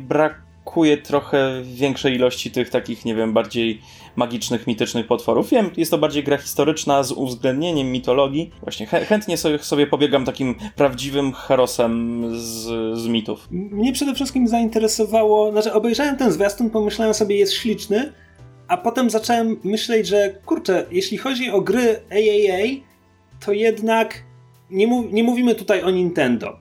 brakuje 0.69 0.97
trochę 0.97 1.63
większej 1.65 2.15
ilości 2.15 2.51
tych 2.51 2.71
takich, 2.71 3.05
nie 3.05 3.15
wiem, 3.15 3.33
bardziej 3.33 3.81
magicznych, 4.17 4.67
mitycznych 4.67 5.07
potworów. 5.07 5.51
Wiem, 5.51 5.71
jest 5.77 5.91
to 5.91 5.99
bardziej 5.99 6.25
gra 6.25 6.37
historyczna 6.37 7.03
z 7.03 7.13
uwzględnieniem 7.13 7.93
mitologii. 7.93 8.51
Właśnie 8.63 8.87
chę- 8.87 9.05
chętnie 9.05 9.37
sobie, 9.37 9.59
sobie 9.59 9.87
pobiegam 9.87 10.25
takim 10.25 10.55
prawdziwym 10.77 11.33
herosem 11.33 12.23
z, 12.37 12.67
z 12.99 13.07
mitów. 13.07 13.49
Mnie 13.51 13.93
przede 13.93 14.15
wszystkim 14.15 14.49
zainteresowało, 14.49 15.53
znaczy 15.53 15.73
obejrzałem 15.73 16.17
ten 16.17 16.33
zwiastun, 16.33 16.71
pomyślałem 16.71 17.15
sobie 17.15 17.37
jest 17.37 17.53
śliczny, 17.53 18.13
a 18.69 18.77
potem 18.77 19.11
zacząłem 19.11 19.57
myśleć, 19.65 20.07
że 20.07 20.35
kurczę, 20.47 20.87
jeśli 20.91 21.19
chodzi 21.19 21.51
o 21.51 21.61
gry 21.61 22.01
AAA, 22.11 22.67
to 23.47 23.53
jednak 23.53 24.25
nie, 24.71 25.03
nie 25.13 25.25
mówimy 25.25 25.55
tutaj 25.55 25.83
o 25.83 25.91
Nintendo, 25.91 26.59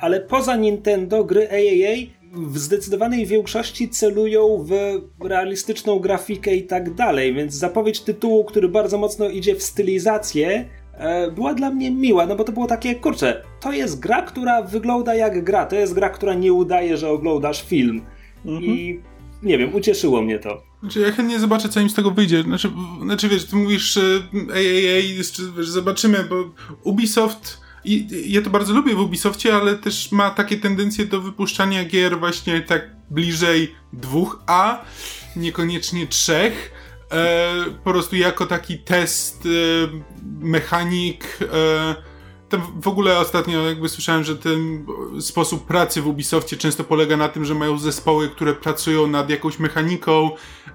ale 0.00 0.20
poza 0.20 0.56
Nintendo 0.56 1.24
gry 1.24 1.48
AAA 1.50 2.23
w 2.36 2.58
zdecydowanej 2.58 3.26
większości 3.26 3.88
celują 3.88 4.64
w 4.68 4.72
realistyczną 5.28 5.98
grafikę 5.98 6.56
i 6.56 6.62
tak 6.62 6.94
dalej, 6.94 7.34
więc 7.34 7.54
zapowiedź 7.54 8.00
tytułu, 8.00 8.44
który 8.44 8.68
bardzo 8.68 8.98
mocno 8.98 9.28
idzie 9.28 9.54
w 9.54 9.62
stylizację, 9.62 10.68
e, 10.92 11.30
była 11.30 11.54
dla 11.54 11.70
mnie 11.70 11.90
miła, 11.90 12.26
no 12.26 12.36
bo 12.36 12.44
to 12.44 12.52
było 12.52 12.66
takie, 12.66 12.94
kurczę, 12.94 13.42
to 13.60 13.72
jest 13.72 14.00
gra, 14.00 14.22
która 14.22 14.62
wygląda 14.62 15.14
jak 15.14 15.44
gra, 15.44 15.66
to 15.66 15.76
jest 15.76 15.94
gra, 15.94 16.10
która 16.10 16.34
nie 16.34 16.52
udaje, 16.52 16.96
że 16.96 17.08
oglądasz 17.08 17.62
film. 17.62 18.02
I 18.44 19.00
nie 19.42 19.58
wiem, 19.58 19.74
ucieszyło 19.74 20.22
mnie 20.22 20.38
to. 20.38 20.62
Znaczy, 20.80 21.00
ja 21.00 21.12
chętnie 21.12 21.40
zobaczę, 21.40 21.68
co 21.68 21.80
im 21.80 21.90
z 21.90 21.94
tego 21.94 22.10
wyjdzie. 22.10 22.42
Znaczy, 22.42 22.70
znaczy 23.02 23.28
wiesz, 23.28 23.44
ty 23.44 23.56
mówisz 23.56 23.96
e, 23.96 24.00
AAA, 24.50 25.16
jeszcze, 25.16 25.42
wiesz, 25.56 25.68
zobaczymy, 25.68 26.24
bo 26.24 26.50
Ubisoft... 26.82 27.63
I 27.84 28.08
ja 28.32 28.42
to 28.42 28.50
bardzo 28.50 28.74
lubię 28.74 28.94
w 28.94 29.00
Ubisoftie, 29.00 29.54
ale 29.54 29.74
też 29.76 30.12
ma 30.12 30.30
takie 30.30 30.56
tendencje 30.56 31.06
do 31.06 31.20
wypuszczania 31.20 31.84
gier 31.84 32.18
właśnie 32.18 32.60
tak 32.60 32.90
bliżej 33.10 33.74
2A, 34.00 34.76
niekoniecznie 35.36 36.06
3. 36.06 36.52
E, 37.12 37.64
po 37.84 37.90
prostu 37.90 38.16
jako 38.16 38.46
taki 38.46 38.78
test, 38.78 39.46
e, 39.46 39.48
mechanik, 40.40 41.38
e, 41.52 41.94
tam 42.56 42.82
w 42.82 42.88
ogóle 42.88 43.18
ostatnio 43.18 43.68
jakby 43.68 43.88
słyszałem, 43.88 44.24
że 44.24 44.36
ten 44.36 44.86
sposób 45.20 45.66
pracy 45.66 46.02
w 46.02 46.06
Ubisoftie 46.06 46.56
często 46.56 46.84
polega 46.84 47.16
na 47.16 47.28
tym, 47.28 47.44
że 47.44 47.54
mają 47.54 47.78
zespoły, 47.78 48.28
które 48.28 48.54
pracują 48.54 49.06
nad 49.06 49.30
jakąś 49.30 49.58
mechaniką, 49.58 50.30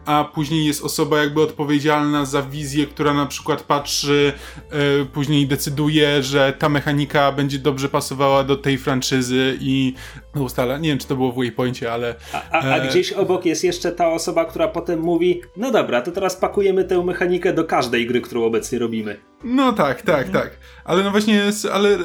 a 0.06 0.30
później 0.34 0.66
jest 0.66 0.84
osoba 0.84 1.20
jakby 1.20 1.42
odpowiedzialna 1.42 2.26
za 2.26 2.42
wizję, 2.42 2.88
która 2.88 3.14
na 3.14 3.26
przykład 3.26 3.64
patrzy, 3.64 4.34
e, 4.72 5.06
później 5.06 5.48
decyduje, 5.48 6.24
że 6.24 6.54
ta 6.60 6.70
mechanika 6.70 7.32
będzie 7.32 7.60
dobrze 7.60 7.90
pasowała 7.90 8.44
do 8.44 8.56
tej 8.56 8.78
franczyzy 8.78 9.58
i 9.62 9.94
ustala. 10.36 10.78
Nie 10.78 10.90
wiem, 10.90 10.98
czy 10.98 11.08
to 11.08 11.16
było 11.16 11.32
w 11.32 11.36
Waypointie, 11.36 11.92
ale... 11.92 12.16
A, 12.34 12.50
a, 12.52 12.60
a 12.60 12.78
e, 12.78 12.88
gdzieś 12.90 13.14
obok 13.14 13.46
jest 13.46 13.64
jeszcze 13.64 13.92
ta 13.92 14.08
osoba, 14.08 14.46
która 14.46 14.68
potem 14.68 15.00
mówi, 15.00 15.42
no 15.58 15.72
dobra, 15.72 16.02
to 16.02 16.12
teraz 16.12 16.36
pakujemy 16.36 16.84
tę 16.84 17.04
mechanikę 17.04 17.54
do 17.54 17.64
każdej 17.64 18.08
gry, 18.08 18.22
którą 18.22 18.44
obecnie 18.44 18.80
robimy. 18.80 19.29
No 19.44 19.74
tak, 19.74 20.02
tak, 20.02 20.28
Mhm. 20.28 20.44
tak. 20.44 20.58
Ale 20.86 21.04
no 21.04 21.12
właśnie, 21.12 21.34
jest- 21.34 21.66
ale 21.66 21.98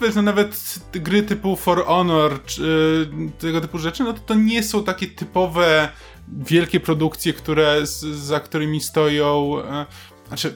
wiesz, 0.00 0.14
no 0.14 0.22
nawet 0.22 0.74
gry 0.92 1.22
typu 1.22 1.56
For 1.56 1.84
Honor, 1.84 2.44
czy 2.46 2.62
y, 3.36 3.40
tego 3.40 3.60
typu 3.60 3.78
rzeczy, 3.78 4.04
no 4.04 4.12
to 4.12 4.20
to 4.26 4.34
nie 4.34 4.62
są 4.62 4.84
takie 4.84 5.06
typowe 5.06 5.88
wielkie 6.28 6.80
produkcje, 6.80 7.32
które 7.32 7.86
z, 7.86 8.00
za 8.04 8.40
którymi 8.40 8.80
stoją, 8.80 9.62
e, 9.64 9.86
znaczy 10.28 10.54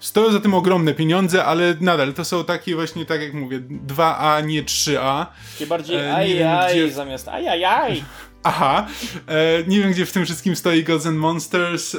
stoją 0.00 0.32
za 0.32 0.40
tym 0.40 0.54
ogromne 0.54 0.94
pieniądze, 0.94 1.44
ale 1.44 1.76
nadal 1.80 2.12
to 2.14 2.24
są 2.24 2.44
takie 2.44 2.74
właśnie, 2.74 3.06
tak 3.06 3.20
jak 3.22 3.34
mówię, 3.34 3.60
2A, 3.86 4.46
nie 4.46 4.62
3A. 4.62 5.26
Takie 5.52 5.66
bardziej 5.66 5.96
E, 5.96 6.14
ajaj 6.16 6.70
gdzie- 6.72 6.90
zamiast 6.94 7.28
ajajaj. 7.28 8.04
Aha, 8.46 8.86
e, 9.28 9.64
nie 9.66 9.80
wiem 9.80 9.90
gdzie 9.90 10.06
w 10.06 10.12
tym 10.12 10.24
wszystkim 10.24 10.56
stoi 10.56 10.84
Gods 10.84 11.06
and 11.06 11.16
Monsters, 11.16 11.94
e, 11.94 11.98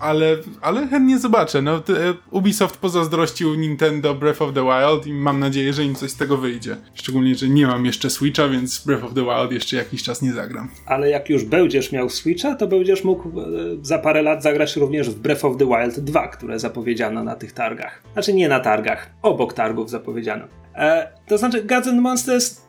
ale, 0.00 0.36
ale 0.60 0.86
chętnie 0.88 1.18
zobaczę. 1.18 1.62
No, 1.62 1.80
t- 1.80 2.08
e, 2.08 2.14
Ubisoft 2.30 2.76
pozazdrościł 2.76 3.54
Nintendo 3.54 4.14
Breath 4.14 4.42
of 4.42 4.54
the 4.54 4.62
Wild 4.64 5.06
i 5.06 5.12
mam 5.12 5.40
nadzieję, 5.40 5.72
że 5.72 5.84
im 5.84 5.94
coś 5.94 6.10
z 6.10 6.16
tego 6.16 6.36
wyjdzie. 6.36 6.76
Szczególnie, 6.94 7.34
że 7.34 7.48
nie 7.48 7.66
mam 7.66 7.86
jeszcze 7.86 8.10
Switcha, 8.10 8.48
więc 8.48 8.84
Breath 8.86 9.04
of 9.04 9.14
the 9.14 9.22
Wild 9.24 9.52
jeszcze 9.52 9.76
jakiś 9.76 10.02
czas 10.02 10.22
nie 10.22 10.32
zagram. 10.32 10.68
Ale 10.86 11.10
jak 11.10 11.30
już 11.30 11.44
będziesz 11.44 11.92
miał 11.92 12.10
Switcha, 12.10 12.54
to 12.54 12.66
będziesz 12.66 13.04
mógł 13.04 13.40
e, 13.40 13.44
za 13.82 13.98
parę 13.98 14.22
lat 14.22 14.42
zagrać 14.42 14.76
również 14.76 15.10
w 15.10 15.18
Breath 15.18 15.44
of 15.44 15.56
the 15.56 15.66
Wild 15.66 16.00
2, 16.00 16.28
które 16.28 16.58
zapowiedziano 16.58 17.24
na 17.24 17.34
tych 17.36 17.52
targach. 17.52 18.02
Znaczy 18.12 18.34
nie 18.34 18.48
na 18.48 18.60
targach, 18.60 19.10
obok 19.22 19.52
targów 19.54 19.90
zapowiedziano. 19.90 20.44
E, 20.74 21.08
to 21.28 21.38
znaczy 21.38 21.64
Gods 21.64 21.88
and 21.88 22.00
Monsters 22.00 22.60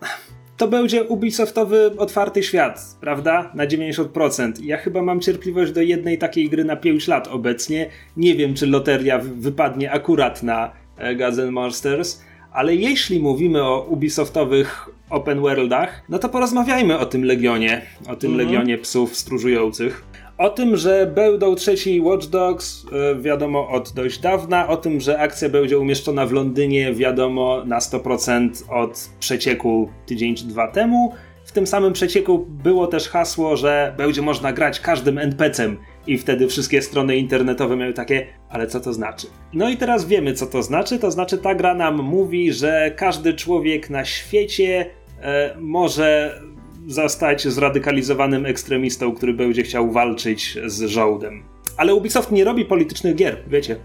to 0.58 0.68
będzie 0.68 1.04
Ubisoftowy 1.04 1.92
otwarty 1.98 2.44
świat, 2.44 2.98
prawda? 3.02 3.52
Na 3.54 3.68
90%. 3.68 4.52
Ja 4.64 4.78
chyba 4.78 5.02
mam 5.02 5.20
cierpliwość 5.20 5.72
do 5.72 5.82
jednej 5.82 6.18
takiej 6.18 6.50
gry 6.50 6.64
na 6.64 6.76
5 6.76 7.08
lat 7.08 7.28
obecnie. 7.28 7.90
Nie 8.18 8.36
wiem, 8.36 8.54
czy 8.54 8.68
loteria 8.68 9.20
wypadnie 9.20 9.92
akurat 9.92 10.44
na 10.44 10.72
e, 10.98 11.26
and 11.26 11.52
Monsters, 11.52 12.22
ale 12.52 12.76
jeśli 12.76 13.20
mówimy 13.20 13.64
o 13.64 13.86
Ubisoftowych 13.90 14.90
open 15.10 15.40
worldach, 15.40 16.04
no 16.10 16.20
to 16.20 16.30
porozmawiajmy 16.30 17.00
o 17.00 17.06
tym 17.06 17.24
Legionie, 17.24 17.82
o 18.08 18.16
tym 18.16 18.38
Legionie 18.38 18.78
psów 18.78 19.16
stróżujących. 19.16 20.13
O 20.44 20.50
tym, 20.50 20.78
że 20.78 21.12
będą 21.16 21.56
trzeci 21.56 22.02
Watch 22.02 22.28
Dogs, 22.28 22.86
e, 22.92 23.22
wiadomo 23.22 23.70
od 23.70 23.94
dość 23.94 24.20
dawna. 24.20 24.68
O 24.68 24.78
tym, 24.78 25.02
że 25.02 25.20
akcja 25.20 25.50
będzie 25.50 25.80
umieszczona 25.80 26.26
w 26.26 26.32
Londynie, 26.32 26.94
wiadomo 26.94 27.66
na 27.66 27.80
100% 27.80 28.64
od 28.70 29.10
przecieku 29.20 29.90
tydzień 30.06 30.36
czy 30.36 30.46
dwa 30.46 30.68
temu. 30.68 31.14
W 31.46 31.52
tym 31.52 31.68
samym 31.68 31.94
przecieku 31.94 32.46
było 32.50 32.88
też 32.88 33.10
hasło, 33.10 33.58
że 33.58 33.94
będzie 33.98 34.22
można 34.22 34.54
grać 34.54 34.80
każdym 34.80 35.18
NPC-em 35.18 35.78
i 36.08 36.18
wtedy 36.18 36.48
wszystkie 36.48 36.82
strony 36.82 37.18
internetowe 37.18 37.76
miały 37.76 37.94
takie, 37.94 38.28
ale 38.50 38.68
co 38.68 38.80
to 38.80 38.94
znaczy? 38.94 39.28
No 39.54 39.70
i 39.70 39.78
teraz 39.78 40.06
wiemy, 40.06 40.34
co 40.34 40.46
to 40.46 40.64
znaczy. 40.64 41.00
To 41.00 41.12
znaczy, 41.12 41.38
ta 41.38 41.56
gra 41.56 41.76
nam 41.76 41.96
mówi, 41.96 42.54
że 42.54 42.92
każdy 42.96 43.34
człowiek 43.34 43.90
na 43.90 44.06
świecie 44.06 44.86
e, 45.22 45.56
może 45.60 46.40
zostać 46.88 47.48
zradykalizowanym 47.48 48.46
ekstremistą, 48.46 49.16
który 49.16 49.34
będzie 49.34 49.64
chciał 49.64 49.92
walczyć 49.92 50.58
z 50.66 50.82
żołdem. 50.82 51.44
Ale 51.78 51.96
Ubisoft 51.96 52.32
nie 52.32 52.44
robi 52.44 52.66
politycznych 52.66 53.16
gier, 53.16 53.38
wiecie. 53.48 53.76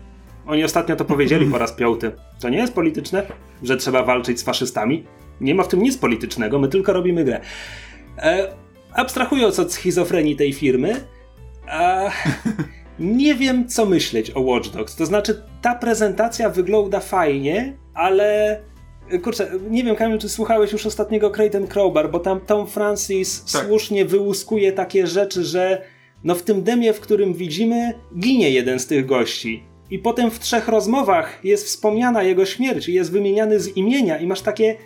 Oni 0.46 0.64
ostatnio 0.64 0.96
to 0.96 1.04
powiedzieli 1.04 1.46
po 1.46 1.58
raz 1.58 1.72
piąty. 1.72 2.12
To 2.40 2.48
nie 2.48 2.58
jest 2.58 2.72
polityczne, 2.72 3.26
że 3.62 3.76
trzeba 3.76 4.02
walczyć 4.02 4.40
z 4.40 4.42
faszystami. 4.42 5.04
Nie 5.40 5.54
ma 5.54 5.62
w 5.62 5.68
tym 5.68 5.82
nic 5.82 5.96
politycznego, 5.96 6.58
my 6.58 6.68
tylko 6.68 6.92
robimy 6.92 7.24
grę. 7.24 7.40
E, 8.18 8.52
abstrahując 8.92 9.58
od 9.58 9.72
schizofrenii 9.72 10.36
tej 10.36 10.52
firmy, 10.52 10.94
e, 11.68 12.10
nie 12.98 13.34
wiem 13.34 13.68
co 13.68 13.86
myśleć 13.86 14.30
o 14.30 14.40
Watch 14.40 14.68
Dogs. 14.68 14.96
To 14.96 15.06
znaczy, 15.06 15.42
ta 15.62 15.74
prezentacja 15.74 16.50
wygląda 16.50 17.00
fajnie, 17.00 17.76
ale 17.94 18.60
Kurczę, 19.22 19.50
nie 19.70 19.84
wiem, 19.84 19.96
Kamil, 19.96 20.18
czy 20.18 20.28
słuchałeś 20.28 20.72
już 20.72 20.86
ostatniego 20.86 21.30
Creighton 21.30 21.66
Crowbar, 21.66 22.10
bo 22.10 22.20
tam 22.20 22.40
Tom 22.40 22.66
Francis 22.66 23.52
Tak. 23.52 23.66
słusznie 23.66 24.04
wyłuskuje 24.04 24.72
takie 24.72 25.06
rzeczy, 25.06 25.44
że 25.44 25.82
no 26.24 26.34
w 26.34 26.42
tym 26.42 26.62
demie, 26.62 26.92
w 26.92 27.00
którym 27.00 27.34
widzimy, 27.34 27.94
ginie 28.18 28.50
jeden 28.50 28.78
z 28.78 28.86
tych 28.86 29.06
gości. 29.06 29.62
I 29.90 29.98
potem 29.98 30.30
w 30.30 30.38
trzech 30.38 30.68
rozmowach 30.68 31.44
jest 31.44 31.66
wspomniana 31.66 32.22
jego 32.22 32.46
śmierć 32.46 32.88
i 32.88 32.92
jest 32.94 33.12
wymieniany 33.12 33.60
z 33.60 33.76
imienia 33.76 34.18
i 34.18 34.26
masz 34.26 34.40
takie, 34.40 34.76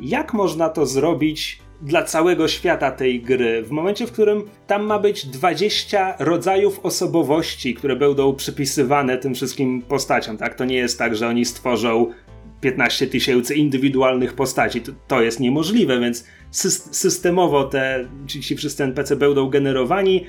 jak 0.00 0.34
można 0.34 0.68
to 0.68 0.86
zrobić 0.86 1.58
dla 1.82 2.02
całego 2.02 2.48
świata 2.48 2.90
tej 2.90 3.20
gry? 3.20 3.62
W 3.62 3.70
momencie, 3.70 4.06
w 4.06 4.12
którym 4.12 4.42
tam 4.66 4.86
ma 4.86 4.98
być 4.98 5.26
20 5.26 6.16
rodzajów 6.18 6.80
osobowości, 6.82 7.74
które 7.74 7.96
będą 7.96 8.34
przypisywane 8.34 9.18
tym 9.18 9.34
wszystkim 9.34 9.82
postaciom, 9.82 10.36
tak? 10.36 10.54
To 10.54 10.64
nie 10.64 10.76
jest 10.76 10.98
tak, 10.98 11.16
że 11.16 11.28
oni 11.28 11.44
stworzą 11.44 12.06
15 12.62 13.06
tysięcy 13.06 13.54
indywidualnych 13.54 14.34
postaci. 14.34 14.80
To, 14.80 14.92
to 15.08 15.22
jest 15.22 15.40
niemożliwe, 15.40 16.00
więc 16.00 16.24
sys- 16.52 16.88
systemowo 16.94 17.64
te, 17.64 18.08
ci, 18.26 18.40
ci 18.40 18.56
wszyscy 18.56 18.84
NPC 18.84 19.16
będą 19.16 19.50
generowani, 19.50 20.24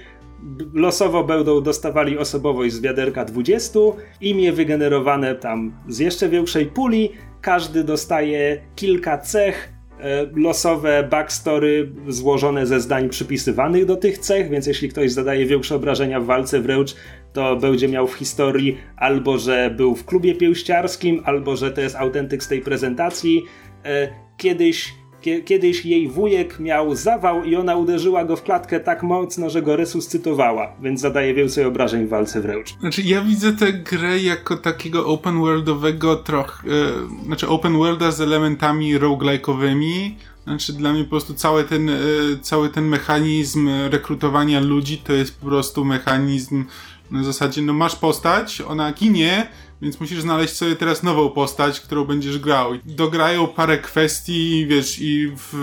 losowo 0.73 1.23
będą 1.23 1.61
dostawali 1.61 2.17
osobowość 2.17 2.73
z 2.73 2.81
wiaderka 2.81 3.25
20, 3.25 3.79
imię 4.21 4.51
wygenerowane 4.51 5.35
tam 5.35 5.73
z 5.87 5.99
jeszcze 5.99 6.29
większej 6.29 6.65
puli, 6.65 7.09
każdy 7.41 7.83
dostaje 7.83 8.61
kilka 8.75 9.17
cech, 9.17 9.73
e, 9.99 10.25
losowe 10.35 11.07
backstory 11.09 11.91
złożone 12.07 12.65
ze 12.65 12.79
zdań 12.79 13.09
przypisywanych 13.09 13.85
do 13.85 13.95
tych 13.95 14.17
cech, 14.17 14.49
więc 14.49 14.67
jeśli 14.67 14.89
ktoś 14.89 15.11
zadaje 15.11 15.45
większe 15.45 15.75
obrażenia 15.75 16.19
w 16.19 16.25
walce 16.25 16.59
wręcz, 16.59 16.95
to 17.33 17.55
będzie 17.55 17.87
miał 17.87 18.07
w 18.07 18.13
historii 18.13 18.77
albo, 18.97 19.37
że 19.37 19.73
był 19.77 19.95
w 19.95 20.05
klubie 20.05 20.35
pięściarskim, 20.35 21.21
albo, 21.25 21.55
że 21.55 21.71
to 21.71 21.81
jest 21.81 21.95
autentyk 21.95 22.43
z 22.43 22.47
tej 22.47 22.61
prezentacji. 22.61 23.45
E, 23.85 24.23
Kiedyś, 24.37 24.93
kie, 25.21 25.41
kiedyś 25.43 25.85
jej 25.85 26.07
wujek 26.07 26.59
miał 26.59 26.95
zawał 26.95 27.43
i 27.43 27.55
ona 27.55 27.75
uderzyła 27.75 28.25
go 28.25 28.35
w 28.35 28.43
klatkę 28.43 28.79
tak 28.79 29.03
mocno, 29.03 29.49
że 29.49 29.61
go 29.61 29.75
resuscytowała, 29.75 30.75
więc 30.81 31.01
zadaje 31.01 31.33
więcej 31.33 31.65
obrażeń 31.65 32.05
w 32.05 32.09
walce 32.09 32.41
wręcz. 32.41 32.77
Znaczy, 32.79 33.01
ja 33.01 33.21
widzę 33.21 33.53
tę 33.53 33.73
grę 33.73 34.19
jako 34.19 34.57
takiego 34.57 35.05
open 35.05 35.39
worldowego 35.39 36.15
trochę, 36.15 36.67
e, 36.67 37.25
znaczy 37.25 37.47
open 37.47 37.77
worlda 37.77 38.11
z 38.11 38.21
elementami 38.21 38.99
roguelike'owymi. 38.99 40.11
Znaczy, 40.43 40.73
dla 40.73 40.93
mnie 40.93 41.03
po 41.03 41.09
prostu 41.09 41.33
cały 41.33 41.63
ten, 41.63 41.89
e, 41.89 41.95
cały 42.41 42.69
ten 42.69 42.85
mechanizm 42.87 43.69
rekrutowania 43.89 44.59
ludzi 44.59 44.97
to 44.97 45.13
jest 45.13 45.39
po 45.39 45.45
prostu 45.45 45.85
mechanizm 45.85 46.65
na 47.11 47.23
zasadzie, 47.23 47.61
no 47.61 47.73
masz 47.73 47.95
postać, 47.95 48.61
ona 48.61 48.93
ginie, 48.93 49.47
więc 49.81 49.99
musisz 49.99 50.21
znaleźć 50.21 50.53
sobie 50.53 50.75
teraz 50.75 51.03
nową 51.03 51.29
postać, 51.29 51.79
którą 51.79 52.05
będziesz 52.05 52.39
grał. 52.39 52.71
Dograją 52.85 53.47
parę 53.47 53.77
kwestii, 53.77 54.65
wiesz, 54.67 54.97
i 55.01 55.31
w 55.37 55.53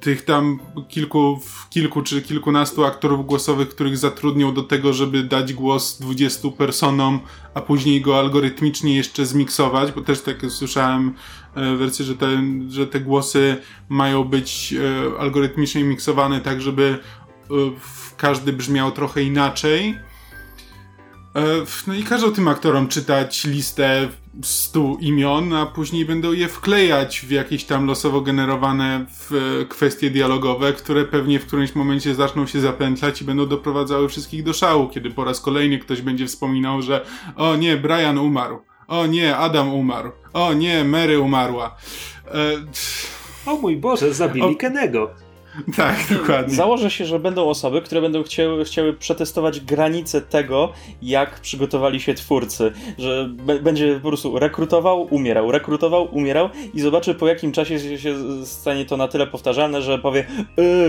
tych 0.00 0.24
tam 0.24 0.58
kilku, 0.88 1.40
kilku 1.70 2.02
czy 2.02 2.22
kilkunastu 2.22 2.84
aktorów 2.84 3.26
głosowych, 3.26 3.68
których 3.68 3.98
zatrudnią 3.98 4.54
do 4.54 4.62
tego, 4.62 4.92
żeby 4.92 5.22
dać 5.22 5.52
głos 5.52 5.98
20 6.00 6.48
personom, 6.50 7.20
a 7.54 7.60
później 7.60 8.00
go 8.00 8.18
algorytmicznie 8.18 8.96
jeszcze 8.96 9.26
zmiksować, 9.26 9.92
bo 9.92 10.00
też 10.00 10.20
tak 10.20 10.36
słyszałem 10.48 11.14
e, 11.54 11.76
wersję, 11.76 12.04
że 12.04 12.16
te, 12.16 12.42
że 12.68 12.86
te 12.86 13.00
głosy 13.00 13.56
mają 13.88 14.24
być 14.24 14.74
e, 14.74 15.18
algorytmicznie 15.20 15.84
miksowane 15.84 16.40
tak, 16.40 16.62
żeby 16.62 16.98
e, 17.50 17.54
każdy 18.16 18.52
brzmiał 18.52 18.92
trochę 18.92 19.22
inaczej. 19.22 20.09
E, 21.36 21.40
No 21.86 21.94
i 21.94 22.02
każą 22.02 22.32
tym 22.32 22.48
aktorom 22.48 22.88
czytać 22.88 23.44
listę 23.44 24.08
100 24.42 24.96
imion, 25.00 25.52
a 25.54 25.66
później 25.66 26.04
będą 26.04 26.32
je 26.32 26.48
wklejać 26.48 27.20
w 27.20 27.30
jakieś 27.30 27.64
tam 27.64 27.86
losowo 27.86 28.20
generowane 28.20 29.06
e, 29.60 29.64
kwestie 29.64 30.10
dialogowe, 30.10 30.72
które 30.72 31.04
pewnie 31.04 31.40
w 31.40 31.46
którymś 31.46 31.74
momencie 31.74 32.14
zaczną 32.14 32.46
się 32.46 32.60
zapętlać 32.60 33.22
i 33.22 33.24
będą 33.24 33.46
doprowadzały 33.46 34.08
wszystkich 34.08 34.42
do 34.42 34.52
szału, 34.52 34.88
kiedy 34.88 35.10
po 35.10 35.24
raz 35.24 35.40
kolejny 35.40 35.78
ktoś 35.78 36.00
będzie 36.02 36.26
wspominał, 36.26 36.82
że 36.82 37.04
o 37.36 37.56
nie, 37.56 37.76
Brian 37.76 38.18
umarł, 38.18 38.58
o 38.88 39.06
nie, 39.06 39.36
Adam 39.36 39.74
umarł, 39.74 40.10
o 40.32 40.52
nie, 40.54 40.84
Mary 40.84 41.20
umarła. 41.20 41.76
E, 42.26 42.30
O 43.46 43.56
mój 43.56 43.76
Boże, 43.76 44.14
zabili 44.14 44.46
O- 44.46 44.54
Kenego. 44.54 45.10
Tak, 45.76 45.96
dokładnie. 46.18 46.54
Założę 46.54 46.90
się, 46.90 47.04
że 47.04 47.18
będą 47.18 47.48
osoby, 47.48 47.82
które 47.82 48.00
będą 48.00 48.22
chciały, 48.22 48.64
chciały 48.64 48.92
przetestować 48.92 49.60
granice 49.60 50.20
tego, 50.20 50.72
jak 51.02 51.40
przygotowali 51.40 52.00
się 52.00 52.14
twórcy. 52.14 52.72
Że 52.98 53.30
będzie 53.62 54.00
po 54.02 54.08
prostu 54.08 54.38
rekrutował, 54.38 55.02
umierał, 55.10 55.52
rekrutował, 55.52 56.08
umierał 56.14 56.48
i 56.74 56.80
zobaczy 56.80 57.14
po 57.14 57.28
jakim 57.28 57.52
czasie 57.52 57.80
się, 57.80 57.98
się 57.98 58.14
stanie 58.46 58.84
to 58.84 58.96
na 58.96 59.08
tyle 59.08 59.26
powtarzalne, 59.26 59.82
że 59.82 59.98
powie 59.98 60.26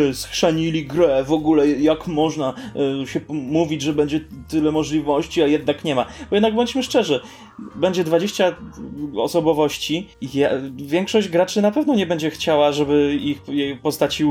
e, 0.09 0.13
schrzanili 0.13 0.85
grę, 0.85 1.23
w 1.23 1.31
ogóle 1.31 1.67
jak 1.67 2.07
można 2.07 2.53
e, 3.01 3.07
się 3.07 3.21
mówić, 3.29 3.81
że 3.81 3.93
będzie 3.93 4.19
tyle 4.49 4.71
możliwości, 4.71 5.41
a 5.41 5.47
jednak 5.47 5.83
nie 5.83 5.95
ma. 5.95 6.05
Bo 6.29 6.35
jednak 6.35 6.55
bądźmy 6.55 6.83
szczerzy, 6.83 7.19
będzie 7.75 8.03
20 8.03 8.55
osobowości 9.15 10.07
i 10.21 10.29
większość 10.75 11.29
graczy 11.29 11.61
na 11.61 11.71
pewno 11.71 11.95
nie 11.95 12.05
będzie 12.05 12.29
chciała, 12.29 12.71
żeby 12.71 13.17
ich 13.21 13.41
postaci 13.81 14.25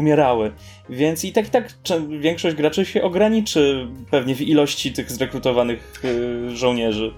Więc 0.91 1.25
i 1.25 1.33
tak 1.33 1.49
i 1.49 1.51
tak 1.51 1.75
większość 2.21 2.57
graczy 2.57 2.85
się 2.85 3.03
ograniczy 3.03 3.89
pewnie 4.11 4.35
w 4.35 4.41
ilości 4.41 4.93
tych 4.93 5.13
zrekrutowanych 5.13 6.01
yy, 6.05 6.57
żołnierzy. 6.57 7.15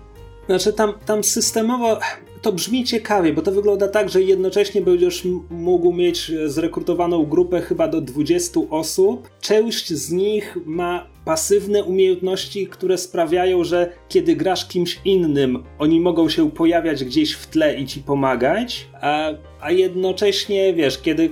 Znaczy 0.47 0.73
tam, 0.73 0.93
tam 1.07 1.25
systemowo 1.25 1.99
to 2.43 2.53
brzmi 2.53 2.85
ciekawie, 2.85 3.33
bo 3.33 3.43
to 3.43 3.53
wygląda 3.53 3.89
tak, 3.89 4.09
że 4.09 4.23
jednocześnie 4.23 4.81
będziesz 4.81 5.27
mógł 5.51 5.93
mieć 5.93 6.33
zrekrutowaną 6.47 7.27
grupę 7.27 7.61
chyba 7.61 7.89
do 7.89 8.01
20 8.01 8.61
osób. 8.71 9.31
Część 9.41 9.93
z 9.93 10.13
nich 10.13 10.59
ma 10.65 11.07
pasywne 11.25 11.85
umiejętności, 11.85 12.67
które 12.67 12.99
sprawiają, 12.99 13.65
że 13.65 13.93
kiedy 14.09 14.37
grasz 14.37 14.69
kimś 14.69 15.01
innym, 15.05 15.65
oni 15.79 16.01
mogą 16.01 16.29
się 16.29 16.51
pojawiać 16.51 17.05
gdzieś 17.05 17.33
w 17.33 17.47
tle 17.47 17.77
i 17.77 17.87
ci 17.87 18.01
pomagać, 18.01 18.89
a, 19.01 19.31
a 19.61 19.71
jednocześnie, 19.71 20.75
wiesz, 20.75 20.99
kiedy 20.99 21.29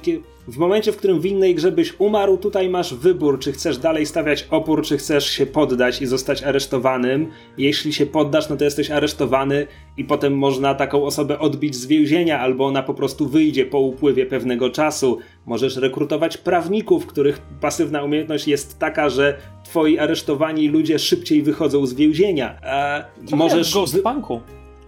w 0.51 0.59
momencie, 0.59 0.93
w 0.93 0.97
którym 0.97 1.21
w 1.21 1.27
innej 1.27 1.55
grze 1.55 1.73
byś 1.73 1.95
umarł, 1.99 2.39
tutaj 2.39 2.69
masz 2.69 2.95
wybór, 2.95 3.39
czy 3.39 3.53
chcesz 3.53 3.79
dalej 3.79 4.07
stawiać 4.07 4.47
opór, 4.51 4.83
czy 4.83 4.97
chcesz 4.99 5.31
się 5.31 5.47
poddać 5.47 6.03
i 6.03 6.07
zostać 6.07 6.43
aresztowanym. 6.43 7.31
Jeśli 7.59 7.93
się 7.93 8.07
poddasz, 8.07 8.49
no 8.49 8.57
to 8.57 8.65
jesteś 8.65 8.91
aresztowany 8.91 9.67
i 9.97 10.05
potem 10.05 10.39
można 10.39 10.75
taką 10.75 11.05
osobę 11.05 11.39
odbić 11.39 11.75
z 11.75 11.87
więzienia, 11.87 12.41
albo 12.41 12.67
ona 12.67 12.83
po 12.83 12.95
prostu 12.95 13.29
wyjdzie 13.29 13.67
po 13.67 13.81
upływie 13.81 14.27
pewnego 14.27 14.71
czasu. 14.71 15.19
Możesz 15.47 15.77
rekrutować 15.77 16.37
prawników, 16.37 17.07
których 17.07 17.41
pasywna 17.61 18.03
umiejętność 18.03 18.49
jest 18.49 18.79
taka, 18.79 19.09
że 19.09 19.39
twoi 19.65 19.99
aresztowani 19.99 20.69
ludzie 20.69 20.99
szybciej 20.99 21.43
wychodzą 21.43 21.87
z 21.87 21.95
więzienia. 21.95 22.59
A 22.63 23.05
możesz... 23.37 23.75
Ghost 23.75 24.03
Punku. 24.03 24.41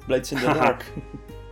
Blades 0.09 0.33
in 0.33 0.39
the 0.39 0.55
Dark 0.55 0.85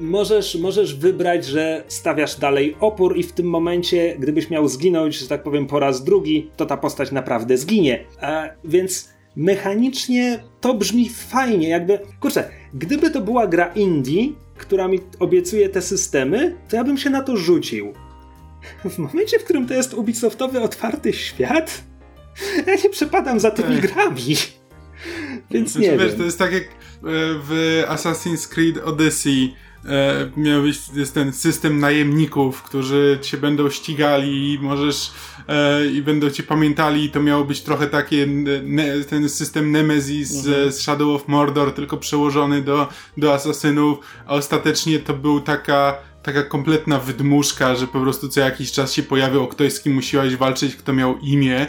możesz, 0.01 0.55
możesz 0.55 0.95
wybrać, 0.95 1.45
że 1.45 1.85
stawiasz 1.89 2.39
dalej 2.39 2.77
opór 2.81 3.17
i 3.17 3.23
w 3.23 3.33
tym 3.33 3.47
momencie, 3.47 4.17
gdybyś 4.19 4.51
miał 4.51 4.69
zginąć, 4.69 5.19
że 5.19 5.29
tak 5.29 5.43
powiem, 5.43 5.67
po 5.67 5.81
raz 5.81 6.05
drugi, 6.05 6.51
to 6.57 6.67
ta 6.67 6.77
postać 6.77 7.13
naprawdę 7.13 7.59
zginie. 7.59 8.05
A, 8.21 8.49
więc 8.65 9.09
mechanicznie 9.37 10.43
to 10.61 10.75
brzmi 10.75 11.09
fajnie, 11.09 11.69
jakby, 11.69 11.99
kurczę, 12.21 12.51
gdyby 12.75 13.11
to 13.11 13.21
była 13.21 13.47
gra 13.47 13.67
indie, 13.67 14.29
która 14.59 14.89
mi 14.89 15.01
obiecuje 15.19 15.69
te 15.69 15.83
systemy, 15.83 16.57
to 16.69 16.77
ja 16.77 16.85
bym 16.85 16.99
się 16.99 17.11
na 17.11 17.23
to 17.23 17.37
rzucił. 17.37 17.93
W 18.91 18.99
momencie, 18.99 19.39
w 19.39 19.45
którym 19.45 19.67
to 19.67 19.75
jest 19.75 19.95
Ubisoftowy 19.95 20.61
otwarty 20.61 21.13
świat, 21.13 21.85
ja 22.67 22.75
nie 22.85 22.91
przepadam 22.91 23.41
za 23.41 23.51
tymi 23.51 23.81
grami. 23.81 24.37
Więc 25.51 25.73
znaczy, 25.73 25.91
nie 25.91 25.99
wiesz, 25.99 26.09
wiem. 26.09 26.19
To 26.19 26.25
jest 26.25 26.39
tak 26.39 26.53
jak 26.53 26.63
e, 26.63 26.69
w 27.49 27.83
Assassin's 27.89 28.49
Creed 28.49 28.79
Odyssey 28.85 29.55
e, 29.85 30.31
miał 30.37 30.63
być 30.63 30.79
jest 30.95 31.15
ten 31.15 31.33
system 31.33 31.79
najemników, 31.79 32.63
którzy 32.63 33.19
cię 33.23 33.37
będą 33.37 33.71
ścigali 33.71 34.53
i 34.53 34.59
możesz 34.59 35.11
e, 35.49 35.87
i 35.87 36.03
będą 36.03 36.31
cię 36.31 36.43
pamiętali. 36.43 37.11
To 37.11 37.23
miało 37.23 37.45
być 37.45 37.61
trochę 37.61 37.87
takie 37.87 38.27
ne, 38.63 39.05
ten 39.05 39.29
system 39.29 39.73
Nemesis 39.73 40.47
mhm. 40.47 40.73
z 40.73 40.81
Shadow 40.81 41.23
of 41.23 41.29
Mordor, 41.29 41.75
tylko 41.75 41.97
przełożony 41.97 42.63
do, 42.63 42.89
do 43.17 43.35
asasynów, 43.35 43.99
a 44.27 44.35
ostatecznie 44.35 44.99
to 44.99 45.15
był 45.15 45.41
taka 45.41 46.11
taka 46.23 46.43
kompletna 46.43 46.99
wydmuszka, 46.99 47.75
że 47.75 47.87
po 47.87 48.01
prostu 48.01 48.29
co 48.29 48.41
jakiś 48.41 48.73
czas 48.73 48.93
się 48.93 49.03
pojawiał 49.03 49.49
ktoś, 49.49 49.73
z 49.73 49.81
kim 49.81 49.95
musiałeś 49.95 50.37
walczyć, 50.37 50.77
kto 50.77 50.93
miał 50.93 51.19
imię. 51.19 51.67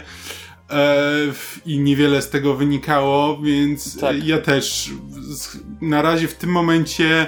E, 0.70 1.04
I 1.66 1.78
niewiele 1.78 2.22
z 2.22 2.30
tego 2.30 2.54
wynikało, 2.54 3.40
więc 3.42 4.00
tak. 4.00 4.24
ja 4.24 4.38
też 4.38 4.90
na 5.80 6.02
razie 6.02 6.28
w 6.28 6.34
tym 6.34 6.50
momencie 6.50 7.26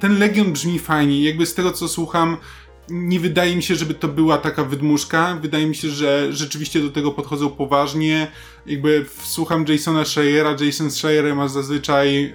ten 0.00 0.18
Legion 0.18 0.52
brzmi 0.52 0.78
fajnie. 0.78 1.24
Jakby 1.24 1.46
z 1.46 1.54
tego 1.54 1.72
co 1.72 1.88
słucham, 1.88 2.36
nie 2.90 3.20
wydaje 3.20 3.56
mi 3.56 3.62
się, 3.62 3.74
żeby 3.74 3.94
to 3.94 4.08
była 4.08 4.38
taka 4.38 4.64
wydmuszka. 4.64 5.38
Wydaje 5.42 5.66
mi 5.66 5.74
się, 5.74 5.88
że 5.88 6.32
rzeczywiście 6.32 6.80
do 6.80 6.90
tego 6.90 7.12
podchodzą 7.12 7.50
poważnie. 7.50 8.30
Jakby 8.66 9.06
słucham 9.22 9.64
Jasona 9.68 10.04
Schreiera. 10.04 10.56
Jason 10.60 10.90
Schreier 10.90 11.36
ma 11.36 11.48
zazwyczaj 11.48 12.24
e, 12.24 12.32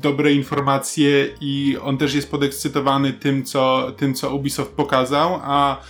dobre 0.00 0.32
informacje 0.32 1.28
i 1.40 1.76
on 1.82 1.98
też 1.98 2.14
jest 2.14 2.30
podekscytowany 2.30 3.12
tym, 3.12 3.44
co, 3.44 3.92
tym, 3.96 4.14
co 4.14 4.34
Ubisoft 4.34 4.70
pokazał, 4.70 5.40
a, 5.42 5.80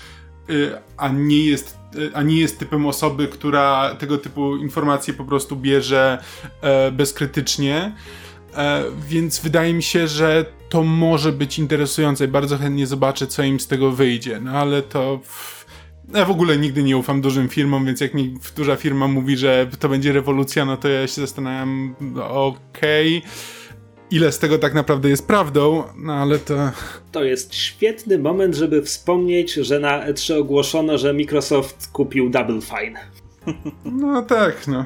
e, 0.49 0.83
a 0.97 1.09
nie 1.09 1.45
jest 1.45 1.79
e, 2.13 2.17
a 2.17 2.23
nie 2.23 2.41
jest 2.41 2.59
typem 2.59 2.87
osoby, 2.87 3.29
która 3.29 3.95
tego 3.95 4.19
typu 4.19 4.57
informacje 4.57 5.15
po 5.15 5.25
prostu 5.25 5.57
bierze 5.57 6.23
e, 6.61 6.93
bezkrytycznie. 6.93 7.93
E, 8.57 8.85
więc 9.09 9.41
wydaje 9.41 9.75
mi 9.75 9.83
się, 9.83 10.09
że 10.09 10.45
to 10.69 10.83
może 10.83 11.33
być 11.33 11.59
interesujące. 11.59 12.29
Bardzo 12.29 12.59
chętnie 12.59 12.87
zobaczę, 12.87 13.27
co 13.27 13.43
im 13.43 13.61
z 13.61 13.67
tego 13.67 13.91
wyjdzie. 13.91 14.41
No 14.41 14.51
ale 14.51 14.83
to. 14.83 15.21
Ja 16.15 16.25
w 16.25 16.31
ogóle 16.31 16.59
nigdy 16.59 16.83
nie 16.83 16.97
ufam 16.97 17.21
dużym 17.21 17.49
firmom, 17.49 17.87
więc 17.87 18.01
jak 18.01 18.15
mi 18.15 18.35
duża 18.57 18.77
firma 18.77 19.09
mówi, 19.09 19.37
że 19.37 19.67
to 19.79 19.89
będzie 19.89 20.13
rewolucja, 20.13 20.65
no 20.65 20.77
to 20.77 20.89
ja 20.89 21.07
się 21.07 21.21
zastanawiam, 21.21 21.95
okej. 22.29 23.19
Okay 23.19 23.31
ile 24.13 24.33
z 24.33 24.39
tego 24.39 24.59
tak 24.59 24.75
naprawdę 24.75 25.09
jest 25.09 25.27
prawdą, 25.27 25.85
no 25.97 26.15
ale 26.15 26.39
to. 26.39 26.71
To 27.13 27.25
jest 27.25 27.55
świetny 27.55 28.19
moment, 28.19 28.55
żeby 28.55 28.83
wspomnieć, 28.83 29.53
że 29.53 29.81
na 29.81 30.07
E3 30.07 30.39
ogłoszono, 30.39 30.99
że 30.99 31.13
Microsoft 31.13 31.89
kupił 31.93 32.31
Double 32.31 32.61
Fine. 32.61 33.01
No 33.85 34.23
tak, 34.23 34.67
no. 34.67 34.85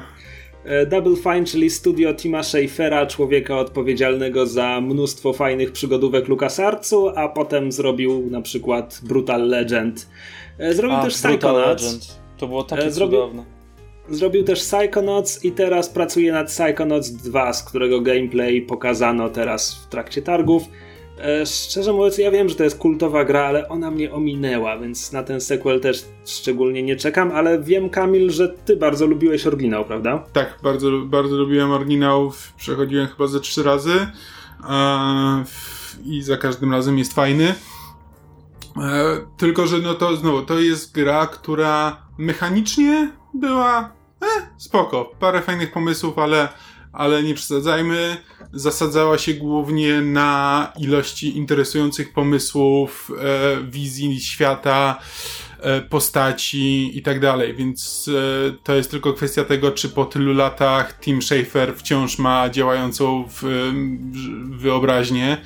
E, 0.67 0.85
Double 0.85 1.15
Fine, 1.15 1.45
czyli 1.45 1.69
studio 1.69 2.13
Tima 2.13 2.43
Schafera, 2.43 3.05
człowieka 3.05 3.59
odpowiedzialnego 3.59 4.45
za 4.45 4.81
mnóstwo 4.81 5.33
fajnych 5.33 5.71
przygodówek 5.71 6.27
LucasArtsu, 6.27 7.09
a 7.15 7.29
potem 7.29 7.71
zrobił 7.71 8.29
na 8.29 8.41
przykład 8.41 9.01
Brutal 9.03 9.47
Legend. 9.47 10.07
E, 10.57 10.73
zrobił 10.73 10.97
a, 10.97 11.03
też 11.03 11.13
Psychonauts. 11.13 12.17
To 12.37 12.47
było 12.47 12.63
takie 12.63 12.91
zrobił, 12.91 13.19
cudowne. 13.19 13.45
Zrobił 14.09 14.43
też 14.43 14.59
Psychonauts 14.59 15.45
i 15.45 15.51
teraz 15.51 15.89
pracuje 15.89 16.31
nad 16.31 16.47
Psychonauts 16.47 17.09
2, 17.09 17.53
z 17.53 17.63
którego 17.63 18.01
gameplay 18.01 18.61
pokazano 18.61 19.29
teraz 19.29 19.75
w 19.75 19.89
trakcie 19.89 20.21
targów. 20.21 20.63
E, 21.19 21.45
szczerze 21.45 21.93
mówiąc, 21.93 22.17
ja 22.17 22.31
wiem, 22.31 22.49
że 22.49 22.55
to 22.55 22.63
jest 22.63 22.77
kultowa 22.77 23.25
gra, 23.25 23.45
ale 23.45 23.69
ona 23.69 23.91
mnie 23.91 24.13
ominęła, 24.13 24.77
więc 24.77 25.11
na 25.11 25.23
ten 25.23 25.41
sequel 25.41 25.79
też 25.79 26.05
szczególnie 26.25 26.83
nie 26.83 26.95
czekam, 26.95 27.31
ale 27.31 27.59
wiem, 27.61 27.89
Kamil, 27.89 28.29
że 28.29 28.49
ty 28.49 28.77
bardzo 28.77 29.05
lubiłeś 29.05 29.47
oryginał, 29.47 29.85
prawda? 29.85 30.23
Tak, 30.33 30.59
bardzo, 30.63 30.91
bardzo 31.05 31.35
lubiłem 31.35 31.71
oryginał, 31.71 32.31
przechodziłem 32.57 33.07
chyba 33.07 33.27
ze 33.27 33.39
trzy 33.39 33.63
razy 33.63 34.07
i 36.05 36.21
za 36.21 36.37
każdym 36.37 36.71
razem 36.71 36.97
jest 36.97 37.13
fajny. 37.13 37.55
E, 38.77 39.17
tylko, 39.37 39.67
że 39.67 39.79
no 39.79 39.93
to 39.93 40.15
znowu, 40.15 40.41
to 40.41 40.59
jest 40.59 40.93
gra, 40.93 41.27
która 41.27 41.97
mechanicznie 42.17 43.11
była 43.33 43.91
e, 44.21 44.47
spoko. 44.57 45.11
Parę 45.19 45.41
fajnych 45.41 45.71
pomysłów, 45.71 46.19
ale 46.19 46.47
ale 46.97 47.23
nie 47.23 47.33
przesadzajmy, 47.33 48.17
zasadzała 48.53 49.17
się 49.17 49.33
głównie 49.33 50.01
na 50.01 50.67
ilości 50.79 51.37
interesujących 51.37 52.13
pomysłów, 52.13 53.11
e, 53.21 53.63
wizji 53.63 54.21
świata, 54.21 54.99
e, 55.59 55.81
postaci 55.81 56.97
i 56.97 57.01
tak 57.01 57.19
dalej, 57.19 57.55
więc 57.55 58.09
e, 58.09 58.51
to 58.63 58.75
jest 58.75 58.91
tylko 58.91 59.13
kwestia 59.13 59.43
tego, 59.43 59.71
czy 59.71 59.89
po 59.89 60.05
tylu 60.05 60.33
latach 60.33 60.99
Tim 60.99 61.21
Schafer 61.21 61.75
wciąż 61.75 62.17
ma 62.17 62.49
działającą 62.49 63.27
w, 63.29 63.43
w 64.11 64.61
wyobraźnię 64.61 65.37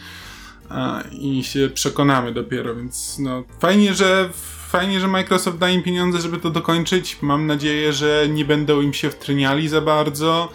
i 1.12 1.44
się 1.44 1.70
przekonamy 1.74 2.34
dopiero, 2.34 2.76
więc 2.76 3.20
no 3.20 3.44
fajnie, 3.60 3.94
że 3.94 4.30
fajnie, 4.68 5.00
że 5.00 5.08
Microsoft 5.08 5.58
da 5.58 5.70
im 5.70 5.84
pieniądze, 5.84 6.22
żeby 6.22 6.38
to 6.38 6.50
dokończyć. 6.50 7.18
Mam 7.22 7.48
nadzieję, 7.48 7.94
że 7.94 8.28
nie 8.30 8.46
będą 8.46 8.82
im 8.82 8.94
się 8.94 9.10
wtryniali 9.10 9.68
za 9.68 9.82
bardzo 9.82 10.52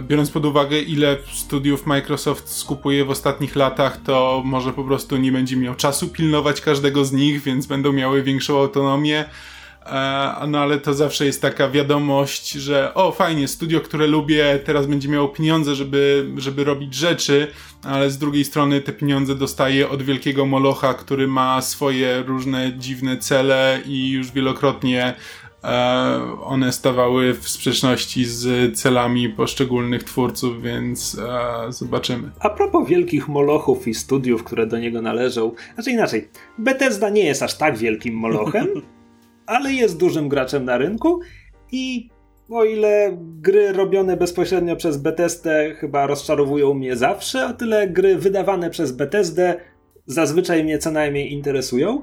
biorąc 0.00 0.30
pod 0.30 0.46
uwagę, 0.46 0.80
ile 0.80 1.16
studiów 1.32 1.86
Microsoft 1.86 2.48
skupuje 2.48 3.04
w 3.04 3.10
ostatnich 3.10 3.56
latach, 3.56 4.02
to 4.02 4.42
może 4.44 4.72
po 4.72 4.84
prostu 4.84 5.16
nie 5.16 5.32
będzie 5.32 5.56
miał 5.56 5.74
czasu 5.74 6.08
pilnować 6.08 6.60
każdego 6.60 7.04
z 7.04 7.12
nich, 7.12 7.42
więc 7.42 7.66
będą 7.66 7.92
miały 7.92 8.22
większą 8.22 8.58
autonomię. 8.58 9.24
E, 9.86 10.46
no 10.48 10.58
ale 10.58 10.78
to 10.78 10.94
zawsze 10.94 11.26
jest 11.26 11.42
taka 11.42 11.70
wiadomość, 11.70 12.52
że 12.52 12.94
o 12.94 13.12
fajnie, 13.12 13.48
studio, 13.48 13.80
które 13.80 14.06
lubię, 14.06 14.60
teraz 14.64 14.86
będzie 14.86 15.08
miało 15.08 15.28
pieniądze, 15.28 15.74
żeby, 15.74 16.30
żeby 16.36 16.64
robić 16.64 16.94
rzeczy, 16.94 17.46
ale 17.82 18.10
z 18.10 18.18
drugiej 18.18 18.44
strony 18.44 18.80
te 18.80 18.92
pieniądze 18.92 19.34
dostaje 19.34 19.88
od 19.88 20.02
wielkiego 20.02 20.46
molocha, 20.46 20.94
który 20.94 21.28
ma 21.28 21.62
swoje 21.62 22.22
różne 22.22 22.72
dziwne 22.78 23.16
cele 23.16 23.80
i 23.86 24.10
już 24.10 24.32
wielokrotnie 24.32 25.04
e, 25.04 25.47
one 26.44 26.72
stawały 26.72 27.34
w 27.34 27.48
sprzeczności 27.48 28.24
z 28.24 28.74
celami 28.78 29.28
poszczególnych 29.28 30.04
twórców, 30.04 30.62
więc 30.62 31.18
e, 31.68 31.72
zobaczymy. 31.72 32.30
A 32.40 32.50
propos 32.50 32.88
wielkich 32.88 33.28
molochów 33.28 33.88
i 33.88 33.94
studiów, 33.94 34.44
które 34.44 34.66
do 34.66 34.78
niego 34.78 35.02
należą, 35.02 35.52
znaczy 35.74 35.90
inaczej, 35.90 36.28
Bethesda 36.58 37.08
nie 37.08 37.24
jest 37.24 37.42
aż 37.42 37.54
tak 37.54 37.78
wielkim 37.78 38.14
molochem, 38.14 38.66
ale 39.46 39.72
jest 39.72 39.98
dużym 39.98 40.28
graczem 40.28 40.64
na 40.64 40.78
rynku 40.78 41.20
i 41.72 42.08
o 42.50 42.64
ile 42.64 43.16
gry 43.20 43.72
robione 43.72 44.16
bezpośrednio 44.16 44.76
przez 44.76 44.96
Bethesdę 44.96 45.74
chyba 45.74 46.06
rozczarowują 46.06 46.74
mnie 46.74 46.96
zawsze, 46.96 47.46
o 47.46 47.52
tyle 47.52 47.88
gry 47.88 48.16
wydawane 48.16 48.70
przez 48.70 48.92
Bethesdę 48.92 49.60
zazwyczaj 50.06 50.64
mnie 50.64 50.78
co 50.78 50.90
najmniej 50.90 51.32
interesują. 51.32 52.02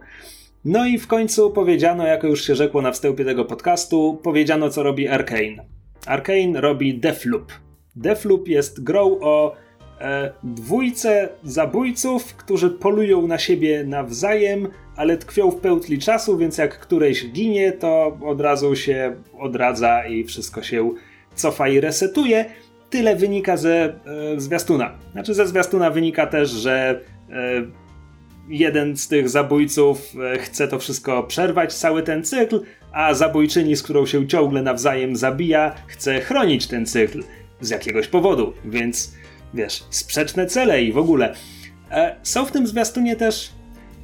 No 0.66 0.86
i 0.86 0.98
w 0.98 1.08
końcu 1.08 1.52
powiedziano, 1.52 2.08
jako 2.08 2.28
już 2.28 2.44
się 2.44 2.56
rzekło 2.56 2.82
na 2.82 2.92
wstępie 2.92 3.26
tego 3.26 3.46
podcastu, 3.46 4.20
powiedziano 4.24 4.70
co 4.70 4.84
robi 4.84 5.08
Arkane. 5.08 5.66
Arkane 6.06 6.62
robi 6.62 7.00
Deathloop. 7.00 7.52
Deathloop 7.96 8.48
jest 8.48 8.84
grą 8.84 9.18
o 9.22 9.56
e, 10.02 10.32
dwójce 10.44 11.30
zabójców, 11.44 12.36
którzy 12.36 12.70
polują 12.70 13.28
na 13.28 13.38
siebie 13.38 13.84
nawzajem, 13.84 14.68
ale 14.96 15.18
tkwią 15.18 15.52
w 15.52 15.56
pełtli 15.56 16.00
czasu, 16.00 16.38
więc 16.38 16.58
jak 16.58 16.80
któreś 16.80 17.32
ginie, 17.32 17.72
to 17.72 18.18
od 18.26 18.42
razu 18.42 18.76
się 18.76 19.16
odradza 19.40 20.08
i 20.08 20.24
wszystko 20.24 20.64
się 20.64 20.92
cofa 21.36 21.68
i 21.68 21.80
resetuje. 21.80 22.46
Tyle 22.90 23.16
wynika 23.16 23.58
ze 23.58 23.74
e, 23.74 23.94
zwiastuna. 24.38 24.92
Znaczy 25.12 25.34
ze 25.34 25.48
zwiastuna 25.48 25.90
wynika 25.90 26.28
też, 26.28 26.50
że 26.50 27.02
e, 27.30 27.85
jeden 28.50 28.98
z 28.98 29.08
tych 29.08 29.30
zabójców 29.30 30.14
e, 30.34 30.38
chce 30.40 30.68
to 30.68 30.80
wszystko 30.80 31.24
przerwać, 31.24 31.74
cały 31.74 32.04
ten 32.04 32.24
cykl, 32.24 32.62
a 32.92 33.14
zabójczyni, 33.14 33.76
z 33.76 33.84
którą 33.84 34.06
się 34.06 34.28
ciągle 34.28 34.62
nawzajem 34.62 35.16
zabija, 35.16 35.76
chce 35.88 36.22
chronić 36.22 36.68
ten 36.68 36.86
cykl 36.86 37.24
z 37.62 37.70
jakiegoś 37.70 38.08
powodu, 38.08 38.54
więc 38.66 39.14
wiesz, 39.54 39.84
sprzeczne 39.90 40.46
cele 40.46 40.84
i 40.84 40.92
w 40.92 40.98
ogóle. 40.98 41.36
E, 41.92 42.16
są 42.24 42.46
w 42.46 42.52
tym 42.52 42.68
zwiastunie 42.68 43.16
też 43.16 43.52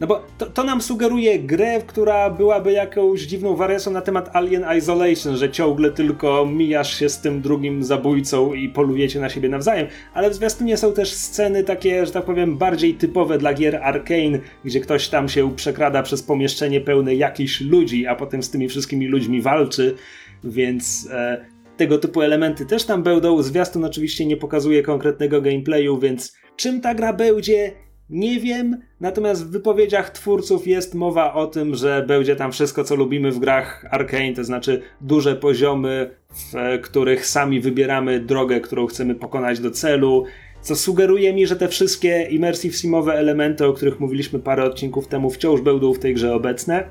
no 0.01 0.07
bo 0.07 0.25
to, 0.37 0.45
to, 0.45 0.63
nam 0.63 0.81
sugeruje 0.81 1.39
grę, 1.39 1.81
która 1.87 2.29
byłaby 2.29 2.71
jakąś 2.71 3.21
dziwną 3.21 3.55
wariacją 3.55 3.91
na 3.91 4.01
temat 4.01 4.35
Alien 4.35 4.65
Isolation, 4.77 5.37
że 5.37 5.51
ciągle 5.51 5.91
tylko 5.91 6.45
mijasz 6.45 6.99
się 6.99 7.09
z 7.09 7.21
tym 7.21 7.41
drugim 7.41 7.83
zabójcą 7.83 8.53
i 8.53 8.69
polujecie 8.69 9.19
na 9.19 9.29
siebie 9.29 9.49
nawzajem, 9.49 9.87
ale 10.13 10.29
w 10.29 10.33
zwiastunie 10.33 10.77
są 10.77 10.93
też 10.93 11.13
sceny 11.13 11.63
takie, 11.63 12.05
że 12.05 12.11
tak 12.11 12.25
powiem, 12.25 12.57
bardziej 12.57 12.93
typowe 12.93 13.37
dla 13.37 13.53
gier 13.53 13.75
Arkane, 13.75 14.39
gdzie 14.65 14.79
ktoś 14.79 15.07
tam 15.07 15.29
się 15.29 15.55
przekrada 15.55 16.03
przez 16.03 16.23
pomieszczenie 16.23 16.81
pełne 16.81 17.15
jakichś 17.15 17.61
ludzi, 17.61 18.07
a 18.07 18.15
potem 18.15 18.43
z 18.43 18.49
tymi 18.49 18.69
wszystkimi 18.69 19.07
ludźmi 19.07 19.41
walczy, 19.41 19.95
więc 20.43 21.09
e, 21.11 21.45
tego 21.77 21.97
typu 21.97 22.21
elementy 22.21 22.65
też 22.65 22.85
tam 22.85 23.03
będą. 23.03 23.43
Zwiastun 23.43 23.85
oczywiście 23.85 24.25
nie 24.25 24.37
pokazuje 24.37 24.83
konkretnego 24.83 25.41
gameplayu, 25.41 25.99
więc 25.99 26.37
czym 26.55 26.81
ta 26.81 26.95
gra 26.95 27.13
będzie, 27.13 27.71
nie 28.11 28.39
wiem, 28.39 28.77
natomiast 28.99 29.45
w 29.45 29.49
wypowiedziach 29.49 30.09
twórców 30.09 30.67
jest 30.67 30.95
mowa 30.95 31.33
o 31.33 31.47
tym, 31.47 31.75
że 31.75 32.05
będzie 32.07 32.35
tam 32.35 32.51
wszystko, 32.51 32.83
co 32.83 32.95
lubimy 32.95 33.31
w 33.31 33.39
grach 33.39 33.85
Arkane, 33.91 34.33
to 34.33 34.43
znaczy 34.43 34.81
duże 35.01 35.35
poziomy, 35.35 36.09
w 36.29 36.79
których 36.81 37.25
sami 37.25 37.59
wybieramy 37.59 38.19
drogę, 38.19 38.59
którą 38.59 38.87
chcemy 38.87 39.15
pokonać 39.15 39.59
do 39.59 39.71
celu, 39.71 40.25
co 40.61 40.75
sugeruje 40.75 41.33
mi, 41.33 41.47
że 41.47 41.55
te 41.55 41.67
wszystkie 41.67 42.27
immersive 42.29 42.75
simowe 42.75 43.13
elementy, 43.13 43.65
o 43.65 43.73
których 43.73 43.99
mówiliśmy 43.99 44.39
parę 44.39 44.63
odcinków 44.63 45.07
temu, 45.07 45.29
wciąż 45.29 45.61
będą 45.61 45.93
w 45.93 45.99
tej 45.99 46.13
grze 46.13 46.35
obecne. 46.35 46.83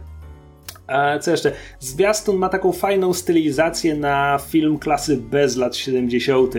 A 0.86 1.18
co 1.18 1.30
jeszcze? 1.30 1.52
Zwiastun 1.80 2.36
ma 2.36 2.48
taką 2.48 2.72
fajną 2.72 3.14
stylizację 3.14 3.94
na 3.94 4.38
film 4.50 4.78
klasy 4.78 5.16
B 5.16 5.48
z 5.48 5.56
lat 5.56 5.76
70 5.76 6.54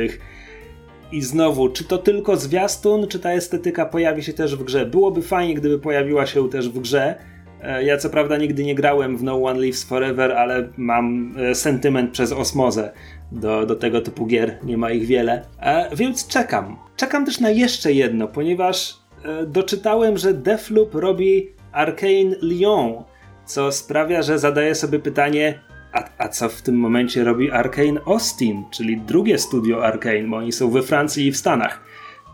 i 1.11 1.21
znowu, 1.21 1.69
czy 1.69 1.83
to 1.83 1.97
tylko 1.97 2.35
zwiastun, 2.35 3.07
czy 3.07 3.19
ta 3.19 3.31
estetyka 3.31 3.85
pojawi 3.85 4.23
się 4.23 4.33
też 4.33 4.55
w 4.55 4.63
grze? 4.63 4.85
Byłoby 4.85 5.21
fajnie, 5.21 5.53
gdyby 5.53 5.79
pojawiła 5.79 6.25
się 6.25 6.49
też 6.49 6.69
w 6.69 6.79
grze. 6.79 7.15
E, 7.61 7.83
ja 7.83 7.97
co 7.97 8.09
prawda 8.09 8.37
nigdy 8.37 8.63
nie 8.63 8.75
grałem 8.75 9.17
w 9.17 9.23
No 9.23 9.43
One 9.43 9.59
Lives 9.59 9.83
Forever, 9.83 10.31
ale 10.31 10.69
mam 10.77 11.35
e, 11.37 11.55
sentyment 11.55 12.11
przez 12.11 12.31
osmozę 12.31 12.91
do, 13.31 13.65
do 13.65 13.75
tego 13.75 14.01
typu 14.01 14.25
gier, 14.25 14.57
nie 14.63 14.77
ma 14.77 14.91
ich 14.91 15.05
wiele. 15.05 15.45
E, 15.59 15.95
więc 15.95 16.27
czekam. 16.27 16.77
Czekam 16.95 17.25
też 17.25 17.39
na 17.39 17.49
jeszcze 17.49 17.93
jedno, 17.93 18.27
ponieważ 18.27 19.01
doczytałem, 19.47 20.17
że 20.17 20.33
Deathloop 20.33 20.95
robi 20.95 21.49
Arcane 21.71 22.35
Lyon, 22.41 23.03
co 23.45 23.71
sprawia, 23.71 24.21
że 24.21 24.39
zadaję 24.39 24.75
sobie 24.75 24.99
pytanie, 24.99 25.59
a, 25.93 26.09
a 26.17 26.27
co 26.27 26.49
w 26.49 26.61
tym 26.61 26.75
momencie 26.75 27.23
robi 27.23 27.51
Arkane 27.51 28.01
Austin, 28.05 28.63
czyli 28.71 28.97
drugie 28.97 29.37
studio 29.37 29.85
Arkane, 29.85 30.27
bo 30.27 30.37
oni 30.37 30.51
są 30.51 30.71
we 30.71 30.83
Francji 30.83 31.27
i 31.27 31.31
w 31.31 31.37
Stanach. 31.37 31.83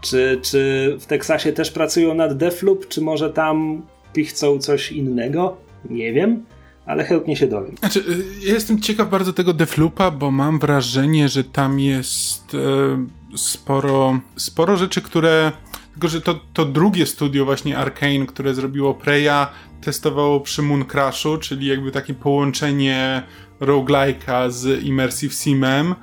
Czy, 0.01 0.39
czy 0.41 0.95
w 0.99 1.05
Teksasie 1.05 1.53
też 1.53 1.71
pracują 1.71 2.13
nad 2.13 2.37
Deathloop, 2.37 2.87
czy 2.87 3.01
może 3.01 3.29
tam 3.29 3.81
pichcą 4.13 4.59
coś 4.59 4.91
innego? 4.91 5.57
Nie 5.89 6.13
wiem, 6.13 6.45
ale 6.85 7.03
chętnie 7.03 7.35
się 7.35 7.47
dowiem. 7.47 7.77
Znaczy, 7.79 7.99
y, 7.99 8.47
ja 8.47 8.53
jestem 8.53 8.81
ciekaw 8.81 9.09
bardzo 9.09 9.33
tego 9.33 9.53
Deathloopa, 9.53 10.11
bo 10.11 10.31
mam 10.31 10.59
wrażenie, 10.59 11.29
że 11.29 11.43
tam 11.43 11.79
jest 11.79 12.53
e, 12.53 13.37
sporo, 13.37 14.19
sporo 14.35 14.77
rzeczy, 14.77 15.01
które 15.01 15.51
tylko, 15.97 16.07
że 16.07 16.21
to, 16.21 16.39
to 16.53 16.65
drugie 16.65 17.05
studio 17.05 17.45
właśnie 17.45 17.77
Arkane, 17.77 18.25
które 18.25 18.55
zrobiło 18.55 18.93
Preya, 18.93 19.47
testowało 19.81 20.39
przy 20.39 20.61
Moon 20.61 20.85
Crashu, 20.85 21.37
czyli 21.37 21.67
jakby 21.67 21.91
takie 21.91 22.13
połączenie 22.13 23.23
roguelike'a 23.59 24.51
z 24.51 24.83
Immersive 24.83 25.33
Simem. 25.33 25.95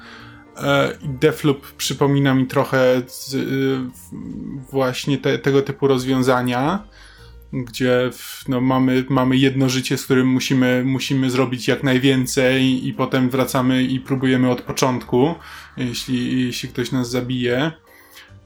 E, 0.57 0.99
Deathloop 1.03 1.73
przypomina 1.73 2.35
mi 2.35 2.47
trochę 2.47 3.03
z, 3.07 3.35
y, 3.35 3.79
właśnie 4.71 5.19
te, 5.19 5.39
tego 5.39 5.63
typu 5.63 5.87
rozwiązania, 5.87 6.85
gdzie 7.53 8.11
no, 8.49 8.61
mamy, 8.61 9.05
mamy 9.09 9.37
jedno 9.37 9.69
życie, 9.69 9.99
z 9.99 10.05
którym 10.05 10.27
musimy, 10.27 10.83
musimy 10.87 11.31
zrobić 11.31 11.69
jak 11.69 11.83
najwięcej 11.83 12.87
i 12.89 12.95
potem 12.95 13.31
wracamy 13.31 13.83
i 13.83 14.01
próbujemy 14.01 14.51
od 14.51 14.63
początku, 14.63 15.35
jeśli, 15.77 16.47
jeśli 16.47 16.69
ktoś 16.69 16.93
nas 16.93 17.11
zabije. 17.11 17.73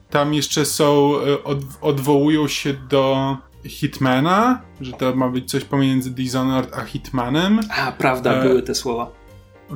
Tam 0.09 0.33
jeszcze 0.33 0.65
są, 0.65 1.15
e, 1.21 1.43
od, 1.43 1.59
odwołują 1.81 2.47
się 2.47 2.73
do 2.73 3.37
Hitmana, 3.65 4.61
że 4.81 4.93
to 4.93 5.15
ma 5.15 5.29
być 5.29 5.51
coś 5.51 5.63
pomiędzy 5.63 6.11
Dishonored 6.11 6.73
a 6.73 6.81
Hitmanem. 6.81 7.59
A, 7.69 7.91
prawda, 7.91 8.33
e, 8.33 8.43
były 8.43 8.63
te 8.63 8.75
słowa. 8.75 9.11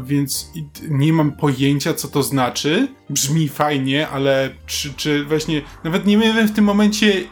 Więc 0.04 0.52
nie 0.90 1.14
mam 1.14 1.32
pojęcia, 1.32 1.94
co 1.94 2.08
to 2.08 2.24
znaczy. 2.24 2.88
Brzmi 3.10 3.50
fajnie, 3.50 4.08
ale 4.08 4.50
czy, 4.66 4.94
czy 4.94 5.26
właśnie. 5.26 5.62
Nawet 5.84 6.06
nie 6.06 6.18
wiem 6.18 6.48
w 6.48 6.52
tym 6.56 6.66
momencie, 6.66 7.24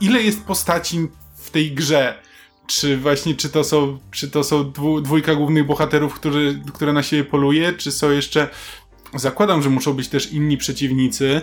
ile 0.00 0.22
jest 0.22 0.44
postaci 0.44 1.08
w 1.34 1.50
tej 1.50 1.72
grze. 1.72 2.22
Czy 2.66 2.96
właśnie, 2.96 3.34
czy 3.34 3.48
to 3.48 3.64
są, 3.64 3.98
czy 4.10 4.30
to 4.30 4.44
są 4.44 4.72
dwu, 4.72 5.00
dwójka 5.00 5.34
głównych 5.34 5.66
bohaterów, 5.66 6.20
które 6.74 6.92
na 6.92 7.02
siebie 7.02 7.24
poluje, 7.24 7.72
czy 7.72 7.92
są 7.92 8.10
jeszcze. 8.10 8.48
Zakładam, 9.14 9.62
że 9.62 9.70
muszą 9.70 9.94
być 9.94 10.08
też 10.08 10.32
inni 10.32 10.56
przeciwnicy. 10.56 11.42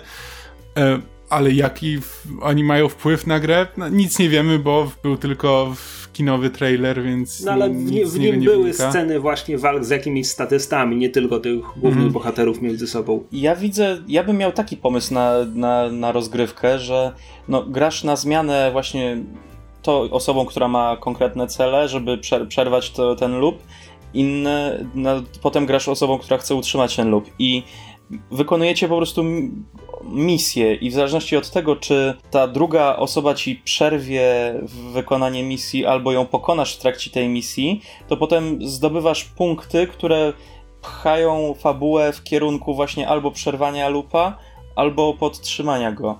E, 0.78 1.02
ale 1.30 1.52
jaki 1.52 1.98
oni 2.42 2.64
mają 2.64 2.90
wpływ 2.90 3.28
na 3.28 3.40
grę? 3.40 3.68
No, 3.78 3.90
nic 3.90 4.20
nie 4.20 4.30
wiemy, 4.30 4.60
bo 4.60 4.92
był 5.04 5.18
tylko 5.18 5.74
kinowy 6.14 6.50
trailer, 6.50 7.04
więc. 7.04 7.44
No 7.46 7.52
ale 7.52 7.70
w, 7.70 7.86
w 7.90 8.20
nim 8.20 8.44
były 8.44 8.64
wynika. 8.64 8.90
sceny 8.90 9.20
właśnie 9.20 9.58
walk 9.58 9.84
z 9.84 9.90
jakimiś 9.90 10.28
statystami, 10.28 10.98
nie 10.98 11.10
tylko 11.10 11.40
tych 11.40 11.62
głównych 11.78 12.02
mm. 12.02 12.12
bohaterów 12.12 12.62
między 12.62 12.88
sobą. 12.88 13.24
Ja 13.32 13.56
widzę, 13.56 13.98
ja 14.08 14.24
bym 14.24 14.38
miał 14.38 14.52
taki 14.52 14.78
pomysł 14.78 15.14
na, 15.14 15.34
na, 15.56 15.92
na 15.92 16.12
rozgrywkę, 16.12 16.80
że 16.80 17.12
no, 17.48 17.64
grasz 17.64 18.04
na 18.04 18.16
zmianę 18.16 18.70
właśnie 18.72 19.18
to 19.82 20.02
osobą, 20.02 20.46
która 20.46 20.68
ma 20.68 20.98
konkretne 20.98 21.48
cele, 21.48 21.88
żeby 21.88 22.18
przerwać 22.48 22.92
to, 22.92 23.16
ten 23.16 23.40
loop, 23.40 23.56
inne, 24.14 24.86
no, 24.96 25.24
potem 25.42 25.66
grasz 25.66 25.88
osobą, 25.88 26.18
która 26.18 26.38
chce 26.38 26.56
utrzymać 26.56 26.96
ten 26.96 27.10
loop 27.10 27.26
i 27.40 27.64
wykonujecie 28.32 28.88
po 28.88 28.98
prostu 28.98 29.24
misję 30.04 30.74
i 30.74 30.90
w 30.90 30.94
zależności 30.94 31.38
od 31.38 31.52
tego, 31.52 31.76
czy 31.76 32.14
ta 32.32 32.48
druga 32.48 32.96
osoba 32.96 33.34
ci 33.34 33.56
przerwie 33.56 34.54
wykonanie 34.94 35.44
misji 35.44 35.86
albo 35.86 36.12
ją 36.12 36.26
pokonasz 36.26 36.76
w 36.76 36.80
trakcie 36.80 37.12
tej 37.12 37.30
misji, 37.30 37.82
to 38.08 38.18
potem 38.18 38.68
zdobywasz 38.68 39.24
punkty, 39.24 39.88
które 39.88 40.34
pchają 40.82 41.54
fabułę 41.54 42.14
w 42.14 42.24
kierunku 42.24 42.76
właśnie 42.76 43.08
albo 43.08 43.32
przerwania 43.32 43.90
lupa, 43.90 44.38
albo 44.76 45.14
podtrzymania 45.14 45.92
go. 45.92 46.20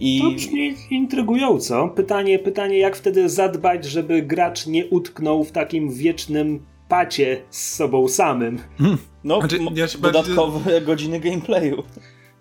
I... 0.00 0.20
To 0.20 0.30
brzmi 0.30 0.74
intrygująco. 0.90 1.88
Pytanie, 1.88 2.38
pytanie, 2.38 2.78
jak 2.78 2.96
wtedy 2.96 3.28
zadbać, 3.28 3.84
żeby 3.84 4.22
gracz 4.22 4.66
nie 4.66 4.86
utknął 4.86 5.44
w 5.44 5.52
takim 5.52 5.90
wiecznym 5.90 6.66
pacie 6.88 7.42
z 7.50 7.74
sobą 7.74 8.08
samym. 8.08 8.58
No, 9.24 9.40
Znaczy, 9.40 9.58
ja 9.74 9.88
się 9.88 9.98
bardziej- 9.98 10.22
dodatkowe 10.22 10.80
godziny 10.80 11.20
gameplayu. 11.20 11.82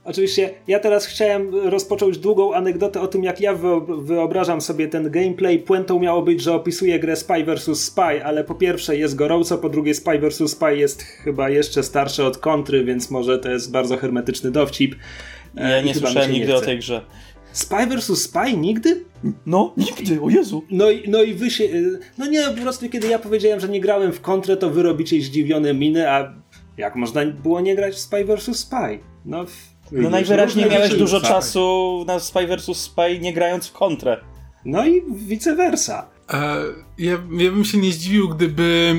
Oczywiście, 0.05 0.49
ja 0.67 0.79
teraz 0.79 1.05
chciałem 1.05 1.55
rozpocząć 1.55 2.17
długą 2.17 2.53
anegdotę 2.53 3.01
o 3.01 3.07
tym, 3.07 3.23
jak 3.23 3.41
ja 3.41 3.55
wyo- 3.55 4.03
wyobrażam 4.05 4.61
sobie 4.61 4.87
ten 4.87 5.11
gameplay. 5.11 5.59
Puentą 5.59 5.99
miało 5.99 6.21
być, 6.21 6.41
że 6.41 6.53
opisuje 6.53 6.99
grę 6.99 7.15
Spy 7.15 7.43
vs. 7.45 7.83
Spy, 7.83 8.25
ale 8.25 8.43
po 8.43 8.55
pierwsze 8.55 8.97
jest 8.97 9.15
gorąco, 9.15 9.57
po 9.57 9.69
drugie 9.69 9.93
Spy 9.93 10.19
vs. 10.19 10.51
Spy 10.51 10.77
jest 10.77 11.01
chyba 11.03 11.49
jeszcze 11.49 11.83
starszy 11.83 12.23
od 12.23 12.37
kontry, 12.37 12.83
więc 12.83 13.11
może 13.11 13.39
to 13.39 13.49
jest 13.51 13.71
bardzo 13.71 13.97
hermetyczny 13.97 14.51
dowcip. 14.51 14.95
E, 15.57 15.69
Ja 15.71 15.81
i 15.81 15.85
nie 15.85 15.93
słyszałem 15.95 16.27
się 16.27 16.33
nie 16.33 16.39
nigdy 16.39 16.55
o 16.55 16.61
tej 16.61 16.77
grze. 16.79 17.01
Spy 17.53 17.87
vs. 17.87 18.21
Spy? 18.23 18.57
Nigdy? 18.57 19.05
No, 19.45 19.73
nigdy, 19.77 20.21
o 20.21 20.29
Jezu. 20.29 20.63
No 20.71 20.89
i, 20.91 21.09
no 21.09 21.23
i 21.23 21.33
wy 21.33 21.51
się. 21.51 21.63
y, 21.63 21.99
No 22.17 22.25
nie, 22.27 22.43
po 22.55 22.61
prostu 22.61 22.89
kiedy 22.89 23.07
ja 23.07 23.19
powiedziałem, 23.19 23.59
że 23.59 23.69
nie 23.69 23.81
grałem 23.81 24.13
w 24.13 24.21
kontrę, 24.21 24.57
to 24.57 24.69
wy 24.69 24.83
robicie 24.83 25.21
zdziwione 25.21 25.73
miny, 25.73 26.09
a 26.11 26.33
jak 26.77 26.95
można 26.95 27.25
było 27.25 27.61
nie 27.61 27.75
grać 27.75 27.93
w 27.95 27.99
Spy 27.99 28.25
vs. 28.25 28.59
Spy? 28.59 28.99
No, 29.25 29.45
w- 29.45 29.73
No 29.91 30.09
najwyraźniej 30.09 30.65
miałeś 30.69 30.83
rzeczy 30.87 30.97
dużo 30.99 31.21
czasu 31.21 32.03
na 32.07 32.19
Spy 32.19 32.47
vs. 32.47 32.77
Spy 32.77 33.19
nie 33.19 33.33
grając 33.33 33.67
w 33.67 33.71
kontrę. 33.73 34.17
No 34.65 34.85
i 34.85 35.03
vice 35.15 35.55
versa. 35.55 36.09
E, 36.33 36.55
ja, 36.97 37.11
ja 37.31 37.51
bym 37.51 37.65
się 37.65 37.77
nie 37.77 37.91
zdziwił, 37.91 38.29
gdyby 38.29 38.95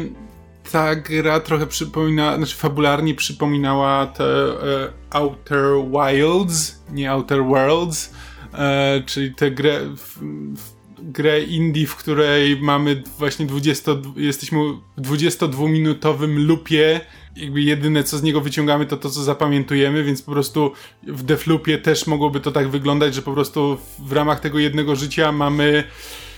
ta 0.72 0.94
gra 0.96 1.40
trochę 1.40 1.66
przypomina, 1.66 2.36
znaczy 2.36 2.57
fabularnie 2.57 3.14
przypominała 3.14 4.07
te 4.07 4.24
e, 4.24 4.88
Outer 5.11 5.64
Wilds, 5.90 6.82
nie 6.92 7.11
Outer 7.11 7.44
Worlds, 7.44 8.12
e, 8.59 9.02
czyli 9.07 9.34
tę 9.34 9.50
grę, 9.50 9.80
w, 9.96 10.18
w, 10.57 10.74
grę 10.98 11.42
indie, 11.42 11.86
w 11.86 11.96
której 11.96 12.61
mamy 12.61 13.02
właśnie 13.18 13.46
20, 13.46 13.92
jesteśmy 14.16 14.59
w 14.96 15.02
22-minutowym 15.02 16.46
lupie, 16.46 17.00
jakby 17.36 17.62
jedyne 17.62 18.05
co 18.05 18.18
z 18.18 18.22
niego 18.22 18.40
wyciągamy 18.40 18.86
to 18.86 18.96
to 18.96 19.11
co 19.11 19.22
zapamiętujemy, 19.22 20.05
więc 20.05 20.22
po 20.22 20.32
prostu 20.32 20.72
w 21.02 21.22
Defloopie 21.22 21.78
też 21.78 22.07
mogłoby 22.07 22.40
to 22.40 22.52
tak 22.52 22.68
wyglądać, 22.68 23.14
że 23.14 23.22
po 23.22 23.32
prostu 23.32 23.78
w 23.98 24.12
ramach 24.12 24.40
tego 24.40 24.59
jednego 24.59 24.96
życia 24.96 25.32
mamy 25.32 25.84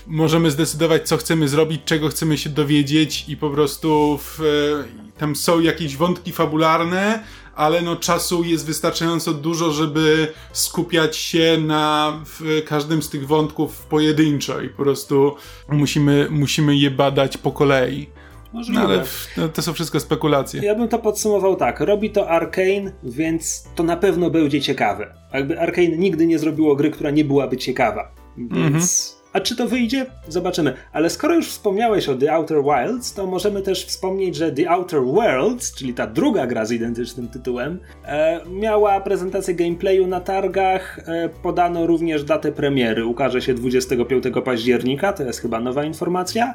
możemy 0.07 0.51
zdecydować, 0.51 1.07
co 1.07 1.17
chcemy 1.17 1.47
zrobić, 1.47 1.81
czego 1.85 2.09
chcemy 2.09 2.37
się 2.37 2.49
dowiedzieć 2.49 3.25
i 3.27 3.37
po 3.37 3.49
prostu 3.49 4.19
w, 4.21 4.41
e, 4.41 5.19
tam 5.19 5.35
są 5.35 5.59
jakieś 5.59 5.97
wątki 5.97 6.31
fabularne, 6.31 7.23
ale 7.57 7.81
no 7.81 7.95
czasu 7.95 8.43
jest 8.43 8.65
wystarczająco 8.65 9.33
dużo, 9.33 9.71
żeby 9.71 10.33
skupiać 10.51 11.17
się 11.17 11.57
na 11.61 12.13
w 12.25 12.63
każdym 12.65 13.01
z 13.01 13.09
tych 13.09 13.27
wątków 13.27 13.85
pojedynczo 13.85 14.61
i 14.61 14.69
po 14.69 14.83
prostu 14.83 15.35
musimy, 15.69 16.27
musimy 16.29 16.75
je 16.75 16.91
badać 16.91 17.37
po 17.37 17.51
kolei. 17.51 18.07
Możliwe. 18.53 18.81
No 18.81 18.87
ale 18.87 19.03
no, 19.37 19.49
to 19.49 19.61
są 19.61 19.73
wszystko 19.73 19.99
spekulacje. 19.99 20.61
Ja 20.61 20.75
bym 20.75 20.87
to 20.87 20.99
podsumował 20.99 21.55
tak. 21.55 21.79
Robi 21.79 22.09
to 22.09 22.29
Arkane, 22.29 22.91
więc 23.03 23.67
to 23.75 23.83
na 23.83 23.97
pewno 23.97 24.29
będzie 24.29 24.61
ciekawe. 24.61 25.13
Jakby 25.33 25.59
Arkane 25.59 25.87
nigdy 25.87 26.27
nie 26.27 26.39
zrobiło 26.39 26.75
gry, 26.75 26.91
która 26.91 27.11
nie 27.11 27.25
byłaby 27.25 27.57
ciekawa. 27.57 28.11
Więc. 28.37 29.16
A 29.37 29.39
czy 29.39 29.55
to 29.55 29.67
wyjdzie? 29.67 30.05
Zobaczymy. 30.27 30.73
Ale 30.93 31.09
skoro 31.09 31.35
już 31.35 31.47
wspomniałeś 31.47 32.09
o 32.09 32.15
The 32.15 32.33
Outer 32.33 32.57
Wilds, 32.63 33.13
to 33.13 33.25
możemy 33.25 33.61
też 33.61 33.85
wspomnieć, 33.85 34.35
że 34.35 34.51
The 34.51 34.69
Outer 34.69 35.01
Worlds, 35.01 35.75
czyli 35.75 35.93
ta 35.93 36.07
druga 36.07 36.47
gra 36.47 36.65
z 36.65 36.71
identycznym 36.71 37.27
tytułem, 37.27 37.79
e, 38.05 38.41
miała 38.49 39.01
prezentację 39.01 39.53
gameplayu 39.53 40.07
na 40.07 40.21
targach. 40.21 40.99
E, 40.99 41.29
podano 41.29 41.87
również 41.87 42.23
datę 42.23 42.51
premiery. 42.51 43.05
Ukaże 43.05 43.41
się 43.41 43.53
25 43.53 44.23
października, 44.45 45.13
to 45.13 45.23
jest 45.23 45.41
chyba 45.41 45.59
nowa 45.59 45.83
informacja. 45.83 46.53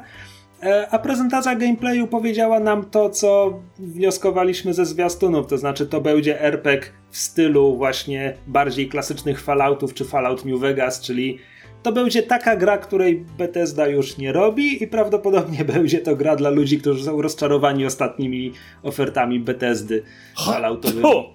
E, 0.63 0.87
A 0.91 0.99
prezentacja 0.99 1.55
gameplayu 1.55 2.07
powiedziała 2.07 2.59
nam 2.59 2.85
to, 2.85 3.09
co 3.09 3.59
wnioskowaliśmy 3.79 4.73
ze 4.73 4.85
zwiastunów, 4.85 5.47
to 5.47 5.57
znaczy 5.57 5.85
to 5.85 6.01
będzie 6.01 6.41
RPG 6.41 6.89
w 7.09 7.17
stylu 7.17 7.77
właśnie 7.77 8.33
bardziej 8.47 8.89
klasycznych 8.89 9.41
Falloutów 9.41 9.93
czy 9.93 10.05
Fallout 10.05 10.45
New 10.45 10.59
Vegas, 10.59 11.01
czyli 11.01 11.39
to 11.83 11.91
będzie 11.91 12.23
taka 12.23 12.55
gra, 12.55 12.77
której 12.77 13.25
Bethesda 13.37 13.87
już 13.87 14.17
nie 14.17 14.33
robi 14.33 14.83
i 14.83 14.87
prawdopodobnie 14.87 15.65
będzie 15.73 15.99
to 15.99 16.15
gra 16.15 16.35
dla 16.35 16.49
ludzi, 16.49 16.77
którzy 16.77 17.03
są 17.03 17.21
rozczarowani 17.21 17.85
ostatnimi 17.85 18.53
ofertami 18.83 19.39
Bethesdy 19.39 20.03
Falloutowymi. 20.45 21.03
O! 21.03 21.33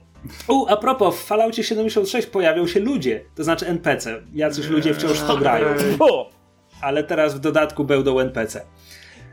U, 0.49 0.66
a 0.68 0.76
propos, 0.76 1.16
w 1.16 1.24
Falloutie 1.24 1.64
76 1.64 2.26
pojawią 2.26 2.66
się 2.66 2.80
ludzie, 2.80 3.24
to 3.34 3.44
znaczy 3.44 3.66
NPC. 3.66 4.22
Jacyś 4.34 4.68
ludzie 4.68 4.94
wciąż 4.94 5.20
to 5.20 5.36
grają, 5.36 5.66
ale 6.80 7.05
teraz 7.05 7.34
w 7.34 7.38
dodatku 7.38 7.84
będą 7.84 8.18
NPC. 8.18 8.66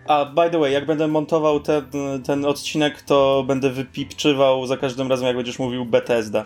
A 0.08 0.26
by 0.26 0.50
the 0.50 0.60
way, 0.60 0.74
jak 0.74 0.86
będę 0.86 1.08
montował 1.08 1.60
ten, 1.60 1.84
ten 2.26 2.46
odcinek, 2.46 3.02
to 3.02 3.44
będę 3.48 3.70
wypipczywał 3.70 4.68
za 4.68 4.78
każdym 4.78 5.10
razem, 5.10 5.28
jak 5.28 5.36
będziesz 5.36 5.60
mówił 5.60 5.86
Bethesda. 5.86 6.46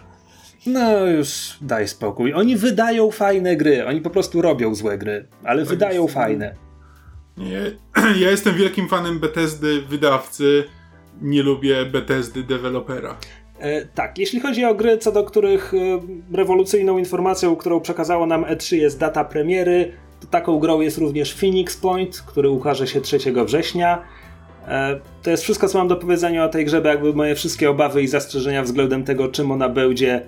No 0.65 1.07
już 1.07 1.57
daj 1.61 1.87
spokój. 1.87 2.33
Oni 2.33 2.55
wydają 2.55 3.11
fajne 3.11 3.55
gry, 3.55 3.85
oni 3.85 4.01
po 4.01 4.09
prostu 4.09 4.41
robią 4.41 4.75
złe 4.75 4.97
gry, 4.97 5.27
ale 5.43 5.65
wydają 5.65 6.01
jest. 6.01 6.13
fajne. 6.13 6.55
Nie, 7.37 7.61
ja 8.23 8.31
jestem 8.31 8.55
wielkim 8.55 8.87
fanem 8.87 9.19
Bethesdy 9.19 9.81
wydawcy, 9.81 10.63
nie 11.21 11.43
lubię 11.43 11.85
Bethesdy 11.85 12.43
dewelopera. 12.43 13.17
E, 13.59 13.85
tak, 13.85 14.17
jeśli 14.17 14.39
chodzi 14.39 14.65
o 14.65 14.75
gry, 14.75 14.97
co 14.97 15.11
do 15.11 15.23
których 15.23 15.73
e, 15.73 15.77
rewolucyjną 16.37 16.97
informacją, 16.97 17.55
którą 17.55 17.79
przekazało 17.79 18.25
nam 18.25 18.43
E3 18.43 18.75
jest 18.75 18.99
data 18.99 19.23
premiery, 19.23 19.91
to 20.21 20.27
taką 20.27 20.59
grą 20.59 20.81
jest 20.81 20.97
również 20.97 21.33
Phoenix 21.33 21.77
Point, 21.77 22.23
który 22.27 22.49
ukaże 22.49 22.87
się 22.87 23.01
3 23.01 23.17
września. 23.45 24.03
E, 24.67 24.99
to 25.23 25.29
jest 25.31 25.43
wszystko, 25.43 25.67
co 25.67 25.77
mam 25.77 25.87
do 25.87 25.95
powiedzenia 25.95 26.45
o 26.45 26.49
tej 26.49 26.65
grze, 26.65 26.81
bo 26.81 26.87
jakby 26.87 27.13
moje 27.13 27.35
wszystkie 27.35 27.69
obawy 27.69 28.01
i 28.01 28.07
zastrzeżenia 28.07 28.63
względem 28.63 29.03
tego, 29.03 29.27
czym 29.27 29.51
ona 29.51 29.69
będzie, 29.69 30.27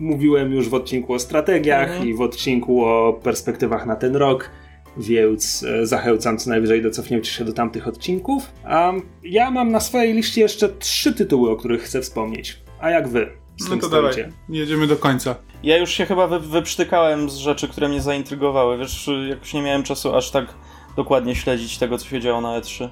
mówiłem 0.00 0.52
już 0.52 0.68
w 0.68 0.74
odcinku 0.74 1.12
o 1.14 1.18
strategiach 1.18 1.88
Mhm. 1.90 2.08
i 2.08 2.14
w 2.14 2.20
odcinku 2.20 2.84
o 2.84 3.12
perspektywach 3.22 3.86
na 3.86 3.96
ten 3.96 4.16
rok, 4.16 4.50
więc 4.96 5.62
e, 5.62 5.86
zachęcam 5.86 6.38
co 6.38 6.50
najwyżej 6.50 6.82
do 6.82 6.90
cofnięcia 6.90 7.32
się 7.32 7.44
do 7.44 7.52
tamtych 7.52 7.88
odcinków. 7.88 8.50
A 8.64 8.92
ja 9.22 9.50
mam 9.50 9.70
na 9.72 9.80
swojej 9.80 10.14
liście 10.14 10.40
jeszcze 10.40 10.68
trzy 10.68 11.12
tytuły, 11.12 11.50
o 11.50 11.56
których 11.56 11.82
chcę 11.82 12.00
wspomnieć. 12.00 12.58
A 12.80 12.90
jak 12.90 13.08
wy? 13.08 13.28
Z 13.60 13.64
No 13.64 13.70
tym 13.70 13.80
to 13.80 13.86
stoicie? 13.86 14.22
dawaj, 14.22 14.32
jedziemy 14.48 14.86
do 14.86 14.96
końca. 14.96 15.34
Ja 15.62 15.76
już 15.78 15.90
się 15.90 16.06
chyba 16.06 16.26
wy, 16.26 16.40
wyprztykałem 16.40 17.30
z 17.30 17.36
rzeczy, 17.36 17.68
które 17.68 17.88
mnie 17.88 18.00
zaintrygowały. 18.02 18.78
Wiesz, 18.78 19.10
jakoś 19.28 19.54
nie 19.54 19.62
miałem 19.62 19.82
czasu 19.82 20.14
aż 20.16 20.30
tak 20.30 20.46
dokładnie 20.96 21.34
śledzić 21.34 21.78
tego, 21.78 21.98
co 21.98 22.06
się 22.08 22.20
działo 22.20 22.40
na 22.40 22.56
E 22.56 22.60
E3. 22.60 22.88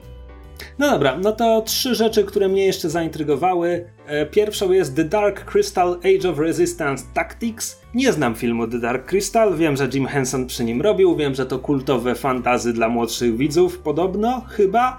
No 0.79 0.91
dobra, 0.91 1.19
no 1.23 1.33
to 1.33 1.63
trzy 1.63 1.95
rzeczy, 1.95 2.25
które 2.25 2.49
mnie 2.49 2.67
jeszcze 2.67 2.91
zaintrygowały. 2.91 3.85
E, 4.07 4.27
Pierwszą 4.27 4.73
jest 4.73 4.97
The 4.97 5.05
Dark 5.05 5.45
Crystal 5.45 5.99
Age 5.99 6.31
of 6.31 6.39
Resistance 6.39 7.05
Tactics. 7.15 7.81
Nie 7.95 8.13
znam 8.13 8.35
filmu 8.35 8.67
The 8.69 8.79
Dark 8.79 9.07
Crystal, 9.09 9.57
wiem, 9.57 9.77
że 9.77 9.89
Jim 9.95 10.07
Henson 10.07 10.47
przy 10.47 10.65
nim 10.65 10.83
robił, 10.83 11.17
wiem, 11.17 11.35
że 11.35 11.47
to 11.47 11.59
kultowe 11.59 12.15
fantazy 12.15 12.73
dla 12.73 12.89
młodszych 12.89 13.37
widzów, 13.37 13.79
podobno, 13.79 14.45
chyba. 14.49 14.97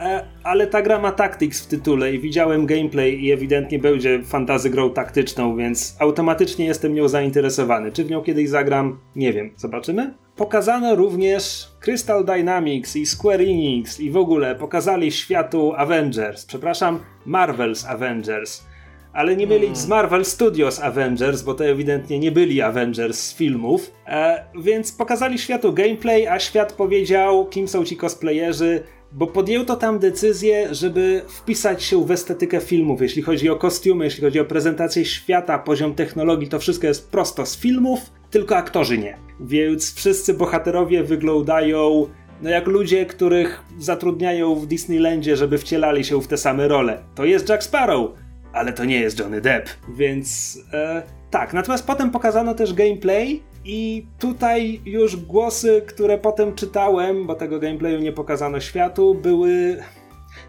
E, 0.00 0.24
Ale 0.42 0.66
ta 0.66 0.82
gra 0.82 0.98
ma 0.98 1.12
Tactics 1.12 1.62
w 1.64 1.66
tytule 1.66 2.12
i 2.14 2.18
widziałem 2.18 2.66
gameplay 2.66 3.24
i 3.24 3.32
ewidentnie 3.32 3.78
będzie 3.78 4.22
fantazy 4.22 4.70
grą 4.70 4.90
taktyczną, 4.90 5.56
więc 5.56 5.96
automatycznie 6.00 6.66
jestem 6.66 6.94
nią 6.94 7.08
zainteresowany. 7.08 7.92
Czy 7.92 8.04
w 8.04 8.10
nią 8.10 8.22
kiedyś 8.22 8.48
zagram? 8.48 8.98
Nie 9.16 9.32
wiem, 9.32 9.50
zobaczymy. 9.56 10.14
Pokazano 10.36 10.94
również 10.94 11.68
Crystal 11.80 12.24
Dynamics 12.24 12.96
i 12.96 13.06
Square 13.06 13.44
Enix 13.44 14.00
i 14.00 14.10
w 14.10 14.16
ogóle 14.16 14.54
pokazali 14.54 15.12
światu 15.12 15.72
Avengers, 15.76 16.46
przepraszam, 16.46 17.00
Marvel's 17.26 17.86
Avengers. 17.88 18.64
Ale 19.12 19.36
nie 19.36 19.46
byli 19.46 19.76
z 19.76 19.86
Marvel 19.88 20.24
Studios 20.24 20.80
Avengers, 20.80 21.42
bo 21.42 21.54
to 21.54 21.64
ewidentnie 21.64 22.18
nie 22.18 22.32
byli 22.32 22.62
Avengers 22.62 23.20
z 23.20 23.34
filmów. 23.34 23.92
E, 24.06 24.44
więc 24.62 24.92
pokazali 24.92 25.38
światu 25.38 25.72
gameplay, 25.72 26.26
a 26.26 26.38
świat 26.38 26.72
powiedział, 26.72 27.46
kim 27.46 27.68
są 27.68 27.84
ci 27.84 27.96
cosplayerzy, 27.96 28.82
bo 29.16 29.26
podjęto 29.26 29.76
tam 29.76 29.98
decyzję, 29.98 30.74
żeby 30.74 31.22
wpisać 31.28 31.82
się 31.82 32.06
w 32.06 32.10
estetykę 32.10 32.60
filmów. 32.60 33.02
Jeśli 33.02 33.22
chodzi 33.22 33.50
o 33.50 33.56
kostiumy, 33.56 34.04
jeśli 34.04 34.22
chodzi 34.22 34.40
o 34.40 34.44
prezentację 34.44 35.04
świata, 35.04 35.58
poziom 35.58 35.94
technologii, 35.94 36.48
to 36.48 36.58
wszystko 36.58 36.86
jest 36.86 37.10
prosto 37.10 37.46
z 37.46 37.58
filmów, 37.58 38.00
tylko 38.30 38.56
aktorzy 38.56 38.98
nie. 38.98 39.16
Więc 39.40 39.94
wszyscy 39.94 40.34
bohaterowie 40.34 41.02
wyglądają 41.04 42.06
no 42.42 42.50
jak 42.50 42.66
ludzie, 42.66 43.06
których 43.06 43.62
zatrudniają 43.78 44.54
w 44.54 44.66
Disneylandzie, 44.66 45.36
żeby 45.36 45.58
wcielali 45.58 46.04
się 46.04 46.20
w 46.20 46.26
te 46.26 46.36
same 46.36 46.68
role. 46.68 47.02
To 47.14 47.24
jest 47.24 47.48
Jack 47.48 47.62
Sparrow, 47.62 48.10
ale 48.52 48.72
to 48.72 48.84
nie 48.84 49.00
jest 49.00 49.18
Johnny 49.18 49.40
Depp. 49.40 49.70
Więc 49.88 50.58
e, 50.72 51.02
tak, 51.30 51.52
natomiast 51.52 51.86
potem 51.86 52.10
pokazano 52.10 52.54
też 52.54 52.74
gameplay 52.74 53.42
i 53.66 54.06
tutaj 54.18 54.80
już 54.84 55.16
głosy, 55.16 55.82
które 55.86 56.18
potem 56.18 56.54
czytałem, 56.54 57.26
bo 57.26 57.34
tego 57.34 57.58
gameplayu 57.58 58.00
nie 58.00 58.12
pokazano 58.12 58.60
światu, 58.60 59.14
były... 59.14 59.76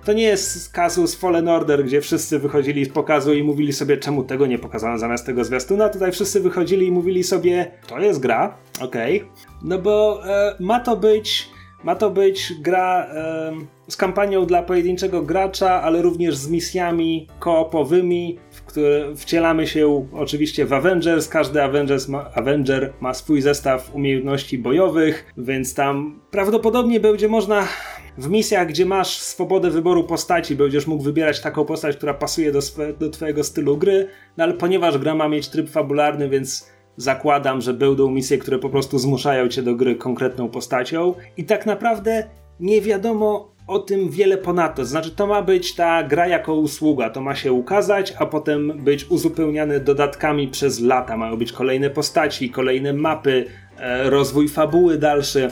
To 0.05 0.13
nie 0.13 0.23
jest 0.23 0.73
kasus 0.73 1.15
Fallen 1.15 1.47
Order, 1.47 1.85
gdzie 1.85 2.01
wszyscy 2.01 2.39
wychodzili 2.39 2.85
z 2.85 2.89
pokazu 2.89 3.33
i 3.33 3.43
mówili 3.43 3.73
sobie, 3.73 3.97
czemu 3.97 4.23
tego 4.23 4.47
nie 4.47 4.59
pokazano 4.59 4.97
zamiast 4.97 5.25
tego 5.25 5.43
zwiastuna. 5.43 5.89
Tutaj 5.89 6.11
wszyscy 6.11 6.39
wychodzili 6.39 6.87
i 6.87 6.91
mówili 6.91 7.23
sobie, 7.23 7.71
to 7.87 7.99
jest 7.99 8.19
gra, 8.19 8.57
okej. 8.81 9.23
No 9.63 9.79
bo 9.79 10.25
e, 10.27 10.55
ma 10.59 10.79
to 10.79 10.95
być 10.95 11.49
Ma 11.83 11.95
to 11.95 12.09
być 12.09 12.53
gra 12.61 13.07
z 13.87 13.97
kampanią 13.97 14.45
dla 14.45 14.63
pojedynczego 14.63 15.21
gracza, 15.21 15.81
ale 15.81 16.01
również 16.01 16.35
z 16.35 16.49
misjami 16.49 17.27
koopowymi, 17.39 18.39
które 18.67 19.15
wcielamy 19.15 19.67
się 19.67 20.07
oczywiście 20.13 20.65
w 20.65 20.73
Avengers. 20.73 21.27
Każdy 21.27 21.63
Avengers 21.63 22.07
ma, 22.07 22.31
Avenger 22.33 22.93
ma 22.99 23.13
swój 23.13 23.41
zestaw 23.41 23.95
umiejętności 23.95 24.57
bojowych, 24.57 25.33
więc 25.37 25.73
tam 25.73 26.19
prawdopodobnie 26.31 26.99
będzie 26.99 27.27
można 27.27 27.67
w 28.17 28.29
misjach, 28.29 28.67
gdzie 28.67 28.85
masz 28.85 29.17
swobodę 29.17 29.69
wyboru 29.69 30.03
postaci, 30.03 30.55
będziesz 30.55 30.87
mógł 30.87 31.03
wybierać 31.03 31.41
taką 31.41 31.65
postać, 31.65 31.97
która 31.97 32.13
pasuje 32.13 32.51
do, 32.51 32.61
swe, 32.61 32.93
do 32.93 33.09
twojego 33.09 33.43
stylu 33.43 33.77
gry, 33.77 34.07
no 34.37 34.43
ale 34.43 34.53
ponieważ 34.53 34.97
gra 34.97 35.15
ma 35.15 35.27
mieć 35.27 35.47
tryb 35.47 35.69
fabularny, 35.69 36.29
więc 36.29 36.71
zakładam, 36.97 37.61
że 37.61 37.73
będą 37.73 38.11
misje, 38.11 38.37
które 38.37 38.59
po 38.59 38.69
prostu 38.69 38.99
zmuszają 38.99 39.47
cię 39.47 39.63
do 39.63 39.75
gry 39.75 39.95
konkretną 39.95 40.49
postacią 40.49 41.13
i 41.37 41.43
tak 41.43 41.65
naprawdę 41.65 42.29
nie 42.59 42.81
wiadomo 42.81 43.56
o 43.67 43.79
tym 43.79 44.09
wiele 44.09 44.37
ponadto. 44.37 44.85
Znaczy, 44.85 45.11
to 45.11 45.27
ma 45.27 45.41
być 45.41 45.75
ta 45.75 46.03
gra 46.03 46.27
jako 46.27 46.55
usługa, 46.55 47.09
to 47.09 47.21
ma 47.21 47.35
się 47.35 47.53
ukazać, 47.53 48.13
a 48.19 48.25
potem 48.25 48.83
być 48.83 49.05
uzupełniane 49.09 49.79
dodatkami 49.79 50.47
przez 50.47 50.79
lata. 50.79 51.17
Mają 51.17 51.37
być 51.37 51.51
kolejne 51.51 51.89
postaci, 51.89 52.49
kolejne 52.49 52.93
mapy, 52.93 53.45
e, 53.77 54.09
rozwój 54.09 54.49
fabuły 54.49 54.97
dalszy. 54.97 55.49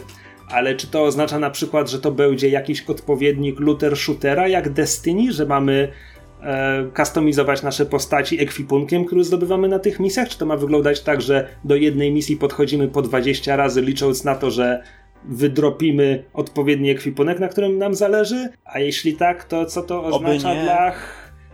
Ale 0.49 0.75
czy 0.75 0.87
to 0.87 1.03
oznacza 1.03 1.39
na 1.39 1.49
przykład, 1.49 1.89
że 1.89 1.99
to 1.99 2.11
będzie 2.11 2.49
jakiś 2.49 2.81
odpowiednik 2.81 3.59
looter 3.59 3.97
shootera 3.97 4.47
jak 4.47 4.69
Destiny, 4.69 5.31
że 5.31 5.45
mamy 5.45 5.91
e, 6.41 6.85
kustomizować 6.95 7.63
nasze 7.63 7.85
postaci 7.85 8.41
ekwipunkiem, 8.41 9.05
który 9.05 9.23
zdobywamy 9.23 9.67
na 9.67 9.79
tych 9.79 9.99
misjach? 9.99 10.29
Czy 10.29 10.37
to 10.37 10.45
ma 10.45 10.57
wyglądać 10.57 11.01
tak, 11.01 11.21
że 11.21 11.47
do 11.63 11.75
jednej 11.75 12.11
misji 12.11 12.37
podchodzimy 12.37 12.87
po 12.87 13.01
20 13.01 13.55
razy, 13.55 13.81
licząc 13.81 14.23
na 14.23 14.35
to, 14.35 14.51
że 14.51 14.83
wydropimy 15.29 16.23
odpowiedni 16.33 16.89
ekwipunek, 16.89 17.39
na 17.39 17.47
którym 17.47 17.77
nam 17.77 17.95
zależy? 17.95 18.49
A 18.65 18.79
jeśli 18.79 19.15
tak, 19.15 19.43
to 19.43 19.65
co 19.65 19.81
to 19.81 20.03
oznacza 20.03 20.55
dla 20.55 20.93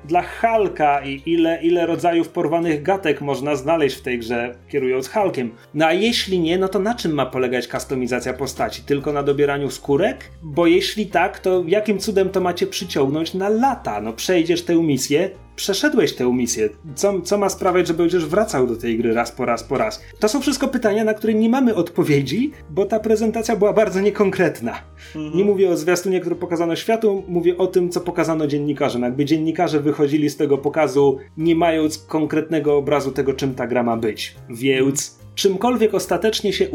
dla 0.06 0.22
Halka 0.22 1.06
i 1.06 1.22
ile, 1.26 1.64
ile 1.64 1.86
rodzajów 1.86 2.30
porwanych 2.30 2.84
gatek 2.84 3.22
można 3.22 3.56
znaleźć 3.56 3.98
w 3.98 4.02
tej 4.02 4.20
grze, 4.20 4.56
kierując 4.70 5.10
Halkiem. 5.10 5.52
No 5.74 5.86
a 5.86 5.94
jeśli 5.94 6.40
nie, 6.40 6.58
no 6.58 6.68
to 6.68 6.80
na 6.80 6.96
czym 6.96 7.12
ma 7.12 7.26
polegać 7.26 7.68
kustomizacja 7.68 8.34
postaci? 8.34 8.82
Tylko 8.82 9.14
na 9.14 9.24
dobieraniu 9.24 9.70
skórek? 9.70 10.32
Bo 10.42 10.68
jeśli 10.68 11.08
tak, 11.08 11.40
to 11.40 11.64
jakim 11.68 12.00
cudem 12.00 12.30
to 12.30 12.42
macie 12.42 12.68
przyciągnąć 12.68 13.34
na 13.34 13.50
lata? 13.50 14.02
No 14.02 14.14
przejdziesz 14.14 14.66
tę 14.66 14.76
misję, 14.76 15.30
przeszedłeś 15.62 16.14
tę 16.14 16.34
misję? 16.34 16.70
Co, 16.96 17.22
co 17.22 17.38
ma 17.38 17.50
sprawiać, 17.50 17.88
że 17.88 17.94
będziesz 17.94 18.26
wracał 18.26 18.68
do 18.68 18.76
tej 18.76 18.98
gry 18.98 19.14
raz 19.14 19.32
po 19.32 19.46
raz 19.46 19.64
po 19.64 19.78
raz? 19.78 20.02
To 20.20 20.30
są 20.30 20.42
wszystko 20.42 20.68
pytania, 20.68 21.04
na 21.04 21.14
które 21.14 21.34
nie 21.34 21.50
mamy 21.50 21.76
odpowiedzi, 21.76 22.52
bo 22.70 22.86
ta 22.86 23.00
prezentacja 23.00 23.56
była 23.56 23.74
bardzo 23.74 24.02
niekonkretna. 24.02 24.80
Mhm. 25.16 25.38
Nie 25.38 25.46
mówię 25.46 25.70
o 25.70 25.78
zwiastunie, 25.78 26.20
który 26.20 26.36
pokazano 26.36 26.76
światu, 26.76 27.24
mówię 27.28 27.58
o 27.58 27.68
tym, 27.68 27.90
co 27.90 28.02
pokazano 28.02 28.48
dziennikarzom. 28.48 29.02
Jakby 29.02 29.26
dziennikarze 29.26 29.80
wychodzili 29.80 30.30
z 30.30 30.38
tego 30.38 30.58
pokazu, 30.58 31.18
nie 31.38 31.56
mając 31.56 31.98
konkretnego 31.98 32.78
obrazu 32.78 33.12
tego, 33.12 33.34
czym 33.34 33.56
ta 33.56 33.68
gra 33.68 33.84
ma 33.84 33.98
być. 33.98 34.36
Więc 34.50 35.20
czymkolwiek 35.36 35.94
ostatecznie 35.94 36.54
się 36.54 36.68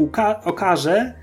okaże, 0.43 1.13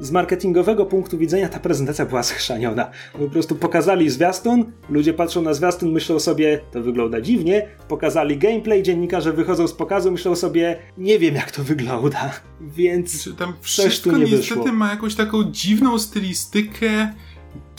z 0.00 0.10
marketingowego 0.10 0.86
punktu 0.86 1.18
widzenia 1.18 1.48
ta 1.48 1.60
prezentacja 1.60 2.06
była 2.06 2.22
schrzaniona. 2.22 2.90
Po 3.12 3.30
prostu 3.30 3.56
pokazali 3.56 4.10
zwiastun, 4.10 4.72
ludzie 4.90 5.14
patrzą 5.14 5.42
na 5.42 5.54
zwiastun, 5.54 5.92
myślą 5.92 6.20
sobie, 6.20 6.60
to 6.72 6.82
wygląda 6.82 7.20
dziwnie, 7.20 7.68
pokazali 7.88 8.38
gameplay, 8.38 8.82
dziennikarze 8.82 9.32
wychodzą 9.32 9.68
z 9.68 9.72
pokazu, 9.72 10.12
myślą 10.12 10.36
sobie, 10.36 10.78
nie 10.98 11.18
wiem 11.18 11.34
jak 11.34 11.50
to 11.50 11.64
wygląda, 11.64 12.40
więc 12.60 13.24
Czy 13.24 13.34
tam 13.34 13.54
wszystko 13.60 14.10
tu 14.10 14.16
nie 14.16 14.24
niestety 14.24 14.60
wyszło. 14.60 14.72
ma 14.72 14.90
jakąś 14.90 15.14
taką 15.14 15.44
dziwną 15.44 15.98
stylistykę 15.98 17.12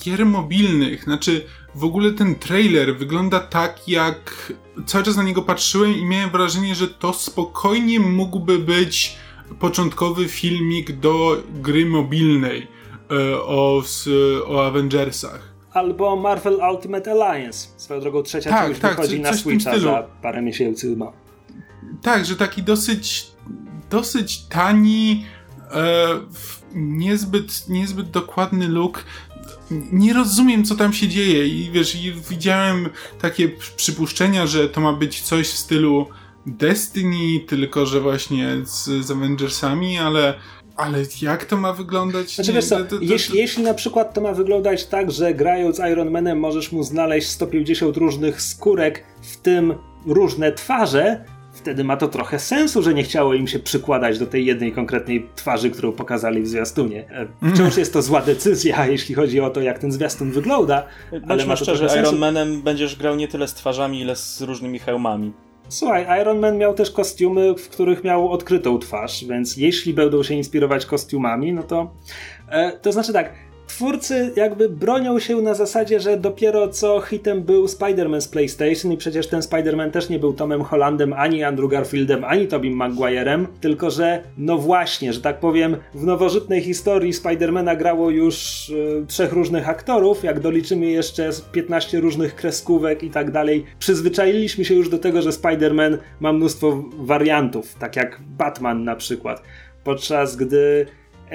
gier 0.04 0.26
mobilnych, 0.26 1.04
znaczy 1.04 1.46
w 1.76 1.84
ogóle 1.84 2.12
ten 2.12 2.36
trailer 2.36 2.98
wygląda 2.98 3.40
tak, 3.40 3.88
jak 3.88 4.54
cały 4.86 5.04
czas 5.04 5.16
na 5.16 5.24
niego 5.24 5.42
patrzyłem 5.42 5.94
i 5.94 6.06
miałem 6.06 6.30
wrażenie, 6.30 6.76
że 6.76 6.88
to 6.88 7.14
spokojnie 7.14 8.00
mógłby 8.00 8.60
być 8.60 9.18
początkowy 9.60 10.28
filmik 10.28 10.92
do 10.92 11.44
gry 11.54 11.86
mobilnej 11.86 12.68
e, 13.12 13.38
o, 13.38 13.84
o 14.48 14.66
Avengersach. 14.66 15.54
Albo 15.74 16.16
Marvel 16.16 16.60
Ultimate 16.72 17.12
Alliance. 17.12 17.68
Swoją 17.78 18.00
drogą 18.00 18.24
trzecia 18.24 18.50
tak, 18.50 18.68
część 18.68 18.80
tak, 18.80 18.96
wychodzi 18.96 19.20
na 19.20 19.34
Switcha 19.34 19.80
za 19.80 20.08
parę 20.22 20.42
miesięcy 20.42 20.90
chyba. 20.90 21.14
Tak, 22.02 22.26
że 22.26 22.36
taki 22.36 22.64
dosyć 22.64 23.34
dosyć 23.94 24.38
tani, 24.38 25.26
e, 25.72 26.08
niezbyt, 26.76 27.70
niezbyt 27.70 28.12
dokładny 28.12 28.68
look. 28.68 29.06
Nie 29.92 30.14
rozumiem, 30.14 30.64
co 30.64 30.76
tam 30.76 30.94
się 30.94 31.08
dzieje 31.08 31.48
i 31.48 31.72
wiesz, 31.72 31.98
widziałem 32.30 32.90
takie 33.22 33.50
przypuszczenia, 33.76 34.48
że 34.48 34.70
to 34.70 34.82
ma 34.82 34.94
być 34.94 35.22
coś 35.22 35.48
w 35.48 35.58
stylu 35.58 36.08
Destiny, 36.46 37.40
tylko 37.48 37.86
że 37.86 38.00
właśnie 38.00 38.56
z, 38.64 39.06
z 39.06 39.12
Avengersami, 39.12 39.98
ale 39.98 40.34
ale 40.76 41.00
jak 41.22 41.46
to 41.46 41.58
ma 41.58 41.74
wyglądać? 41.74 42.36
Znaczy, 42.36 42.54
wiesz 42.54 42.66
co, 42.66 42.78
to, 42.78 42.84
to, 42.84 42.98
to, 42.98 43.02
jeśli, 43.02 43.40
jeśli 43.40 43.64
na 43.64 43.74
przykład 43.74 44.14
to 44.14 44.22
ma 44.22 44.32
wyglądać 44.32 44.86
tak, 44.86 45.12
że 45.12 45.34
grając 45.34 45.80
Iron 45.80 46.12
Manem 46.12 46.40
możesz 46.40 46.72
mu 46.72 46.84
znaleźć 46.84 47.28
150 47.28 47.98
różnych 47.98 48.42
skórek, 48.42 49.04
w 49.22 49.38
tym 49.38 49.74
różne 50.06 50.52
twarze, 50.52 51.26
wtedy 51.54 51.84
ma 51.84 51.98
to 51.98 52.08
trochę 52.08 52.40
sensu, 52.40 52.82
że 52.82 52.94
nie 52.94 53.04
chciało 53.04 53.34
im 53.34 53.48
się 53.48 53.60
przykładać 53.60 54.20
do 54.20 54.26
tej 54.26 54.46
jednej 54.46 54.72
konkretnej 54.72 55.30
twarzy, 55.36 55.70
którą 55.70 55.92
pokazali 55.92 56.42
w 56.42 56.48
zwiastunie. 56.48 57.10
E, 57.44 57.52
wciąż 57.54 57.78
jest 57.78 57.94
to 57.94 58.02
zła 58.02 58.22
decyzja, 58.22 58.88
jeśli 58.96 59.16
chodzi 59.16 59.40
o 59.40 59.50
to, 59.50 59.62
jak 59.62 59.80
ten 59.80 59.92
zwiastun 59.92 60.32
wygląda. 60.32 60.88
ale 61.28 61.46
ma 61.46 61.56
szczerze, 61.56 62.00
Iron 62.00 62.18
Manem 62.18 62.62
będziesz 62.62 62.96
grał 62.96 63.16
nie 63.16 63.28
tyle 63.28 63.48
z 63.48 63.54
twarzami, 63.54 64.02
ile 64.02 64.16
z 64.16 64.42
różnymi 64.42 64.80
hełmami. 64.80 65.34
Słuchaj, 65.70 66.22
Iron 66.22 66.40
Man 66.40 66.58
miał 66.58 66.74
też 66.74 66.92
kostiumy, 66.92 67.56
w 67.56 67.70
których 67.70 68.04
miał 68.04 68.30
odkrytą 68.32 68.80
twarz, 68.80 69.26
więc 69.26 69.58
jeśli 69.58 69.94
będą 69.94 70.24
się 70.24 70.34
inspirować 70.34 70.86
kostiumami, 70.86 71.54
no 71.54 71.64
to. 71.64 71.92
E, 72.50 72.72
to 72.72 72.92
znaczy 72.92 73.14
tak, 73.14 73.34
twórcy 73.68 74.32
jakby 74.36 74.70
bronią 74.70 75.20
się 75.20 75.42
na 75.42 75.54
zasadzie, 75.54 76.00
że 76.00 76.18
dopiero 76.18 76.68
co 76.68 77.02
hitem 77.02 77.44
był 77.44 77.66
Spider-Man 77.66 78.22
z 78.22 78.28
PlayStation 78.28 78.92
i 78.92 78.98
przecież 78.98 79.28
ten 79.28 79.40
Spider-Man 79.40 79.92
też 79.92 80.10
nie 80.10 80.20
był 80.20 80.34
Tomem 80.34 80.64
Hollandem, 80.64 81.14
ani 81.14 81.44
Andrew 81.44 81.72
Garfieldem, 81.72 82.24
ani 82.24 82.48
Tobim 82.48 82.74
Maguirem, 82.74 83.48
tylko 83.62 83.92
że 83.92 84.24
no 84.38 84.58
właśnie, 84.58 85.14
że 85.14 85.22
tak 85.22 85.40
powiem, 85.40 85.78
w 85.94 86.06
nowożytnej 86.06 86.62
historii 86.62 87.14
Spider-Mana 87.14 87.78
grało 87.78 88.10
już 88.10 88.70
y, 88.70 89.06
trzech 89.08 89.34
różnych 89.34 89.70
aktorów, 89.70 90.24
jak 90.24 90.40
doliczymy 90.40 90.86
jeszcze 90.86 91.30
15 91.52 92.00
różnych 92.00 92.36
kreskówek 92.36 93.04
i 93.04 93.10
tak 93.10 93.32
dalej. 93.32 93.66
Przyzwyczailiśmy 93.80 94.66
się 94.66 94.76
już 94.76 94.90
do 94.90 94.98
tego, 94.98 95.22
że 95.22 95.30
Spider-Man 95.30 95.98
ma 96.20 96.34
mnóstwo 96.34 96.84
wariantów, 96.98 97.76
tak 97.76 97.96
jak 97.96 98.22
Batman 98.22 98.84
na 98.84 98.96
przykład. 98.96 99.44
Podczas 99.84 100.36
gdy 100.36 100.86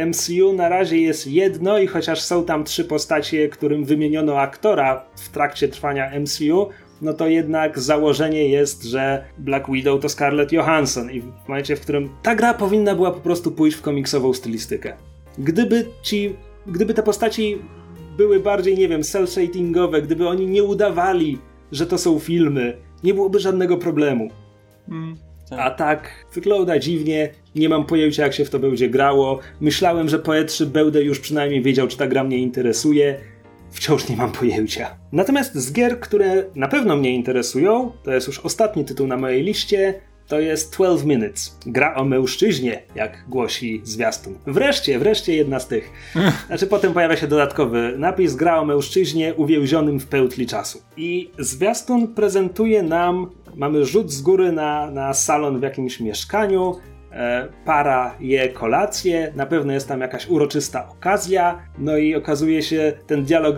MCU 0.07 0.53
na 0.53 0.68
razie 0.68 0.99
jest 0.99 1.26
jedno 1.26 1.78
i 1.78 1.86
chociaż 1.86 2.20
są 2.20 2.44
tam 2.44 2.64
trzy 2.64 2.84
postacie, 2.84 3.49
którym 3.49 3.84
wymieniono 3.84 4.40
aktora 4.40 5.05
w 5.16 5.28
trakcie 5.28 5.68
trwania 5.68 6.20
MCU, 6.20 6.68
no 7.03 7.12
to 7.12 7.28
jednak 7.28 7.78
założenie 7.78 8.49
jest, 8.49 8.84
że 8.84 9.24
Black 9.38 9.70
Widow 9.70 10.01
to 10.01 10.09
Scarlett 10.09 10.53
Johansson 10.53 11.11
i 11.11 11.20
w 11.20 11.49
momencie, 11.49 11.76
w 11.76 11.80
którym 11.80 12.11
ta 12.22 12.34
gra 12.34 12.55
powinna 12.55 12.94
była 12.94 13.11
po 13.11 13.20
prostu 13.20 13.53
pójść 13.53 13.76
w 13.76 13.82
komiksową 13.82 14.32
stylistykę. 14.32 14.96
Gdyby 15.38 15.86
ci, 16.03 16.36
gdyby 16.66 16.94
te 16.94 17.03
postaci 17.03 17.59
były 18.16 18.40
bardziej, 18.40 18.78
nie 18.78 18.88
wiem, 18.88 19.03
cel-shadingowe, 19.03 20.03
gdyby 20.03 20.28
oni 20.28 20.46
nie 20.46 20.64
udawali, 20.64 21.38
że 21.72 21.86
to 21.86 21.99
są 21.99 22.18
filmy, 22.18 22.76
nie 23.05 23.14
byłoby 23.14 23.40
żadnego 23.40 23.76
problemu. 23.76 24.28
Mm. 24.88 25.28
A 25.51 25.70
tak 25.70 26.11
wygląda 26.34 26.78
dziwnie, 26.78 27.28
nie 27.55 27.68
mam 27.68 27.86
pojęcia 27.86 28.22
jak 28.22 28.34
się 28.34 28.44
w 28.44 28.51
to 28.51 28.59
będzie 28.59 28.88
grało. 28.88 29.38
Myślałem, 29.61 30.09
że 30.09 30.18
po 30.18 30.32
E3 30.32 30.66
będę 30.66 31.03
już 31.03 31.20
przynajmniej 31.20 31.62
wiedział, 31.62 31.88
czy 31.88 31.96
ta 31.96 32.07
gra 32.07 32.24
mnie 32.24 32.38
interesuje. 32.38 33.20
Wciąż 33.70 34.09
nie 34.09 34.16
mam 34.16 34.32
pojęcia. 34.32 34.96
Natomiast 35.12 35.55
z 35.55 35.72
gier, 35.72 36.01
które 36.01 36.44
na 36.55 36.68
pewno 36.68 36.96
mnie 36.96 37.14
interesują, 37.14 37.92
to 38.03 38.12
jest 38.12 38.26
już 38.26 38.38
ostatni 38.38 38.84
tytuł 38.84 39.07
na 39.07 39.16
mojej 39.16 39.42
liście, 39.42 39.94
to 40.29 40.41
jest 40.41 40.72
12 40.72 41.07
Minutes. 41.07 41.59
Gra 41.66 41.95
o 41.95 42.05
mężczyźnie, 42.05 42.83
jak 42.95 43.24
głosi 43.29 43.81
zwiastun. 43.85 44.35
Wreszcie, 44.47 44.99
wreszcie 44.99 45.35
jedna 45.35 45.61
z 45.61 45.68
tych. 45.68 45.91
Znaczy 46.47 46.66
potem 46.66 46.93
pojawia 46.93 47.16
się 47.16 47.26
dodatkowy 47.26 47.95
napis 47.99 48.35
gra 48.35 48.61
o 48.61 48.64
mężczyźnie 48.64 49.35
uwięzionym 49.35 50.01
w 50.01 50.07
pełtli 50.07 50.47
czasu. 50.47 50.83
I 50.97 51.31
zwiastun 51.39 52.09
prezentuje 52.09 52.83
nam, 52.83 53.31
mamy 53.55 53.85
rzut 53.85 54.12
z 54.12 54.22
góry 54.22 54.53
na, 54.53 54.91
na 54.91 55.14
salon 55.14 55.61
w 55.61 55.62
jakimś 55.62 56.01
mieszkaniu, 56.01 56.76
para 57.64 58.14
je 58.20 58.48
kolację, 58.48 59.32
na 59.36 59.46
pewno 59.46 59.72
jest 59.72 59.88
tam 59.88 60.00
jakaś 60.00 60.28
uroczysta 60.28 60.88
okazja, 60.88 61.62
no 61.78 61.96
i 61.96 62.14
okazuje 62.14 62.62
się, 62.62 62.92
ten 63.06 63.24
dialog 63.24 63.56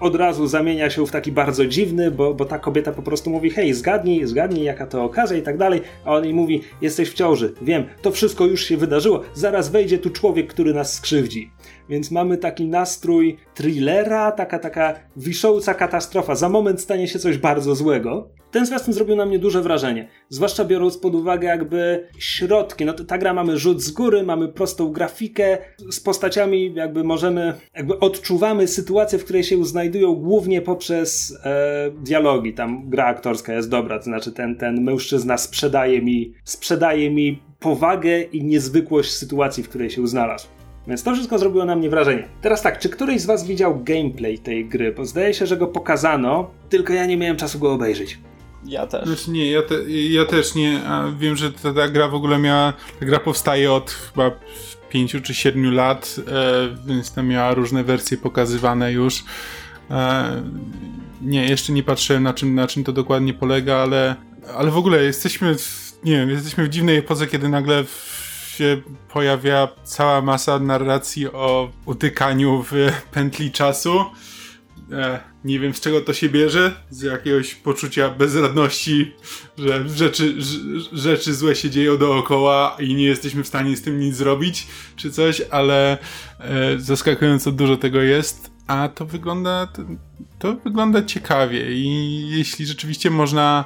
od 0.00 0.16
razu 0.16 0.46
zamienia 0.46 0.90
się 0.90 1.06
w 1.06 1.10
taki 1.10 1.32
bardzo 1.32 1.66
dziwny, 1.66 2.10
bo, 2.10 2.34
bo 2.34 2.44
ta 2.44 2.58
kobieta 2.58 2.92
po 2.92 3.02
prostu 3.02 3.30
mówi, 3.30 3.50
hej, 3.50 3.74
zgadnij, 3.74 4.26
zgadnij 4.26 4.64
jaka 4.64 4.86
to 4.86 5.04
okazja 5.04 5.36
i 5.36 5.42
tak 5.42 5.58
dalej, 5.58 5.80
a 6.04 6.14
on 6.14 6.24
jej 6.24 6.34
mówi, 6.34 6.62
jesteś 6.80 7.10
w 7.10 7.14
ciąży, 7.14 7.54
wiem, 7.62 7.84
to 8.02 8.10
wszystko 8.10 8.46
już 8.46 8.64
się 8.64 8.76
wydarzyło, 8.76 9.22
zaraz 9.34 9.70
wejdzie 9.70 9.98
tu 9.98 10.10
człowiek, 10.10 10.50
który 10.50 10.74
nas 10.74 10.94
skrzywdzi. 10.94 11.50
więc 11.88 12.10
mamy 12.10 12.38
taki 12.38 12.66
nastrój 12.66 13.36
thrillera, 13.54 14.32
taka 14.32 14.58
taka 14.58 14.94
wisząca 15.16 15.74
katastrofa. 15.74 16.34
Za 16.34 16.48
moment 16.48 16.80
stanie 16.80 17.08
się 17.08 17.18
coś 17.18 17.38
bardzo 17.38 17.74
złego. 17.74 18.30
Ten 18.52 18.66
zwiastun 18.66 18.94
zrobił 18.94 19.16
na 19.16 19.26
mnie 19.26 19.38
duże 19.38 19.62
wrażenie, 19.62 20.08
zwłaszcza 20.28 20.64
biorąc 20.64 20.98
pod 20.98 21.14
uwagę 21.14 21.48
jakby 21.48 22.08
środki. 22.18 22.84
No 22.84 22.92
ta 22.92 23.18
gra 23.18 23.34
mamy 23.34 23.58
rzut 23.58 23.82
z 23.82 23.90
góry, 23.90 24.22
mamy 24.22 24.48
prostą 24.48 24.92
grafikę, 24.92 25.58
z 25.90 26.00
postaciami 26.00 26.74
jakby 26.74 27.04
możemy, 27.04 27.54
jakby 27.76 27.98
odczuwamy 27.98 28.68
sytuację, 28.68 29.18
w 29.18 29.24
której 29.24 29.44
się 29.44 29.64
znajdują 29.64 30.14
głównie 30.14 30.62
poprzez 30.62 31.38
e, 31.44 31.90
dialogi. 31.90 32.54
Tam 32.54 32.90
gra 32.90 33.06
aktorska 33.06 33.52
jest 33.54 33.68
dobra, 33.68 33.98
to 33.98 34.04
znaczy 34.04 34.32
ten, 34.32 34.56
ten 34.56 34.82
mężczyzna 34.82 35.38
sprzedaje 35.38 36.02
mi, 36.02 36.34
sprzedaje 36.44 37.10
mi 37.10 37.42
powagę 37.60 38.22
i 38.22 38.44
niezwykłość 38.44 39.10
sytuacji, 39.10 39.62
w 39.62 39.68
której 39.68 39.90
się 39.90 40.06
znalazł. 40.06 40.48
Więc 40.86 41.02
to 41.02 41.14
wszystko 41.14 41.38
zrobiło 41.38 41.64
na 41.64 41.76
mnie 41.76 41.90
wrażenie. 41.90 42.28
Teraz 42.40 42.62
tak, 42.62 42.78
czy 42.78 42.88
któryś 42.88 43.20
z 43.20 43.26
Was 43.26 43.46
widział 43.46 43.80
gameplay 43.84 44.38
tej 44.38 44.64
gry? 44.64 44.92
Bo 44.92 45.04
zdaje 45.04 45.34
się, 45.34 45.46
że 45.46 45.56
go 45.56 45.66
pokazano, 45.66 46.50
tylko 46.68 46.92
ja 46.92 47.06
nie 47.06 47.16
miałem 47.16 47.36
czasu 47.36 47.58
go 47.58 47.72
obejrzeć. 47.72 48.18
Ja 48.64 48.86
też. 48.86 49.08
Znaczy 49.08 49.30
nie, 49.30 49.50
ja, 49.50 49.62
te, 49.62 49.90
ja 49.90 50.24
też 50.24 50.54
nie, 50.54 50.84
a 50.84 51.12
wiem, 51.18 51.36
że 51.36 51.52
ta, 51.52 51.74
ta 51.74 51.88
gra 51.88 52.08
w 52.08 52.14
ogóle 52.14 52.38
miała, 52.38 52.72
ta 53.00 53.06
gra 53.06 53.20
powstaje 53.20 53.72
od 53.72 53.90
chyba 53.90 54.30
pięciu 54.88 55.20
czy 55.20 55.34
siedmiu 55.34 55.70
lat, 55.70 56.16
e, 56.28 56.76
więc 56.86 57.12
tam 57.12 57.26
miała 57.26 57.54
różne 57.54 57.84
wersje 57.84 58.16
pokazywane 58.16 58.92
już. 58.92 59.24
E, 59.90 60.42
nie, 61.22 61.46
jeszcze 61.48 61.72
nie 61.72 61.82
patrzyłem 61.82 62.22
na 62.22 62.34
czym, 62.34 62.54
na 62.54 62.66
czym 62.66 62.84
to 62.84 62.92
dokładnie 62.92 63.34
polega, 63.34 63.76
ale, 63.76 64.16
ale 64.56 64.70
w 64.70 64.76
ogóle 64.76 65.04
jesteśmy, 65.04 65.58
w, 65.58 65.98
nie 66.04 66.12
wiem, 66.12 66.30
jesteśmy 66.30 66.64
w 66.64 66.68
dziwnej 66.68 66.96
epoce, 66.96 67.26
kiedy 67.26 67.48
nagle 67.48 67.84
się 68.56 68.82
pojawia 69.12 69.68
cała 69.84 70.22
masa 70.22 70.58
narracji 70.58 71.32
o 71.32 71.70
utykaniu 71.86 72.64
w 72.70 72.72
pętli 73.12 73.50
czasu. 73.50 74.04
E, 74.92 75.31
nie 75.44 75.58
wiem 75.58 75.74
z 75.74 75.80
czego 75.80 76.00
to 76.00 76.12
się 76.14 76.28
bierze, 76.28 76.74
z 76.90 77.02
jakiegoś 77.02 77.54
poczucia 77.54 78.10
bezradności, 78.10 79.12
że 79.58 79.88
rzeczy, 79.88 80.34
rzeczy 80.92 81.34
złe 81.34 81.56
się 81.56 81.70
dzieją 81.70 81.96
dookoła 81.96 82.76
i 82.80 82.94
nie 82.94 83.04
jesteśmy 83.04 83.44
w 83.44 83.48
stanie 83.48 83.76
z 83.76 83.82
tym 83.82 84.00
nic 84.00 84.16
zrobić, 84.16 84.66
czy 84.96 85.10
coś, 85.10 85.42
ale 85.50 85.98
e, 86.38 86.78
zaskakująco 86.78 87.52
dużo 87.52 87.76
tego 87.76 88.02
jest, 88.02 88.50
a 88.66 88.88
to 88.88 89.06
wygląda, 89.06 89.66
to, 89.66 89.82
to 90.38 90.54
wygląda 90.54 91.02
ciekawie. 91.02 91.72
I 91.72 92.28
jeśli 92.28 92.66
rzeczywiście 92.66 93.10
można 93.10 93.64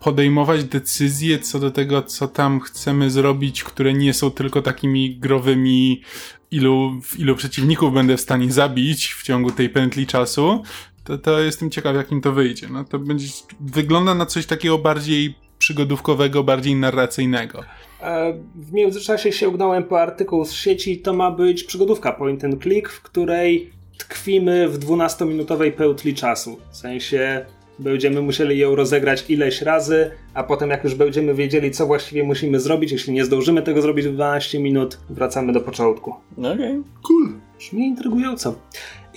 podejmować 0.00 0.64
decyzje 0.64 1.38
co 1.38 1.58
do 1.58 1.70
tego, 1.70 2.02
co 2.02 2.28
tam 2.28 2.60
chcemy 2.60 3.10
zrobić, 3.10 3.64
które 3.64 3.92
nie 3.92 4.14
są 4.14 4.30
tylko 4.30 4.62
takimi 4.62 5.16
growymi 5.16 6.02
ilu, 6.50 7.00
ilu 7.18 7.36
przeciwników 7.36 7.94
będę 7.94 8.16
w 8.16 8.20
stanie 8.20 8.52
zabić 8.52 9.12
w 9.12 9.22
ciągu 9.22 9.50
tej 9.50 9.68
pętli 9.68 10.06
czasu, 10.06 10.62
to, 11.08 11.18
to 11.18 11.40
jestem 11.40 11.70
ciekaw, 11.70 11.96
jakim 11.96 12.20
to 12.20 12.32
wyjdzie. 12.32 12.66
No 12.70 12.84
to 12.84 12.98
będzie, 12.98 13.26
wygląda 13.60 14.14
na 14.14 14.26
coś 14.26 14.46
takiego 14.46 14.78
bardziej 14.78 15.34
przygodówkowego, 15.58 16.44
bardziej 16.44 16.74
narracyjnego. 16.74 17.64
E, 18.00 18.34
w 18.54 18.72
międzyczasie 18.72 19.32
sięgnąłem 19.32 19.84
po 19.84 20.00
artykuł 20.00 20.44
z 20.44 20.52
sieci, 20.52 20.98
to 20.98 21.14
ma 21.14 21.30
być 21.30 21.64
przygodówka 21.64 22.12
point 22.12 22.44
and 22.44 22.62
click, 22.62 22.88
w 22.88 23.02
której 23.02 23.70
tkwimy 23.98 24.68
w 24.68 24.78
12-minutowej 24.78 25.72
pełtli 25.72 26.14
czasu. 26.14 26.58
W 26.70 26.76
sensie 26.76 27.46
będziemy 27.78 28.22
musieli 28.22 28.58
ją 28.58 28.74
rozegrać 28.74 29.24
ileś 29.28 29.62
razy, 29.62 30.10
a 30.34 30.42
potem 30.42 30.70
jak 30.70 30.84
już 30.84 30.94
będziemy 30.94 31.34
wiedzieli, 31.34 31.70
co 31.70 31.86
właściwie 31.86 32.24
musimy 32.24 32.60
zrobić, 32.60 32.92
jeśli 32.92 33.12
nie 33.12 33.24
zdążymy 33.24 33.62
tego 33.62 33.82
zrobić 33.82 34.06
w 34.06 34.12
12 34.12 34.60
minut, 34.60 34.98
wracamy 35.10 35.52
do 35.52 35.60
początku. 35.60 36.10
Okej. 36.10 36.52
Okay. 36.52 36.82
Cool. 37.02 37.32
Brzmi 37.58 37.86
intrygująco. 37.86 38.54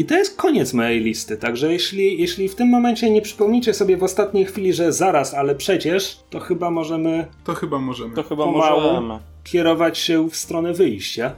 I 0.01 0.05
to 0.05 0.15
jest 0.15 0.37
koniec 0.37 0.73
mojej 0.73 0.99
listy, 0.99 1.37
także 1.37 1.73
jeśli, 1.73 2.21
jeśli 2.21 2.49
w 2.49 2.55
tym 2.55 2.69
momencie 2.69 3.09
nie 3.09 3.21
przypomnicie 3.21 3.73
sobie 3.73 3.97
w 3.97 4.03
ostatniej 4.03 4.45
chwili, 4.45 4.73
że 4.73 4.93
zaraz, 4.93 5.33
ale 5.33 5.55
przecież, 5.55 6.19
to 6.29 6.39
chyba 6.39 6.71
możemy... 6.71 7.25
To 7.43 7.53
chyba 7.53 7.79
możemy. 7.79 8.15
To 8.15 8.23
chyba 8.23 8.45
możemy 8.45 9.19
kierować 9.43 9.97
się 9.97 10.29
w 10.29 10.35
stronę 10.35 10.73
wyjścia. 10.73 11.31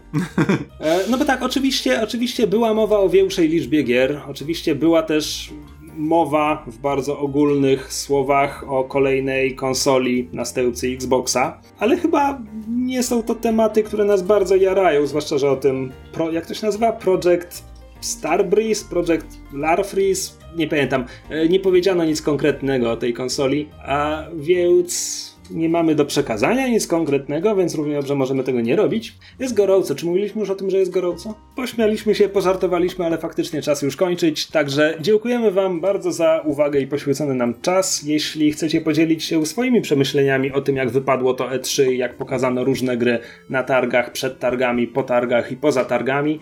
E, 0.80 1.00
no 1.10 1.18
bo 1.18 1.26
tak, 1.26 1.44
oczywiście, 1.44 2.02
oczywiście 2.02 2.48
była 2.48 2.74
mowa 2.74 3.00
o 3.00 3.10
większej 3.10 3.50
liczbie 3.50 3.84
gier, 3.84 4.22
oczywiście 4.30 4.76
była 4.76 5.04
też 5.04 5.50
mowa 5.98 6.64
w 6.68 6.78
bardzo 6.78 7.20
ogólnych 7.20 7.94
słowach 7.94 8.64
o 8.70 8.84
kolejnej 8.84 9.56
konsoli 9.56 10.30
następcy 10.34 10.88
Xboxa, 10.88 11.62
ale 11.80 11.98
chyba 11.98 12.42
nie 12.68 13.04
są 13.04 13.24
to 13.24 13.36
tematy, 13.36 13.84
które 13.84 14.06
nas 14.06 14.22
bardzo 14.22 14.56
jarają, 14.56 15.08
zwłaszcza, 15.08 15.38
że 15.38 15.52
o 15.52 15.56
tym, 15.56 15.92
pro, 16.12 16.32
jak 16.32 16.46
to 16.46 16.54
się 16.54 16.66
nazywa? 16.66 16.92
Project 16.92 17.73
Starbreeze, 18.04 18.86
Project 18.90 19.26
Larfreeze, 19.54 20.32
nie 20.56 20.68
pamiętam, 20.68 21.06
e, 21.30 21.50
nie 21.50 21.60
powiedziano 21.60 22.06
nic 22.06 22.22
konkretnego 22.22 22.92
o 22.92 22.98
tej 22.98 23.14
konsoli, 23.14 23.70
a 23.86 24.26
więc 24.36 25.33
nie 25.54 25.70
mamy 25.70 25.96
do 25.96 26.06
przekazania 26.06 26.68
nic 26.68 26.88
konkretnego, 26.88 27.56
więc 27.56 27.76
równie 27.76 27.96
dobrze 27.96 28.16
możemy 28.16 28.44
tego 28.44 28.62
nie 28.62 28.76
robić. 28.76 29.14
Jest 29.40 29.54
gorąco. 29.54 29.96
Czy 29.96 30.06
mówiliśmy 30.06 30.42
już 30.42 30.50
o 30.50 30.56
tym, 30.56 30.70
że 30.70 30.78
jest 30.78 30.92
gorąco? 30.92 31.34
Pośmialiśmy 31.56 32.16
się, 32.16 32.30
pożartowaliśmy, 32.30 33.06
ale 33.06 33.18
faktycznie 33.18 33.62
czas 33.62 33.82
już 33.82 33.96
kończyć. 33.96 34.48
Także 34.48 34.98
dziękujemy 35.02 35.52
Wam 35.52 35.82
bardzo 35.82 36.12
za 36.12 36.42
uwagę 36.46 36.80
i 36.80 36.88
poświęcony 36.88 37.36
nam 37.36 37.62
czas. 37.62 38.04
Jeśli 38.04 38.52
chcecie 38.52 38.82
podzielić 38.82 39.24
się 39.24 39.46
swoimi 39.46 39.82
przemyśleniami 39.82 40.52
o 40.52 40.62
tym, 40.62 40.76
jak 40.76 40.90
wypadło 40.90 41.34
to 41.34 41.50
E3 41.50 41.92
i 41.92 41.98
jak 41.98 42.18
pokazano 42.18 42.64
różne 42.64 42.98
gry 42.98 43.20
na 43.50 43.64
targach, 43.64 44.12
przed 44.12 44.40
targami, 44.40 44.88
po 44.88 45.04
targach 45.04 45.52
i 45.52 45.58
poza 45.58 45.86
targami, 45.86 46.40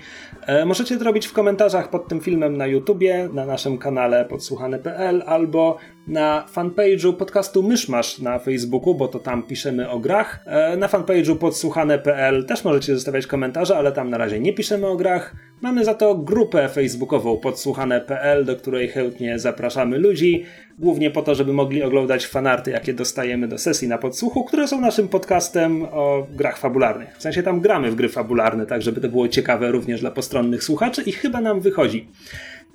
e, 0.47 0.66
możecie 0.66 0.97
to 0.97 1.03
robić 1.03 1.28
w 1.28 1.34
komentarzach 1.34 1.89
pod 1.89 2.07
tym 2.07 2.20
filmem 2.20 2.57
na 2.57 2.68
YouTubie, 2.68 3.30
na 3.34 3.45
naszym 3.45 3.78
kanale 3.78 4.26
podsłuchane.pl 4.26 5.24
albo 5.26 5.78
na 6.08 6.45
fanpage'u 6.54 7.14
podcastu 7.14 7.64
Myszmasz 7.64 8.20
na 8.20 8.39
Facebooku, 8.39 8.95
bo 8.95 9.08
to 9.08 9.20
tam 9.20 9.43
piszemy 9.43 9.89
o 9.89 9.99
grach. 9.99 10.39
E, 10.45 10.78
na 10.78 10.88
fanpage'u 10.88 11.36
podsłuchane.pl 11.36 12.45
też 12.45 12.64
możecie 12.64 12.95
zostawiać 12.95 13.28
komentarze, 13.28 13.78
ale 13.78 13.91
tam 13.91 14.10
na 14.10 14.18
razie 14.18 14.39
nie 14.39 14.54
piszemy 14.54 14.88
o 14.88 14.95
grach. 14.95 15.36
Mamy 15.62 15.86
za 15.86 15.93
to 15.93 16.16
grupę 16.16 16.70
facebookową 16.70 17.38
podsłuchane.pl, 17.38 18.45
do 18.45 18.56
której 18.56 18.88
chętnie 18.88 19.39
zapraszamy 19.39 19.97
ludzi, 19.97 20.45
głównie 20.80 21.12
po 21.12 21.22
to, 21.22 21.36
żeby 21.36 21.54
mogli 21.54 21.84
oglądać 21.84 22.28
fanarty, 22.28 22.72
jakie 22.72 22.93
dostajemy 22.93 23.47
do 23.47 23.58
sesji 23.58 23.88
na 23.88 23.97
podsłuchu, 23.97 24.43
które 24.43 24.68
są 24.68 24.82
naszym 24.82 25.08
podcastem 25.08 25.84
o 25.84 26.28
grach 26.32 26.58
fabularnych. 26.58 27.18
W 27.18 27.22
sensie 27.22 27.43
tam 27.43 27.60
gramy 27.60 27.91
w 27.91 27.95
gry 27.95 28.10
fabularne, 28.10 28.66
tak 28.66 28.82
żeby 28.82 29.02
to 29.02 29.10
było 29.10 29.28
ciekawe 29.28 29.72
również 29.72 30.02
dla 30.02 30.12
postronnych 30.12 30.64
słuchaczy 30.64 31.02
i 31.06 31.12
chyba 31.12 31.41
nam 31.41 31.62
wychodzi. 31.62 32.08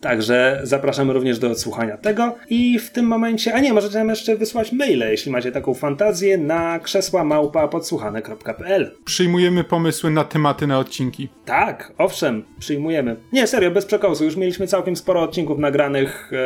Także 0.06 0.60
zapraszamy 0.62 1.12
również 1.12 1.38
do 1.38 1.50
odsłuchania 1.50 1.96
tego. 1.96 2.34
I 2.50 2.78
w 2.78 2.90
tym 2.90 3.06
momencie, 3.06 3.54
a 3.54 3.60
nie, 3.60 3.72
możecie 3.72 3.98
nam 3.98 4.08
jeszcze 4.08 4.36
wysłać 4.36 4.72
maile, 4.72 5.04
jeśli 5.10 5.32
macie 5.32 5.52
taką 5.52 5.74
fantazję, 5.74 6.38
na 6.38 6.78
krzesła 6.78 7.24
małpa 7.24 7.68
podsłuchane.pl. 7.68 8.96
Przyjmujemy 9.04 9.64
pomysły 9.64 10.10
na 10.10 10.24
tematy 10.24 10.66
na 10.66 10.78
odcinki. 10.78 11.28
Tak, 11.44 11.92
owszem, 11.98 12.44
przyjmujemy. 12.58 13.16
Nie, 13.32 13.46
serio, 13.46 13.70
bez 13.70 13.86
przekosu. 13.86 14.24
Już 14.24 14.36
mieliśmy 14.36 14.66
całkiem 14.66 14.96
sporo 14.96 15.22
odcinków 15.22 15.58
nagranych, 15.58 16.32
e, 16.32 16.36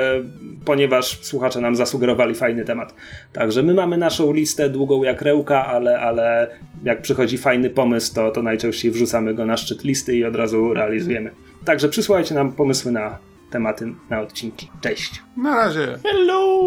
ponieważ 0.65 1.19
słuchacze 1.23 1.61
nam 1.61 1.77
zasugerowali 1.77 2.35
fajny 2.35 2.65
temat. 2.65 2.95
Także 3.33 3.63
my 3.63 3.75
mamy 3.75 3.99
naszą 3.99 4.33
listę 4.33 4.69
długą 4.69 5.03
jak 5.03 5.23
rełka, 5.23 5.67
ale, 5.67 6.01
ale 6.01 6.51
jak 6.85 7.03
przychodzi 7.03 7.39
fajny 7.39 7.71
pomysł, 7.71 8.15
to, 8.15 8.31
to 8.31 8.43
najczęściej 8.43 8.91
wrzucamy 8.91 9.35
go 9.35 9.47
na 9.47 9.57
szczyt 9.57 9.85
listy 9.85 10.17
i 10.17 10.25
od 10.25 10.37
razu 10.37 10.75
realizujemy. 10.75 11.31
Także 11.65 11.89
przysłajcie 11.89 12.35
nam 12.35 12.53
pomysły 12.53 12.93
na 12.93 13.30
tematy 13.51 13.95
na 14.11 14.21
odcinki. 14.21 14.71
Cześć. 14.81 15.23
Na 15.37 15.57
razie. 15.57 15.99
Hello. 16.03 16.61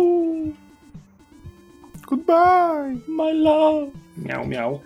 Goodbye. 2.08 2.98
My 3.08 3.34
love. 3.34 3.92
Miał, 4.18 4.48
miał. 4.48 4.80